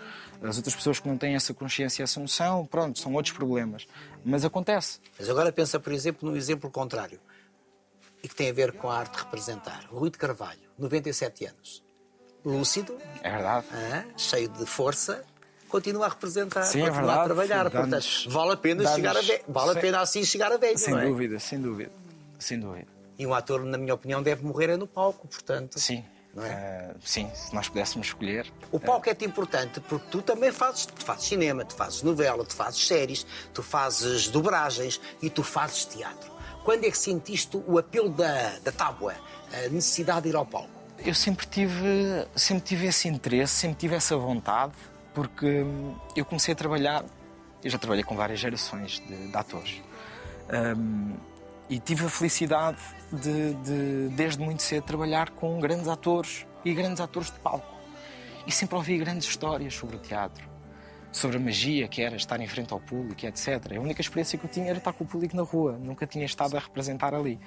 As 0.43 0.57
outras 0.57 0.75
pessoas 0.75 0.99
que 0.99 1.09
não 1.09 1.17
têm 1.17 1.35
essa 1.35 1.53
consciência 1.53 2.03
e 2.03 2.05
essa 2.05 2.19
noção, 2.19 2.67
pronto, 2.67 2.99
são 2.99 3.13
outros 3.13 3.35
problemas. 3.35 3.87
Mas 4.25 4.45
acontece. 4.45 4.99
Mas 5.19 5.29
agora 5.29 5.53
pensa, 5.53 5.79
por 5.79 5.93
exemplo, 5.93 6.29
num 6.29 6.37
exemplo 6.37 6.71
contrário. 6.71 7.21
E 8.23 8.29
que 8.29 8.35
tem 8.35 8.49
a 8.49 8.53
ver 8.53 8.73
com 8.73 8.91
a 8.91 8.99
arte 8.99 9.13
de 9.13 9.25
representar. 9.25 9.87
Rui 9.91 10.11
de 10.11 10.17
Carvalho, 10.17 10.61
97 10.79 11.47
anos. 11.47 11.84
Lúcido, 12.45 12.97
É 13.23 13.31
verdade. 13.31 13.67
hã? 13.73 14.05
cheio 14.17 14.49
de 14.49 14.67
força, 14.67 15.25
continua 15.69 16.07
a 16.07 16.09
representar, 16.11 16.63
Sim, 16.65 16.83
é 16.83 16.87
continua 16.91 16.99
a 17.01 17.07
verdade. 17.07 17.25
trabalhar. 17.27 17.71
Dá-nos- 17.71 18.17
Portanto, 18.25 18.35
vale 18.35 18.53
a 18.53 18.57
pena 18.57 18.95
chegar 18.95 19.17
a. 19.17 19.21
Vale 19.49 19.71
a 19.71 19.75
Sim. 19.75 19.81
pena 19.81 20.01
assim 20.01 20.25
chegar 20.25 20.53
a 20.53 20.57
velho, 20.57 20.79
Sem 20.79 20.95
é? 20.99 21.05
dúvida, 21.07 21.39
sem 21.39 21.61
dúvida. 21.61 21.91
Sem 22.39 22.61
dúvida. 22.61 22.87
E 23.19 23.27
um 23.27 23.33
ator, 23.33 23.65
na 23.65 23.79
minha 23.79 23.95
opinião, 23.95 24.23
deve 24.23 24.45
morrer 24.45 24.71
é 24.71 24.77
no 24.77 24.87
palco, 24.87 25.27
portanto. 25.27 25.79
Sim. 25.79 26.05
É? 26.37 26.49
Ah, 26.51 26.95
sim, 27.05 27.31
se 27.33 27.55
nós 27.55 27.69
pudéssemos 27.69 28.09
escolher. 28.09 28.53
O 28.73 28.81
palco 28.81 29.09
é-te 29.09 29.25
importante 29.25 29.79
porque 29.81 30.07
tu 30.11 30.21
também 30.21 30.51
fazes, 30.51 30.85
tu 30.85 31.05
fazes 31.05 31.27
cinema, 31.29 31.65
tu 31.65 31.77
fazes 31.77 32.03
novela, 32.03 32.45
tu 32.45 32.55
fazes 32.57 32.85
séries, 32.85 33.25
tu 33.55 33.63
fazes 33.63 34.27
dobragens 34.27 35.01
e 35.23 35.31
tu 35.31 35.45
fazes 35.45 35.85
teatro. 35.85 36.33
Quando 36.65 36.85
é 36.85 36.91
que 36.91 36.99
sentiste 36.99 37.57
o 37.69 37.79
apelo 37.79 38.09
da, 38.11 38.59
da 38.65 38.73
tábua, 38.73 39.15
a 39.53 39.69
necessidade 39.69 40.23
de 40.23 40.31
ir 40.31 40.37
ao 40.37 40.45
palco? 40.45 40.74
Eu 40.99 41.15
sempre 41.15 41.47
tive, 41.47 42.27
sempre 42.37 42.65
tive 42.65 42.87
esse 42.87 43.09
interesse, 43.09 43.55
sempre 43.55 43.79
tive 43.79 43.95
essa 43.95 44.17
vontade, 44.17 44.75
porque 45.13 45.63
hum, 45.63 45.95
eu 46.17 46.25
comecei 46.25 46.53
a 46.53 46.57
trabalhar, 46.57 47.05
eu 47.63 47.71
já 47.71 47.79
trabalhei 47.79 48.05
com 48.05 48.17
várias 48.17 48.41
gerações 48.41 49.01
de, 49.01 49.29
de 49.29 49.37
atores, 49.37 49.83
Hum, 50.53 51.17
e 51.69 51.79
tive 51.79 52.05
a 52.05 52.09
felicidade 52.11 52.79
de, 53.11 53.55
de, 53.55 54.09
desde 54.15 54.43
muito 54.43 54.63
cedo, 54.63 54.85
trabalhar 54.85 55.31
com 55.31 55.59
grandes 55.59 55.89
atores 55.89 56.47
e 56.65 56.75
grandes 56.75 57.01
atores 57.01 57.31
de 57.31 57.39
palco. 57.39 57.75
E 58.47 58.53
sempre 58.53 58.77
ouvi 58.77 58.99
grandes 58.99 59.27
histórias 59.27 59.75
sobre 59.75 59.97
o 59.97 59.99
teatro, 59.99 60.47
sobre 61.11 61.39
a 61.39 61.41
magia 61.41 61.89
que 61.89 62.03
era 62.03 62.17
estar 62.17 62.39
em 62.41 62.47
frente 62.47 62.73
ao 62.73 62.81
público, 62.81 63.25
etc. 63.25 63.73
A 63.77 63.81
única 63.81 64.03
experiência 64.03 64.39
que 64.39 64.45
eu 64.45 64.51
tinha 64.51 64.69
era 64.69 64.79
estar 64.79 64.93
com 64.93 65.05
o 65.05 65.07
público 65.07 65.35
na 65.35 65.43
rua, 65.43 65.79
nunca 65.79 66.07
tinha 66.07 66.27
estado 66.27 66.55
a 66.57 66.61
representar 66.61 67.15
ali. 67.15 67.41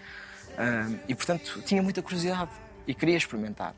Hum, 0.57 0.97
e, 1.07 1.13
portanto, 1.13 1.62
tinha 1.63 1.83
muita 1.83 2.01
curiosidade 2.01 2.49
e 2.88 2.93
queria 2.93 3.17
experimentar. 3.17 3.76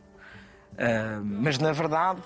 Ah, 0.78 1.22
mas 1.24 1.58
na 1.58 1.72
verdade 1.72 2.22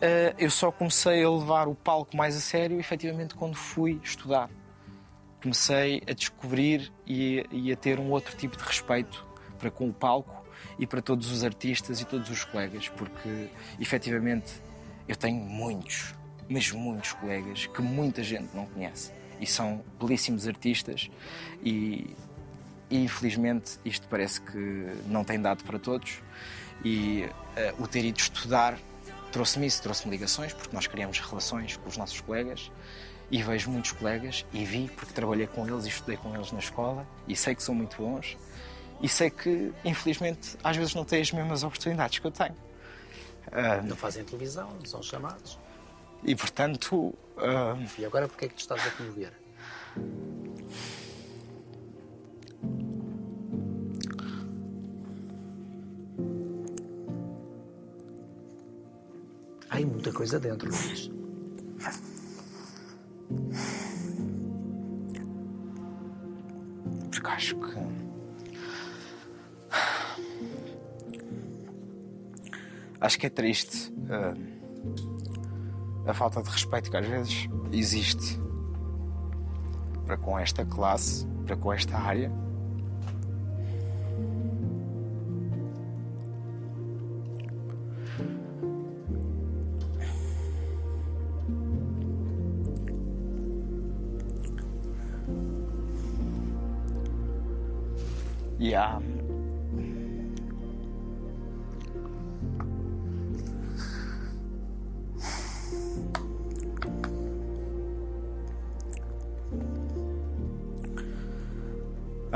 ah, 0.00 0.34
eu 0.38 0.50
só 0.50 0.72
comecei 0.72 1.22
a 1.22 1.30
levar 1.30 1.68
o 1.68 1.74
palco 1.74 2.16
mais 2.16 2.36
a 2.36 2.40
sério 2.40 2.80
efetivamente 2.80 3.34
quando 3.34 3.54
fui 3.54 4.00
estudar. 4.02 4.50
Comecei 5.40 6.02
a 6.08 6.12
descobrir 6.12 6.92
e, 7.06 7.44
e 7.50 7.72
a 7.72 7.76
ter 7.76 7.98
um 7.98 8.10
outro 8.10 8.36
tipo 8.36 8.56
de 8.56 8.62
respeito 8.62 9.26
para 9.58 9.70
com 9.70 9.88
o 9.88 9.92
palco 9.92 10.44
e 10.78 10.86
para 10.86 11.02
todos 11.02 11.30
os 11.30 11.44
artistas 11.44 12.00
e 12.00 12.04
todos 12.04 12.30
os 12.30 12.44
colegas, 12.44 12.88
porque 12.88 13.48
efetivamente 13.80 14.52
eu 15.08 15.16
tenho 15.16 15.40
muitos, 15.40 16.14
mas 16.48 16.70
muitos 16.70 17.12
colegas 17.12 17.66
que 17.66 17.82
muita 17.82 18.22
gente 18.22 18.54
não 18.54 18.66
conhece 18.66 19.12
e 19.40 19.46
são 19.46 19.84
belíssimos 20.00 20.46
artistas 20.46 21.10
e, 21.62 22.14
e 22.92 23.04
infelizmente 23.04 23.78
isto 23.84 24.06
parece 24.08 24.40
que 24.40 24.58
não 25.06 25.24
tem 25.24 25.40
dado 25.40 25.64
para 25.64 25.78
todos. 25.78 26.20
E 26.84 27.26
eh, 27.56 27.72
o 27.78 27.86
ter 27.88 28.04
ido 28.04 28.18
estudar 28.18 28.78
trouxe-me 29.32 29.66
isso, 29.66 29.80
trouxe-me 29.82 30.10
ligações 30.10 30.52
porque 30.52 30.74
nós 30.74 30.86
criamos 30.86 31.18
relações 31.20 31.76
com 31.76 31.88
os 31.88 31.96
nossos 31.96 32.20
colegas. 32.20 32.70
E 33.30 33.42
vejo 33.42 33.70
muitos 33.70 33.92
colegas 33.92 34.44
e 34.52 34.62
vi 34.66 34.90
porque 34.94 35.14
trabalhei 35.14 35.46
com 35.46 35.66
eles 35.66 35.86
e 35.86 35.88
estudei 35.88 36.18
com 36.18 36.34
eles 36.34 36.52
na 36.52 36.58
escola. 36.58 37.06
E 37.26 37.34
sei 37.34 37.54
que 37.54 37.62
são 37.62 37.74
muito 37.74 37.96
bons. 37.96 38.36
E 39.00 39.08
sei 39.08 39.30
que 39.30 39.72
infelizmente 39.84 40.56
às 40.62 40.76
vezes 40.76 40.94
não 40.94 41.04
têm 41.04 41.22
as 41.22 41.32
mesmas 41.32 41.62
oportunidades 41.62 42.18
que 42.18 42.26
eu 42.26 42.30
tenho. 42.30 42.54
Ah, 43.50 43.80
Não 43.82 43.96
fazem 43.96 44.22
televisão, 44.24 44.68
não 44.78 44.84
são 44.84 45.02
chamados. 45.02 45.58
e 46.24 46.34
portanto 46.36 47.14
ah, 47.38 47.76
E 47.98 48.04
agora 48.04 48.28
porquê 48.28 48.44
é 48.44 48.48
que 48.48 48.54
tu 48.54 48.60
estás 48.60 48.86
a 48.86 48.90
comover? 48.90 49.32
Há 59.72 59.80
muita 59.80 60.12
coisa 60.12 60.38
dentro, 60.38 60.68
Luís. 60.68 61.10
porque 67.10 67.26
acho 67.28 67.56
que 67.56 67.78
acho 73.00 73.18
que 73.18 73.26
é 73.26 73.30
triste 73.30 73.94
ah, 74.10 74.34
a 76.06 76.12
falta 76.12 76.42
de 76.42 76.50
respeito 76.50 76.90
que 76.90 76.96
às 76.98 77.06
vezes 77.06 77.48
existe 77.72 78.38
para 80.04 80.18
com 80.18 80.38
esta 80.38 80.66
classe, 80.66 81.26
para 81.46 81.56
com 81.56 81.72
esta 81.72 81.96
área. 81.96 82.30
Há. 98.74 99.00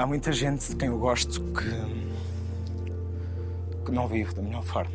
Muita 0.06 0.30
gente 0.32 0.68
de 0.68 0.76
quem 0.76 0.88
eu 0.88 0.98
gosto 0.98 1.40
que. 1.52 1.68
que 3.84 3.92
não 3.92 4.08
vivo 4.08 4.34
da 4.34 4.40
melhor 4.40 4.62
forma. 4.62 4.94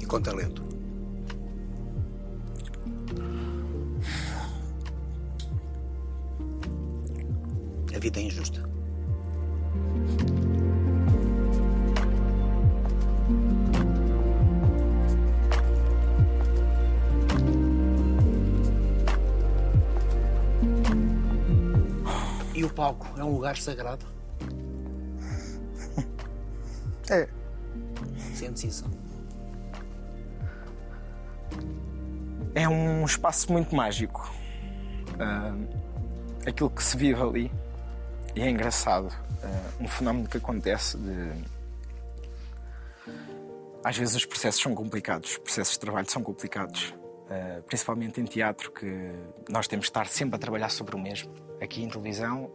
E 0.00 0.06
com 0.06 0.20
talento. 0.20 0.75
Vida 8.06 8.20
é 8.20 8.22
injusta. 8.22 8.62
E 22.54 22.64
o 22.64 22.70
palco 22.70 23.08
é 23.18 23.24
um 23.24 23.32
lugar 23.32 23.56
sagrado? 23.56 24.06
É. 27.08 27.28
Sentes 28.34 28.64
isso? 28.64 28.84
É 32.52 32.68
um 32.68 33.04
espaço 33.04 33.52
muito 33.52 33.76
mágico. 33.76 34.28
Ah, 35.20 35.54
aquilo 36.44 36.68
que 36.68 36.82
se 36.82 36.96
vive 36.96 37.22
ali. 37.22 37.52
E 38.36 38.42
é 38.42 38.50
engraçado. 38.50 39.08
ah, 39.42 39.70
um 39.80 39.88
fenómeno 39.88 40.28
que 40.28 40.36
acontece 40.36 40.96
de. 40.98 41.56
Às 43.82 43.96
vezes 43.96 44.14
os 44.16 44.24
processos 44.26 44.60
são 44.60 44.74
complicados, 44.74 45.30
os 45.30 45.38
processos 45.38 45.74
de 45.74 45.80
trabalho 45.80 46.10
são 46.10 46.22
complicados. 46.22 46.94
ah, 47.30 47.60
principalmente 47.66 48.20
em 48.20 48.24
teatro, 48.24 48.70
que 48.70 49.10
nós 49.48 49.66
temos 49.66 49.86
de 49.86 49.90
estar 49.90 50.06
sempre 50.06 50.36
a 50.36 50.38
trabalhar 50.38 50.68
sobre 50.68 50.94
o 50.94 50.98
mesmo. 50.98 51.32
Aqui 51.60 51.82
em 51.82 51.88
televisão, 51.88 52.50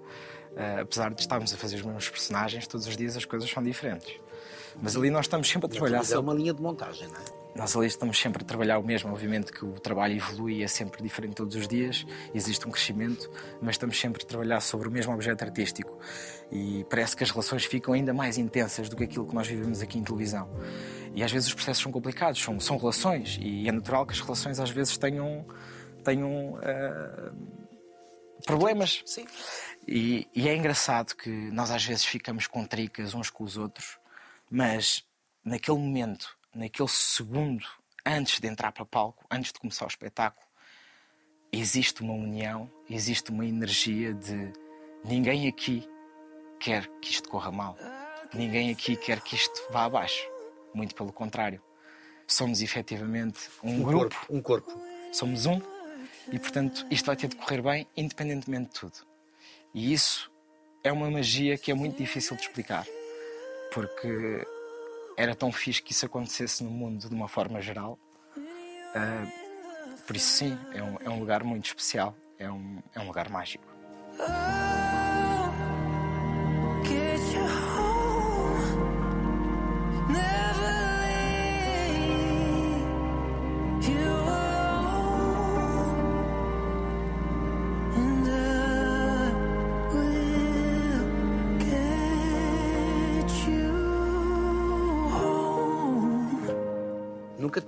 ah, 0.56 0.82
apesar 0.82 1.14
de 1.14 1.20
estarmos 1.22 1.54
a 1.54 1.58
fazer 1.58 1.78
os 1.78 1.82
mesmos 1.82 2.10
personagens, 2.10 2.68
todos 2.68 2.86
os 2.88 2.96
dias 2.96 3.18
as 3.18 3.26
coisas 3.26 3.50
são 3.50 3.62
diferentes. 3.64 4.16
Mas 4.82 4.96
ali 4.96 5.10
nós 5.10 5.26
estamos 5.26 5.50
sempre 5.50 5.66
a 5.66 5.70
trabalhar 5.70 6.00
é 6.00 6.04
sobre. 6.04 6.20
uma 6.20 6.34
linha 6.34 6.54
de 6.54 6.62
montagem, 6.62 7.08
não 7.08 7.16
é? 7.20 7.41
Nós 7.56 7.76
ali 7.76 7.88
estamos 7.88 8.18
sempre 8.18 8.44
a 8.44 8.46
trabalhar 8.46 8.80
o 8.80 8.84
mesmo, 8.84 9.12
obviamente 9.12 9.52
que 9.52 9.66
o 9.66 9.74
trabalho 9.74 10.16
evolui 10.16 10.64
é 10.64 10.68
sempre 10.68 11.04
diferente 11.04 11.36
todos 11.36 11.56
os 11.56 11.68
dias, 11.68 12.06
existe 12.34 12.66
um 12.68 12.72
crescimento, 12.72 13.30
mas 13.62 13.76
estamos 13.76 14.00
sempre 14.00 14.24
a 14.24 14.26
trabalhar 14.26 14.62
sobre 14.62 14.88
o 14.88 14.92
mesmo 14.92 15.14
objeto 15.14 15.44
artístico 15.44 16.00
e 16.50 16.86
parece 16.90 17.16
que 17.16 17.24
as 17.24 17.30
relações 17.30 17.66
ficam 17.66 17.94
ainda 17.94 18.14
mais 18.14 18.38
intensas 18.38 18.88
do 18.88 18.96
que 18.96 19.04
aquilo 19.04 19.28
que 19.28 19.36
nós 19.36 19.48
vivemos 19.48 19.82
aqui 19.82 19.98
em 19.98 20.04
televisão. 20.04 20.50
E 21.14 21.24
às 21.24 21.32
vezes 21.32 21.50
os 21.50 21.54
processos 21.54 21.84
são 21.84 21.92
complicados, 21.92 22.42
são, 22.42 22.60
são 22.60 22.78
relações 22.78 23.38
e 23.42 23.68
é 23.68 23.72
natural 23.72 24.06
que 24.06 24.14
as 24.14 24.22
relações 24.22 24.60
às 24.60 24.70
vezes 24.70 24.98
tenham, 24.98 25.46
tenham 26.06 26.58
ah, 26.64 27.34
problemas. 28.46 29.02
Sim. 29.06 29.26
E, 29.88 30.28
e 30.34 30.48
é 30.48 30.56
engraçado 30.56 31.16
que 31.16 31.30
nós 31.52 31.70
às 31.70 31.84
vezes 31.84 32.06
ficamos 32.06 32.48
com 32.48 32.66
tricas 32.66 33.14
uns 33.14 33.30
com 33.30 33.44
os 33.44 33.58
outros, 33.58 33.98
mas 34.50 35.04
naquele 35.44 35.78
momento, 35.78 36.38
naquele 36.54 36.90
segundo 36.90 37.66
antes 38.06 38.40
de 38.40 38.48
entrar 38.48 38.72
para 38.72 38.84
o 38.84 38.86
palco, 38.86 39.26
antes 39.30 39.52
de 39.52 39.60
começar 39.60 39.86
o 39.86 39.88
espetáculo, 39.88 40.46
existe 41.52 42.02
uma 42.02 42.14
união, 42.14 42.70
existe 42.90 43.32
uma 43.32 43.46
energia 43.46 44.14
de 44.14 44.52
ninguém 45.04 45.48
aqui 45.48 45.88
quer 46.60 46.88
que 47.02 47.12
isto 47.12 47.30
corra 47.30 47.52
mal, 47.52 47.78
ninguém 48.34 48.72
aqui 48.72 48.96
quer 48.96 49.20
que 49.22 49.36
isto 49.36 49.62
vá 49.72 49.86
abaixo. 49.86 50.30
Muito 50.74 50.96
pelo 50.96 51.12
contrário. 51.12 51.62
Somos 52.26 52.62
efetivamente 52.62 53.50
um, 53.62 53.82
Um 53.82 53.84
grupo 53.84 54.16
corpo. 54.16 54.36
Um 54.36 54.42
corpo. 54.42 54.82
somos 55.12 55.46
um 55.46 55.62
e, 56.32 56.40
portanto, 56.40 56.86
isto 56.90 57.06
vai 57.06 57.16
ter 57.16 57.28
de 57.28 57.36
correr 57.36 57.62
bem, 57.62 57.88
independentemente 57.98 58.70
de 58.70 58.80
tudo. 58.80 59.06
E 59.74 59.92
isso 59.92 60.32
é 60.84 60.92
uma 60.92 61.10
magia 61.10 61.58
que 61.58 61.72
é 61.72 61.74
muito 61.74 61.98
difícil 61.98 62.38
de 62.38 62.44
explicar, 62.44 62.86
porque 63.74 64.46
era 65.22 65.36
tão 65.36 65.52
fixe 65.52 65.84
que 65.84 65.92
isso 65.92 66.06
acontecesse 66.06 66.64
no 66.64 66.72
mundo 66.72 67.08
de 67.08 67.14
uma 67.14 67.28
forma 67.28 67.62
geral. 67.62 68.00
Ah, 68.96 69.28
por 70.08 70.16
isso, 70.16 70.38
sim, 70.38 70.58
é 70.74 70.82
um, 70.82 70.98
é 71.06 71.10
um 71.10 71.20
lugar 71.20 71.44
muito 71.44 71.66
especial, 71.66 72.16
é 72.40 72.52
um, 72.52 72.82
é 72.96 73.00
um 73.00 73.06
lugar 73.06 73.30
mágico. 73.30 73.64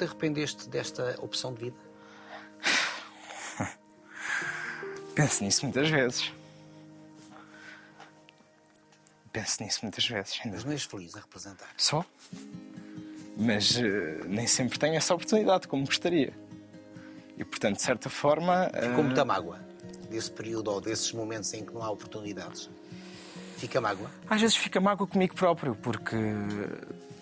Te 0.03 0.09
arrependeste 0.09 0.69
desta 0.69 1.15
opção 1.21 1.53
de 1.53 1.65
vida? 1.65 1.77
Penso 5.15 5.43
nisso 5.43 5.65
muitas 5.65 5.89
vezes. 5.89 6.31
Penso 9.31 9.63
nisso 9.63 9.79
muitas 9.81 10.07
vezes. 10.07 10.39
Ainda 10.43 10.57
Mas 10.57 10.65
não 10.65 10.71
és 10.73 10.83
feliz 10.83 11.15
a 11.15 11.19
representar. 11.19 11.69
Só. 11.77 12.05
Mas 13.37 13.77
eh, 13.77 14.21
nem 14.25 14.45
sempre 14.45 14.77
tenho 14.77 14.95
essa 14.95 15.15
oportunidade 15.15 15.67
como 15.67 15.85
gostaria. 15.85 16.33
E 17.37 17.43
portanto, 17.43 17.77
de 17.77 17.81
certa 17.81 18.09
forma. 18.09 18.69
Ficou 18.69 19.03
muita 19.03 19.25
mágoa 19.25 19.59
desse 20.09 20.29
período 20.29 20.69
ou 20.69 20.79
desses 20.79 21.11
momentos 21.11 21.51
em 21.53 21.65
que 21.65 21.73
não 21.73 21.81
há 21.81 21.89
oportunidades. 21.89 22.69
Fica 23.57 23.81
mágoa? 23.81 24.11
Às 24.29 24.41
vezes 24.41 24.55
fica 24.55 24.79
mágoa 24.79 25.07
comigo 25.07 25.33
próprio, 25.33 25.75
porque 25.75 26.15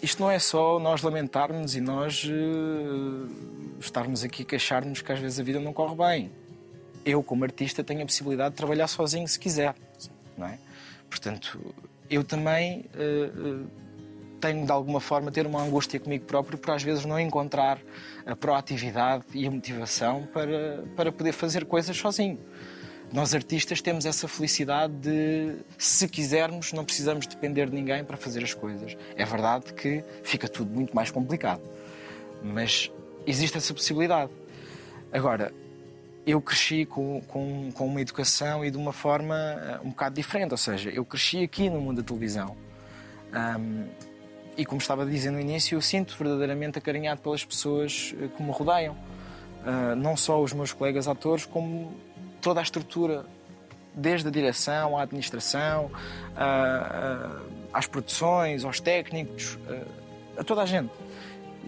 isto 0.02 0.22
não 0.22 0.32
é 0.32 0.39
só 0.39 0.80
nós 0.80 1.02
lamentarmos 1.02 1.76
e 1.76 1.82
nós 1.82 2.28
eh, 2.28 3.32
estarmos 3.80 4.24
aqui 4.24 4.43
a 4.43 4.45
queixar-nos 4.45 5.02
que 5.02 5.12
às 5.12 5.20
vezes 5.20 5.39
a 5.39 5.43
vida 5.43 5.60
não 5.60 5.74
corre 5.74 5.95
bem. 5.95 6.32
Eu, 7.06 7.22
como 7.24 7.43
artista, 7.43 7.84
tenho 7.84 8.02
a 8.02 8.06
possibilidade 8.06 8.52
de 8.52 8.58
trabalhar 8.58 8.88
sozinho 8.88 9.28
se 9.28 9.39
quiser. 9.39 9.76
Não 10.38 10.47
é? 10.47 10.58
Portanto, 11.10 11.60
eu 12.10 12.24
também 12.24 12.86
eh, 12.95 13.30
tenho 14.39 14.66
de 14.66 14.72
alguma 14.72 14.99
forma 14.99 15.32
ter 15.32 15.45
uma 15.45 15.62
angústia 15.62 15.99
comigo 15.99 16.26
próprio 16.26 16.58
por 16.58 16.72
às 16.72 16.82
vezes 16.82 17.06
não 17.06 17.20
encontrar 17.20 17.80
a 18.26 18.36
proatividade 18.36 19.24
e 19.34 19.45
a 19.45 19.52
motivação 19.52 20.28
para, 20.34 20.84
para 20.95 21.12
poder 21.12 21.32
fazer 21.32 21.66
coisas 21.66 21.95
sozinho. 21.95 22.39
Nós 23.12 23.36
artistas 23.36 23.82
temos 23.82 24.05
essa 24.05 24.26
felicidade 24.26 24.93
de, 24.93 25.55
se 25.78 26.07
quisermos, 26.07 26.72
não 26.72 26.86
precisamos 26.86 27.28
depender 27.28 27.70
de 27.70 27.76
ninguém 27.76 28.05
para 28.05 28.16
fazer 28.16 28.41
as 28.41 28.53
coisas. 28.53 28.95
É 29.18 29.26
verdade 29.26 29.74
que 29.74 30.01
fica 30.24 30.47
tudo 30.47 30.72
muito 30.72 30.95
mais 30.95 31.12
complicado, 31.12 31.62
mas 32.41 32.89
existe 33.28 33.57
essa 33.57 33.74
possibilidade. 33.74 34.32
Agora, 35.12 35.53
eu 36.26 36.41
cresci 36.41 36.86
com, 36.86 37.22
com, 37.28 37.70
com 37.74 37.86
uma 37.86 37.99
educação 37.99 38.64
e 38.64 38.72
de 38.72 38.78
uma 38.78 38.93
forma 38.93 39.36
eh, 39.36 39.80
um 39.84 39.89
bocado 39.89 40.16
diferente, 40.16 40.51
ou 40.51 40.57
seja, 40.57 40.89
eu 40.89 41.03
cresci 41.03 41.43
aqui 41.43 41.70
no 41.70 41.82
mundo 41.82 42.01
da 42.01 42.07
televisão. 42.07 42.55
Ahm, 43.34 43.88
e 44.55 44.66
como 44.66 44.80
estava 44.80 45.05
dizer 45.05 45.32
no 45.32 45.39
início, 45.39 45.76
eu 45.76 45.82
sinto 45.82 46.16
verdadeiramente 46.18 46.78
acarinhado 46.78 47.20
pelas 47.20 47.43
pessoas 47.43 48.16
eh, 48.22 48.30
que 48.30 48.41
me 48.41 48.51
rodeiam. 48.51 48.95
Ah, 49.66 49.95
não 49.95 50.18
só 50.18 50.41
os 50.41 50.53
meus 50.53 50.74
colegas 50.74 51.07
atores, 51.07 51.45
como 51.45 51.93
toda 52.42 52.60
a 52.60 52.64
estrutura, 52.64 53.26
desde 53.94 54.28
a 54.28 54.32
direção 54.32 54.98
à 54.98 55.04
administração, 55.04 55.92
ah, 56.36 57.39
ah, 57.39 57.42
às 57.74 57.88
produções, 57.88 58.66
aos 58.66 58.80
técnicos, 58.80 59.58
ah, 59.70 60.42
a 60.42 60.44
toda 60.44 60.62
a 60.62 60.66
gente. 60.66 60.92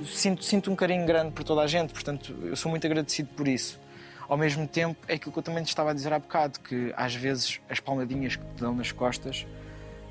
Sinto, 0.05 0.43
sinto 0.43 0.71
um 0.71 0.75
carinho 0.75 1.05
grande 1.05 1.31
por 1.31 1.43
toda 1.43 1.61
a 1.61 1.67
gente, 1.67 1.93
portanto, 1.93 2.35
eu 2.43 2.55
sou 2.55 2.69
muito 2.69 2.85
agradecido 2.85 3.29
por 3.35 3.47
isso. 3.47 3.79
Ao 4.27 4.37
mesmo 4.37 4.67
tempo, 4.67 4.97
é 5.07 5.13
aquilo 5.13 5.31
que 5.31 5.39
eu 5.39 5.43
também 5.43 5.63
te 5.63 5.67
estava 5.67 5.91
a 5.91 5.93
dizer 5.93 6.11
há 6.11 6.17
bocado, 6.17 6.59
que 6.59 6.91
às 6.97 7.13
vezes 7.13 7.59
as 7.69 7.79
palmadinhas 7.79 8.35
que 8.35 8.43
te 8.43 8.61
dão 8.61 8.73
nas 8.73 8.91
costas 8.91 9.45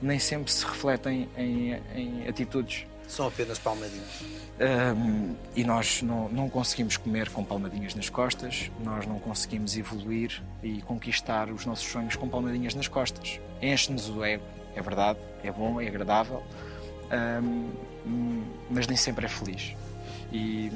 nem 0.00 0.18
sempre 0.18 0.52
se 0.52 0.64
refletem 0.64 1.28
em, 1.36 1.72
em 1.94 2.28
atitudes. 2.28 2.86
São 3.12 3.26
apenas 3.26 3.58
palmadinhas. 3.58 4.24
Um, 4.96 5.36
e 5.54 5.64
nós 5.64 6.00
não, 6.00 6.30
não 6.30 6.48
conseguimos 6.48 6.96
comer 6.96 7.28
com 7.28 7.44
palmadinhas 7.44 7.94
nas 7.94 8.08
costas, 8.08 8.70
nós 8.82 9.04
não 9.04 9.18
conseguimos 9.18 9.76
evoluir 9.76 10.42
e 10.62 10.80
conquistar 10.80 11.50
os 11.50 11.66
nossos 11.66 11.86
sonhos 11.86 12.16
com 12.16 12.26
palmadinhas 12.26 12.74
nas 12.74 12.88
costas. 12.88 13.38
Enche-nos 13.60 14.08
o 14.08 14.24
ego, 14.24 14.42
é 14.74 14.80
verdade, 14.80 15.18
é 15.44 15.52
bom, 15.52 15.78
é 15.78 15.88
agradável, 15.88 16.42
um, 17.36 18.44
mas 18.70 18.86
nem 18.86 18.96
sempre 18.96 19.26
é 19.26 19.28
feliz. 19.28 19.76
E, 20.32 20.72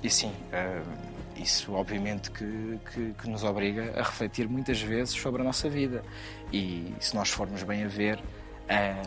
e 0.00 0.08
sim, 0.08 0.32
um, 0.52 1.42
isso 1.42 1.72
obviamente 1.72 2.30
que, 2.30 2.78
que, 2.92 3.14
que 3.14 3.28
nos 3.28 3.42
obriga 3.42 3.98
a 3.98 4.04
refletir 4.04 4.48
muitas 4.48 4.80
vezes 4.80 5.20
sobre 5.20 5.42
a 5.42 5.44
nossa 5.44 5.68
vida. 5.68 6.04
E 6.52 6.94
se 7.00 7.16
nós 7.16 7.30
formos 7.30 7.64
bem 7.64 7.82
a 7.82 7.88
ver, 7.88 8.16
uh, 8.18 8.22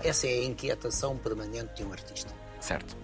Essa 0.03 0.27
é 0.27 0.31
a 0.31 0.43
inquietação 0.43 1.15
permanente 1.17 1.75
de 1.75 1.83
um 1.85 1.93
artista. 1.93 2.40
Certo, 2.61 2.95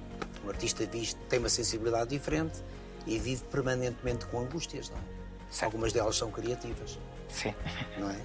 Um 0.45 0.49
artista 0.49 0.86
diz, 0.88 1.14
tem 1.28 1.39
uma 1.39 1.49
sensibilidade 1.49 2.10
diferente 2.10 2.64
e 3.05 3.18
vive 3.20 3.43
permanentemente 3.45 4.26
com 4.28 4.39
angústias, 4.39 4.89
não 4.89 4.97
é? 4.97 5.66
Algumas 5.66 5.91
delas 5.93 6.16
são 6.16 6.32
criativas, 6.32 6.99
sim. 7.30 7.53
não 7.97 8.10
é? 8.10 8.22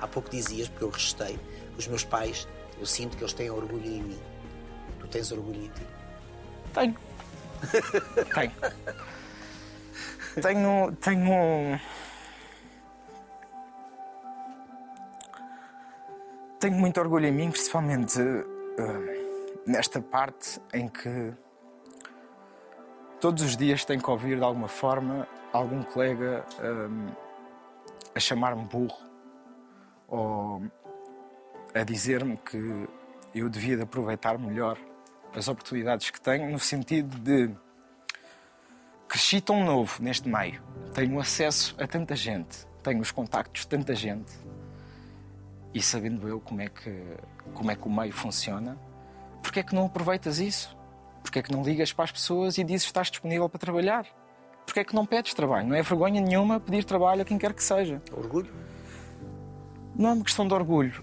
Há 0.00 0.06
pouco 0.06 0.30
dizias, 0.30 0.68
porque 0.68 0.84
eu 0.84 0.90
registrei, 0.90 1.38
que 1.72 1.78
os 1.78 1.88
meus 1.88 2.04
pais 2.04 2.46
Eu 2.78 2.86
sinto 2.86 3.16
que 3.16 3.22
eles 3.24 3.32
têm 3.32 3.50
orgulho 3.50 3.84
em 3.84 4.02
mim. 4.02 4.20
Tu 5.00 5.08
tens 5.08 5.32
orgulho 5.32 5.64
em 5.64 5.68
ti. 5.68 5.86
Tenho. 6.72 6.96
tenho. 8.34 8.52
Tenho. 10.40 10.92
Tenho. 11.00 11.80
Tenho 16.60 16.76
muito 16.76 17.00
orgulho 17.00 17.26
em 17.26 17.32
mim, 17.32 17.50
principalmente 17.50 18.20
eh, 18.20 19.17
nesta 19.68 20.00
parte 20.00 20.60
em 20.72 20.88
que 20.88 21.34
todos 23.20 23.42
os 23.42 23.56
dias 23.56 23.84
tenho 23.84 24.02
que 24.02 24.10
ouvir 24.10 24.38
de 24.38 24.42
alguma 24.42 24.68
forma 24.68 25.28
algum 25.52 25.82
colega 25.82 26.44
eh, 26.58 27.12
a 28.14 28.20
chamar-me 28.20 28.64
burro 28.64 28.96
ou 30.08 30.62
a 31.74 31.84
dizer-me 31.84 32.38
que 32.38 32.88
eu 33.34 33.48
devia 33.50 33.76
de 33.76 33.82
aproveitar 33.82 34.38
melhor 34.38 34.78
as 35.34 35.48
oportunidades 35.48 36.10
que 36.10 36.20
tenho, 36.20 36.50
no 36.50 36.58
sentido 36.58 37.18
de 37.18 37.54
cresci 39.06 39.40
tão 39.40 39.62
novo 39.64 40.02
neste 40.02 40.26
meio, 40.28 40.62
tenho 40.94 41.20
acesso 41.20 41.76
a 41.78 41.86
tanta 41.86 42.16
gente, 42.16 42.66
tenho 42.82 43.00
os 43.00 43.10
contactos 43.10 43.62
de 43.62 43.68
tanta 43.68 43.94
gente 43.94 44.32
e 45.74 45.82
sabendo 45.82 46.26
eu 46.26 46.40
como 46.40 46.62
é 46.62 46.68
que, 46.68 47.04
como 47.52 47.70
é 47.70 47.76
que 47.76 47.86
o 47.86 47.90
meio 47.90 48.12
funciona, 48.12 48.78
porque 49.48 49.60
é 49.60 49.62
que 49.62 49.74
não 49.74 49.86
aproveitas 49.86 50.40
isso? 50.40 50.76
Porque 51.22 51.38
é 51.38 51.42
que 51.42 51.50
não 51.50 51.62
ligas 51.62 51.90
para 51.90 52.04
as 52.04 52.12
pessoas 52.12 52.58
e 52.58 52.64
dizes 52.64 52.82
que 52.82 52.90
estás 52.90 53.10
disponível 53.10 53.48
para 53.48 53.58
trabalhar? 53.58 54.06
Porque 54.66 54.80
é 54.80 54.84
que 54.84 54.94
não 54.94 55.06
pedes 55.06 55.32
trabalho? 55.32 55.66
Não 55.66 55.74
é 55.74 55.80
vergonha 55.80 56.20
nenhuma 56.20 56.60
pedir 56.60 56.84
trabalho 56.84 57.22
a 57.22 57.24
quem 57.24 57.38
quer 57.38 57.54
que 57.54 57.64
seja. 57.64 58.02
Orgulho? 58.12 58.52
Não 59.96 60.10
é 60.10 60.12
uma 60.12 60.22
questão 60.22 60.46
de 60.46 60.52
orgulho. 60.52 61.02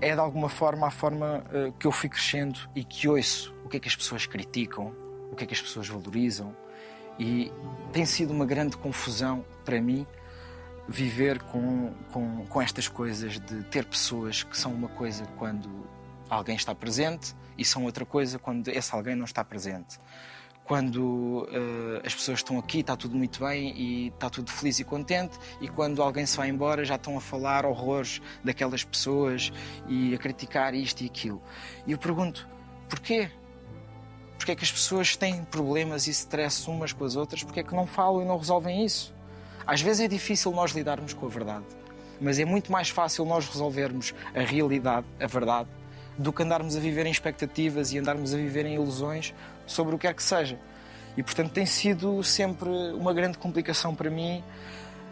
É 0.00 0.14
de 0.14 0.20
alguma 0.20 0.48
forma 0.48 0.88
a 0.88 0.90
forma 0.90 1.44
ah, 1.48 1.72
que 1.78 1.86
eu 1.86 1.92
fui 1.92 2.08
crescendo 2.08 2.58
e 2.74 2.82
que 2.82 3.06
ouço 3.06 3.54
o 3.64 3.68
que 3.68 3.76
é 3.76 3.80
que 3.80 3.86
as 3.86 3.94
pessoas 3.94 4.26
criticam, 4.26 4.92
o 5.30 5.36
que 5.36 5.44
é 5.44 5.46
que 5.46 5.54
as 5.54 5.62
pessoas 5.62 5.86
valorizam. 5.86 6.56
E 7.20 7.52
tem 7.92 8.04
sido 8.04 8.32
uma 8.32 8.44
grande 8.44 8.76
confusão 8.76 9.44
para 9.64 9.80
mim 9.80 10.04
viver 10.88 11.40
com, 11.40 11.92
com, 12.12 12.44
com 12.46 12.60
estas 12.60 12.88
coisas 12.88 13.38
de 13.38 13.62
ter 13.62 13.84
pessoas 13.84 14.42
que 14.42 14.58
são 14.58 14.72
uma 14.72 14.88
coisa 14.88 15.24
quando 15.38 15.94
alguém 16.28 16.56
está 16.56 16.74
presente 16.74 17.34
e 17.56 17.64
são 17.64 17.84
outra 17.84 18.04
coisa 18.04 18.38
quando 18.38 18.68
esse 18.68 18.94
alguém 18.94 19.14
não 19.14 19.24
está 19.24 19.44
presente. 19.44 19.98
Quando 20.64 21.48
eh, 21.52 22.02
as 22.04 22.12
pessoas 22.12 22.40
estão 22.40 22.58
aqui, 22.58 22.80
está 22.80 22.96
tudo 22.96 23.16
muito 23.16 23.38
bem 23.44 23.72
e 23.76 24.08
está 24.08 24.28
tudo 24.28 24.50
feliz 24.50 24.80
e 24.80 24.84
contente, 24.84 25.38
e 25.60 25.68
quando 25.68 26.02
alguém 26.02 26.26
se 26.26 26.36
vai 26.36 26.48
embora, 26.48 26.84
já 26.84 26.96
estão 26.96 27.16
a 27.16 27.20
falar 27.20 27.64
horrores 27.64 28.20
daquelas 28.42 28.82
pessoas 28.82 29.52
e 29.88 30.12
a 30.12 30.18
criticar 30.18 30.74
isto 30.74 31.02
e 31.02 31.06
aquilo. 31.06 31.40
E 31.86 31.92
eu 31.92 31.98
pergunto: 31.98 32.48
porquê? 32.88 33.30
Porquê 34.36 34.52
é 34.52 34.56
que 34.56 34.64
as 34.64 34.72
pessoas 34.72 35.16
têm 35.16 35.44
problemas 35.44 36.08
e 36.08 36.10
stress 36.10 36.68
umas 36.68 36.92
com 36.92 37.04
as 37.04 37.14
outras? 37.14 37.44
Porquê 37.44 37.60
é 37.60 37.62
que 37.62 37.74
não 37.74 37.86
falam 37.86 38.22
e 38.22 38.24
não 38.24 38.36
resolvem 38.36 38.84
isso? 38.84 39.14
Às 39.64 39.80
vezes 39.80 40.00
é 40.00 40.08
difícil 40.08 40.50
nós 40.50 40.72
lidarmos 40.72 41.14
com 41.14 41.26
a 41.26 41.28
verdade, 41.28 41.64
mas 42.20 42.38
é 42.38 42.44
muito 42.44 42.70
mais 42.70 42.88
fácil 42.88 43.24
nós 43.24 43.48
resolvermos 43.48 44.14
a 44.34 44.40
realidade, 44.40 45.06
a 45.20 45.26
verdade, 45.26 45.68
do 46.18 46.32
que 46.32 46.42
andarmos 46.42 46.76
a 46.76 46.80
viver 46.80 47.06
em 47.06 47.10
expectativas 47.10 47.92
e 47.92 47.98
andarmos 47.98 48.32
a 48.34 48.36
viver 48.36 48.66
em 48.66 48.74
ilusões 48.74 49.34
sobre 49.66 49.94
o 49.94 49.98
que 49.98 50.06
quer 50.06 50.14
que 50.14 50.22
seja. 50.22 50.58
E 51.16 51.22
portanto 51.22 51.52
tem 51.52 51.66
sido 51.66 52.22
sempre 52.22 52.68
uma 52.94 53.12
grande 53.12 53.38
complicação 53.38 53.94
para 53.94 54.10
mim 54.10 54.42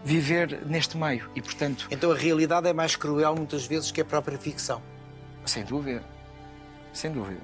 viver 0.04 0.66
neste 0.66 0.96
meio. 0.96 1.30
E 1.34 1.40
portanto, 1.40 1.88
Então 1.90 2.12
a 2.12 2.14
realidade 2.14 2.68
é 2.68 2.72
mais 2.72 2.94
cruel 2.94 3.34
muitas 3.34 3.66
vezes 3.66 3.90
que 3.90 4.00
a 4.00 4.04
própria 4.04 4.38
ficção. 4.38 4.82
sem 5.46 5.64
dúvida, 5.64 6.02
sem 6.92 7.10
dúvida, 7.10 7.40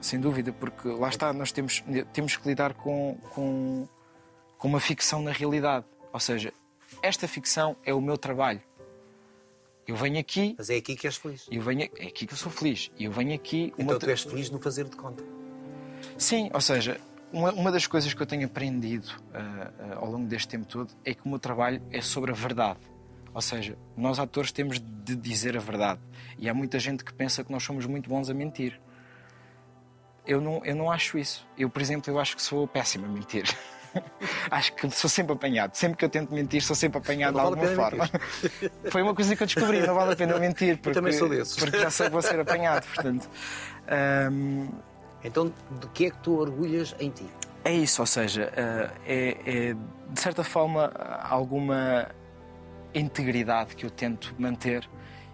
sem 0.00 0.20
dúvida, 0.20 0.52
porque 0.52 0.88
lá 0.88 1.08
está, 1.08 1.32
nós 1.32 1.52
temos, 1.52 1.82
temos 2.12 2.36
que 2.36 2.48
lidar 2.48 2.74
com, 2.74 3.16
com, 3.30 3.88
com 4.58 4.68
uma 4.68 4.80
ficção 4.80 5.22
na 5.22 5.32
realidade. 5.32 5.84
Ou 6.12 6.20
seja, 6.20 6.52
esta 7.02 7.26
ficção 7.28 7.76
é 7.84 7.92
o 7.92 8.00
meu 8.00 8.16
trabalho. 8.16 8.60
Eu 9.86 9.96
venho 9.96 10.18
aqui, 10.18 10.54
Mas 10.56 10.70
é 10.70 10.76
aqui 10.76 10.96
que 10.96 11.06
és 11.06 11.16
feliz. 11.16 11.46
eu 11.50 11.60
venho, 11.60 11.82
é 11.82 12.06
aqui 12.06 12.26
que 12.26 12.32
eu 12.32 12.38
sou 12.38 12.50
feliz. 12.50 12.90
Eu 12.98 13.12
venho 13.12 13.34
aqui. 13.34 13.72
Então 13.78 13.98
tu 13.98 14.08
és 14.08 14.22
feliz 14.22 14.50
no 14.50 14.58
fazer 14.58 14.84
de 14.88 14.96
conta. 14.96 15.22
Sim, 16.16 16.50
ou 16.54 16.60
seja, 16.60 17.00
uma, 17.32 17.52
uma 17.52 17.70
das 17.72 17.86
coisas 17.86 18.14
que 18.14 18.22
eu 18.22 18.26
tenho 18.26 18.46
aprendido 18.46 19.10
ah, 19.34 19.70
ah, 19.78 19.96
ao 19.96 20.10
longo 20.10 20.26
deste 20.26 20.48
tempo 20.48 20.66
todo 20.66 20.94
é 21.04 21.12
que 21.12 21.24
o 21.26 21.28
meu 21.28 21.38
trabalho 21.38 21.82
é 21.90 22.00
sobre 22.00 22.30
a 22.30 22.34
verdade. 22.34 22.78
Ou 23.34 23.40
seja, 23.42 23.76
nós 23.96 24.18
atores 24.18 24.52
temos 24.52 24.78
de 24.80 25.16
dizer 25.16 25.56
a 25.56 25.60
verdade. 25.60 26.00
E 26.38 26.48
há 26.48 26.54
muita 26.54 26.78
gente 26.78 27.04
que 27.04 27.12
pensa 27.12 27.42
que 27.42 27.50
nós 27.50 27.62
somos 27.64 27.84
muito 27.84 28.08
bons 28.08 28.30
a 28.30 28.34
mentir. 28.34 28.80
Eu 30.26 30.40
não, 30.40 30.64
eu 30.64 30.74
não 30.74 30.90
acho 30.90 31.18
isso. 31.18 31.46
Eu, 31.58 31.68
por 31.68 31.82
exemplo, 31.82 32.10
eu 32.10 32.18
acho 32.18 32.36
que 32.36 32.42
sou 32.42 32.66
péssimo 32.66 33.04
a 33.06 33.08
mentir. 33.08 33.44
acho 34.50 34.72
que 34.74 34.90
sou 34.90 35.08
sempre 35.08 35.32
apanhado. 35.32 35.74
Sempre 35.74 35.98
que 35.98 36.04
eu 36.04 36.08
tento 36.08 36.32
mentir, 36.34 36.62
sou 36.62 36.76
sempre 36.76 36.98
apanhado 36.98 37.36
Não 37.36 37.50
de 37.50 37.56
vale 37.56 37.68
alguma 37.68 37.90
forma. 37.90 38.10
Foi 38.90 39.02
uma 39.02 39.14
coisa 39.14 39.34
que 39.36 39.42
eu 39.42 39.46
descobri, 39.46 39.86
não 39.86 39.94
vale 39.94 40.12
a 40.12 40.16
pena 40.16 40.38
mentir. 40.38 40.78
Porque, 40.78 40.94
também 40.94 41.12
sou 41.12 41.28
desses. 41.28 41.56
Porque 41.56 41.78
já 41.78 41.90
sei 41.90 42.06
que 42.06 42.12
vou 42.12 42.22
ser 42.22 42.38
apanhado, 42.40 42.86
portanto. 42.94 43.28
ahm, 43.88 44.68
Então 45.22 45.52
de 45.80 45.86
que 45.94 46.06
é 46.06 46.10
que 46.10 46.18
tu 46.18 46.38
orgulhas 46.38 46.94
em 46.98 47.10
ti? 47.10 47.26
é 47.64 47.72
isso, 47.72 48.02
ou 48.02 48.06
seja, 48.06 48.52
eh, 48.54 48.90
é, 49.06 49.36
é, 49.70 49.74
de 50.10 50.20
certa 50.20 50.44
forma 50.44 50.92
alguma 51.22 52.08
integridade 52.92 53.74
que 53.74 53.86
eu 53.86 53.90
tento 53.90 54.34
manter 54.38 54.86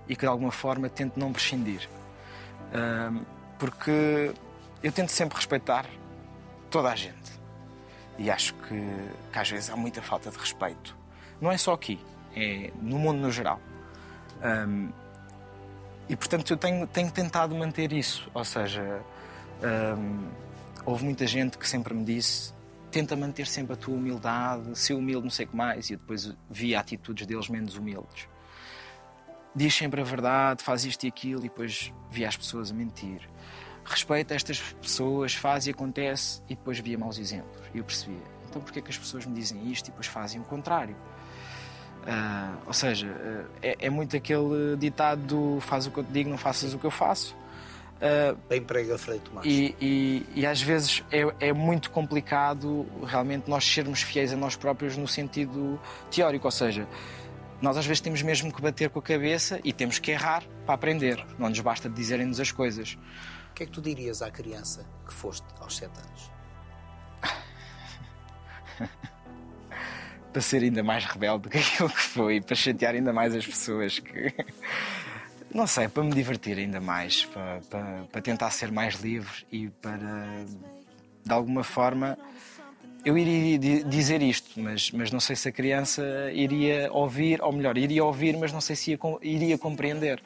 e 0.08 0.14
que 0.14 0.20
de 0.20 0.26
alguma 0.28 0.52
forma 0.52 0.88
tento 0.88 1.18
não 1.18 1.32
prescindir. 1.32 1.88
Porque 3.58 4.32
eu 4.82 4.92
tento 4.92 5.10
sempre 5.10 5.36
respeitar 5.36 5.86
toda 6.70 6.88
a 6.90 6.94
gente. 6.96 7.39
E 8.20 8.30
acho 8.30 8.54
que, 8.54 8.86
que 9.32 9.38
às 9.38 9.50
vezes 9.50 9.70
há 9.70 9.76
muita 9.76 10.00
falta 10.00 10.30
de 10.30 10.36
respeito. 10.36 10.96
Não 11.40 11.50
é 11.50 11.56
só 11.56 11.72
aqui, 11.72 11.98
é 12.36 12.70
no 12.80 12.98
mundo 12.98 13.18
no 13.18 13.32
geral. 13.32 13.58
Ahm, 14.42 14.90
e 16.06 16.14
portanto 16.14 16.52
eu 16.52 16.56
tenho, 16.56 16.86
tenho 16.86 17.10
tentado 17.10 17.54
manter 17.56 17.92
isso. 17.92 18.30
Ou 18.34 18.44
seja, 18.44 19.02
ahm, 19.62 20.28
houve 20.84 21.02
muita 21.02 21.26
gente 21.26 21.56
que 21.56 21.66
sempre 21.66 21.94
me 21.94 22.04
disse 22.04 22.52
tenta 22.90 23.16
manter 23.16 23.46
sempre 23.46 23.74
a 23.74 23.76
tua 23.76 23.94
humildade, 23.94 24.76
ser 24.76 24.94
humilde, 24.94 25.22
não 25.22 25.30
sei 25.30 25.46
o 25.46 25.48
que 25.48 25.56
mais, 25.56 25.88
e 25.88 25.94
eu 25.94 25.98
depois 25.98 26.34
via 26.50 26.80
atitudes 26.80 27.26
deles 27.26 27.48
menos 27.48 27.76
humildes. 27.76 28.28
Diz 29.54 29.74
sempre 29.74 30.00
a 30.00 30.04
verdade, 30.04 30.62
faz 30.62 30.84
isto 30.84 31.04
e 31.04 31.08
aquilo, 31.08 31.40
e 31.40 31.48
depois 31.48 31.92
via 32.10 32.28
as 32.28 32.36
pessoas 32.36 32.70
a 32.70 32.74
mentir. 32.74 33.28
Respeita 33.90 34.34
estas 34.34 34.60
pessoas, 34.80 35.34
faz 35.34 35.66
e 35.66 35.70
acontece, 35.70 36.40
e 36.48 36.54
depois 36.54 36.78
via 36.78 36.96
maus 36.96 37.18
exemplos. 37.18 37.60
E 37.74 37.78
eu 37.78 37.84
percebia, 37.84 38.22
então 38.48 38.62
porquê 38.62 38.78
é 38.78 38.82
que 38.82 38.90
as 38.90 38.96
pessoas 38.96 39.26
me 39.26 39.34
dizem 39.34 39.68
isto 39.70 39.88
e 39.88 39.90
depois 39.90 40.06
fazem 40.06 40.40
o 40.40 40.44
contrário? 40.44 40.94
Ah, 42.06 42.54
ou 42.66 42.72
seja, 42.72 43.08
ah, 43.08 43.44
é, 43.62 43.76
é 43.80 43.90
muito 43.90 44.16
aquele 44.16 44.76
ditado 44.78 45.20
do 45.22 45.60
faz 45.60 45.86
o 45.86 45.90
que 45.90 45.98
eu 45.98 46.04
te 46.04 46.12
digo, 46.12 46.30
não 46.30 46.38
faças 46.38 46.72
o 46.72 46.78
que 46.78 46.86
eu 46.86 46.90
faço. 46.90 47.36
Ah, 48.00 48.34
Bem 48.48 48.62
prega 48.62 48.96
Frei 48.96 49.18
Tomás. 49.18 49.44
e, 49.46 49.74
e- 49.80 50.26
e 50.36 50.46
às 50.46 50.62
vezes 50.62 51.02
é, 51.10 51.48
é 51.48 51.52
muito 51.52 51.90
complicado 51.90 52.86
realmente 53.04 53.50
nós 53.50 53.64
sermos 53.64 54.02
fiéis 54.02 54.32
a 54.32 54.36
nós 54.36 54.54
próprios 54.56 54.96
no 54.96 55.06
sentido 55.08 55.78
teórico, 56.10 56.46
ou 56.46 56.50
seja, 56.52 56.86
nós 57.60 57.76
às 57.76 57.84
vezes 57.84 58.00
temos 58.00 58.22
mesmo 58.22 58.50
que 58.54 58.62
bater 58.62 58.88
com 58.88 59.00
a 59.00 59.02
cabeça 59.02 59.60
e 59.62 59.72
temos 59.72 59.98
que 59.98 60.10
errar 60.12 60.42
para 60.64 60.74
aprender. 60.76 61.22
Não 61.38 61.48
nos 61.50 61.60
basta 61.60 61.90
dizerem-nos 61.90 62.38
as 62.40 62.50
coisas. 62.52 62.96
O 63.50 63.52
que 63.54 63.64
é 63.64 63.66
que 63.66 63.72
tu 63.72 63.82
dirias 63.82 64.22
à 64.22 64.30
criança 64.30 64.86
que 65.06 65.12
foste 65.12 65.44
aos 65.60 65.76
sete 65.76 65.98
anos? 65.98 66.30
Para 70.32 70.40
ser 70.42 70.62
ainda 70.62 70.82
mais 70.82 71.04
rebelde 71.04 71.42
do 71.44 71.50
que 71.50 71.58
aquilo 71.58 71.88
que 71.90 72.00
foi, 72.00 72.40
para 72.40 72.54
chatear 72.54 72.94
ainda 72.94 73.12
mais 73.12 73.34
as 73.34 73.44
pessoas 73.44 73.98
que. 73.98 74.32
Não 75.52 75.66
sei, 75.66 75.88
para 75.88 76.04
me 76.04 76.12
divertir 76.14 76.56
ainda 76.56 76.80
mais, 76.80 77.24
para, 77.24 77.60
para, 77.68 78.04
para 78.12 78.22
tentar 78.22 78.50
ser 78.52 78.70
mais 78.70 78.94
livre 79.00 79.44
e 79.50 79.68
para, 79.68 80.44
de 81.24 81.32
alguma 81.32 81.64
forma, 81.64 82.16
eu 83.04 83.18
iria 83.18 83.58
di- 83.58 83.82
dizer 83.82 84.22
isto, 84.22 84.60
mas, 84.60 84.92
mas 84.92 85.10
não 85.10 85.18
sei 85.18 85.34
se 85.34 85.48
a 85.48 85.52
criança 85.52 86.30
iria 86.32 86.88
ouvir, 86.92 87.42
ou 87.42 87.50
melhor, 87.52 87.76
iria 87.76 88.04
ouvir, 88.04 88.36
mas 88.36 88.52
não 88.52 88.60
sei 88.60 88.76
se 88.76 88.92
ia 88.92 88.98
iria 89.22 89.58
compreender. 89.58 90.22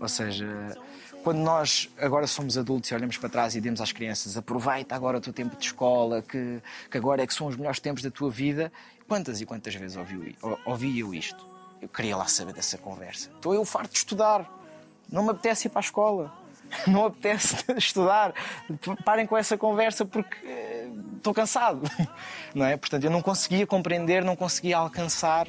Ou 0.00 0.08
seja, 0.08 0.76
quando 1.24 1.38
nós 1.38 1.88
agora 1.98 2.26
somos 2.26 2.56
adultos 2.58 2.90
e 2.90 2.94
olhamos 2.94 3.16
para 3.16 3.30
trás 3.30 3.54
e 3.56 3.58
dizemos 3.58 3.80
às 3.80 3.90
crianças 3.90 4.36
aproveita 4.36 4.94
agora 4.94 5.16
o 5.16 5.20
teu 5.20 5.32
tempo 5.32 5.56
de 5.56 5.64
escola, 5.64 6.20
que, 6.20 6.60
que 6.90 6.98
agora 6.98 7.22
é 7.22 7.26
que 7.26 7.32
são 7.32 7.46
os 7.46 7.56
melhores 7.56 7.80
tempos 7.80 8.02
da 8.02 8.10
tua 8.10 8.30
vida, 8.30 8.70
quantas 9.08 9.40
e 9.40 9.46
quantas 9.46 9.74
vezes 9.74 9.96
ouvi, 9.96 10.36
ou- 10.42 10.58
ouvi 10.66 11.00
eu 11.00 11.14
isto? 11.14 11.44
Eu 11.80 11.88
queria 11.88 12.14
lá 12.16 12.26
saber 12.26 12.52
dessa 12.52 12.76
conversa. 12.78 13.30
Estou 13.34 13.54
eu 13.54 13.64
farto 13.64 13.92
de 13.92 13.98
estudar. 13.98 14.48
Não 15.10 15.22
me 15.24 15.30
apetece 15.30 15.66
ir 15.66 15.70
para 15.70 15.80
a 15.80 15.82
escola. 15.82 16.32
Não 16.86 17.00
me 17.02 17.06
apetece 17.08 17.56
estudar. 17.76 18.32
Parem 19.04 19.26
com 19.26 19.36
essa 19.36 19.56
conversa 19.58 20.04
porque 20.04 20.36
eh, 20.46 20.88
estou 21.16 21.34
cansado. 21.34 21.82
Não 22.54 22.64
é? 22.66 22.76
Portanto, 22.76 23.04
eu 23.04 23.10
não 23.10 23.20
conseguia 23.20 23.66
compreender, 23.66 24.24
não 24.24 24.34
conseguia 24.36 24.78
alcançar 24.78 25.48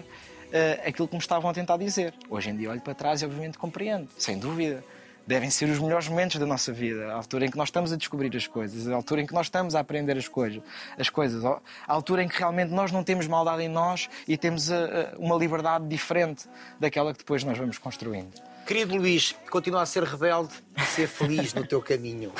eh, 0.52 0.84
aquilo 0.86 1.08
que 1.08 1.14
me 1.16 1.22
estavam 1.22 1.50
a 1.50 1.54
tentar 1.54 1.78
dizer. 1.78 2.14
Hoje 2.30 2.50
em 2.50 2.56
dia 2.58 2.70
olho 2.70 2.82
para 2.82 2.94
trás 2.94 3.22
e 3.22 3.26
obviamente 3.26 3.58
compreendo, 3.58 4.10
sem 4.18 4.38
dúvida. 4.38 4.84
Devem 5.28 5.50
ser 5.50 5.70
os 5.70 5.80
melhores 5.80 6.08
momentos 6.08 6.38
da 6.38 6.46
nossa 6.46 6.72
vida, 6.72 7.08
a 7.08 7.16
altura 7.16 7.46
em 7.46 7.50
que 7.50 7.58
nós 7.58 7.70
estamos 7.70 7.92
a 7.92 7.96
descobrir 7.96 8.36
as 8.36 8.46
coisas, 8.46 8.88
a 8.88 8.96
altura 8.96 9.22
em 9.22 9.26
que 9.26 9.34
nós 9.34 9.48
estamos 9.48 9.74
a 9.74 9.80
aprender 9.80 10.16
as 10.18 10.28
coisas, 10.28 10.62
as 11.00 11.10
coisas, 11.10 11.44
a 11.44 11.60
altura 11.88 12.24
em 12.24 12.28
que 12.28 12.38
realmente 12.38 12.72
nós 12.72 12.92
não 12.92 13.04
temos 13.04 13.28
maldade 13.28 13.64
em 13.64 13.70
nós 13.70 14.08
e 14.28 14.38
temos 14.38 14.70
eh, 14.70 14.76
eh, 14.76 15.16
uma 15.18 15.36
liberdade 15.36 15.88
diferente 15.88 16.48
daquela 16.80 17.12
que 17.12 17.20
depois 17.20 17.44
nós 17.44 17.58
vamos 17.58 17.80
construindo. 17.80 18.34
Querido 18.68 18.96
Luís, 18.96 19.36
continua 19.50 19.82
a 19.82 19.86
ser 19.86 20.04
rebelde 20.04 20.54
e 20.78 20.82
ser 20.82 21.08
feliz 21.08 21.54
no 21.54 21.66
teu 21.66 21.82
caminho. 21.82 22.32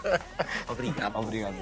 Obrigado. 0.68 1.16
Obrigado. 1.16 1.56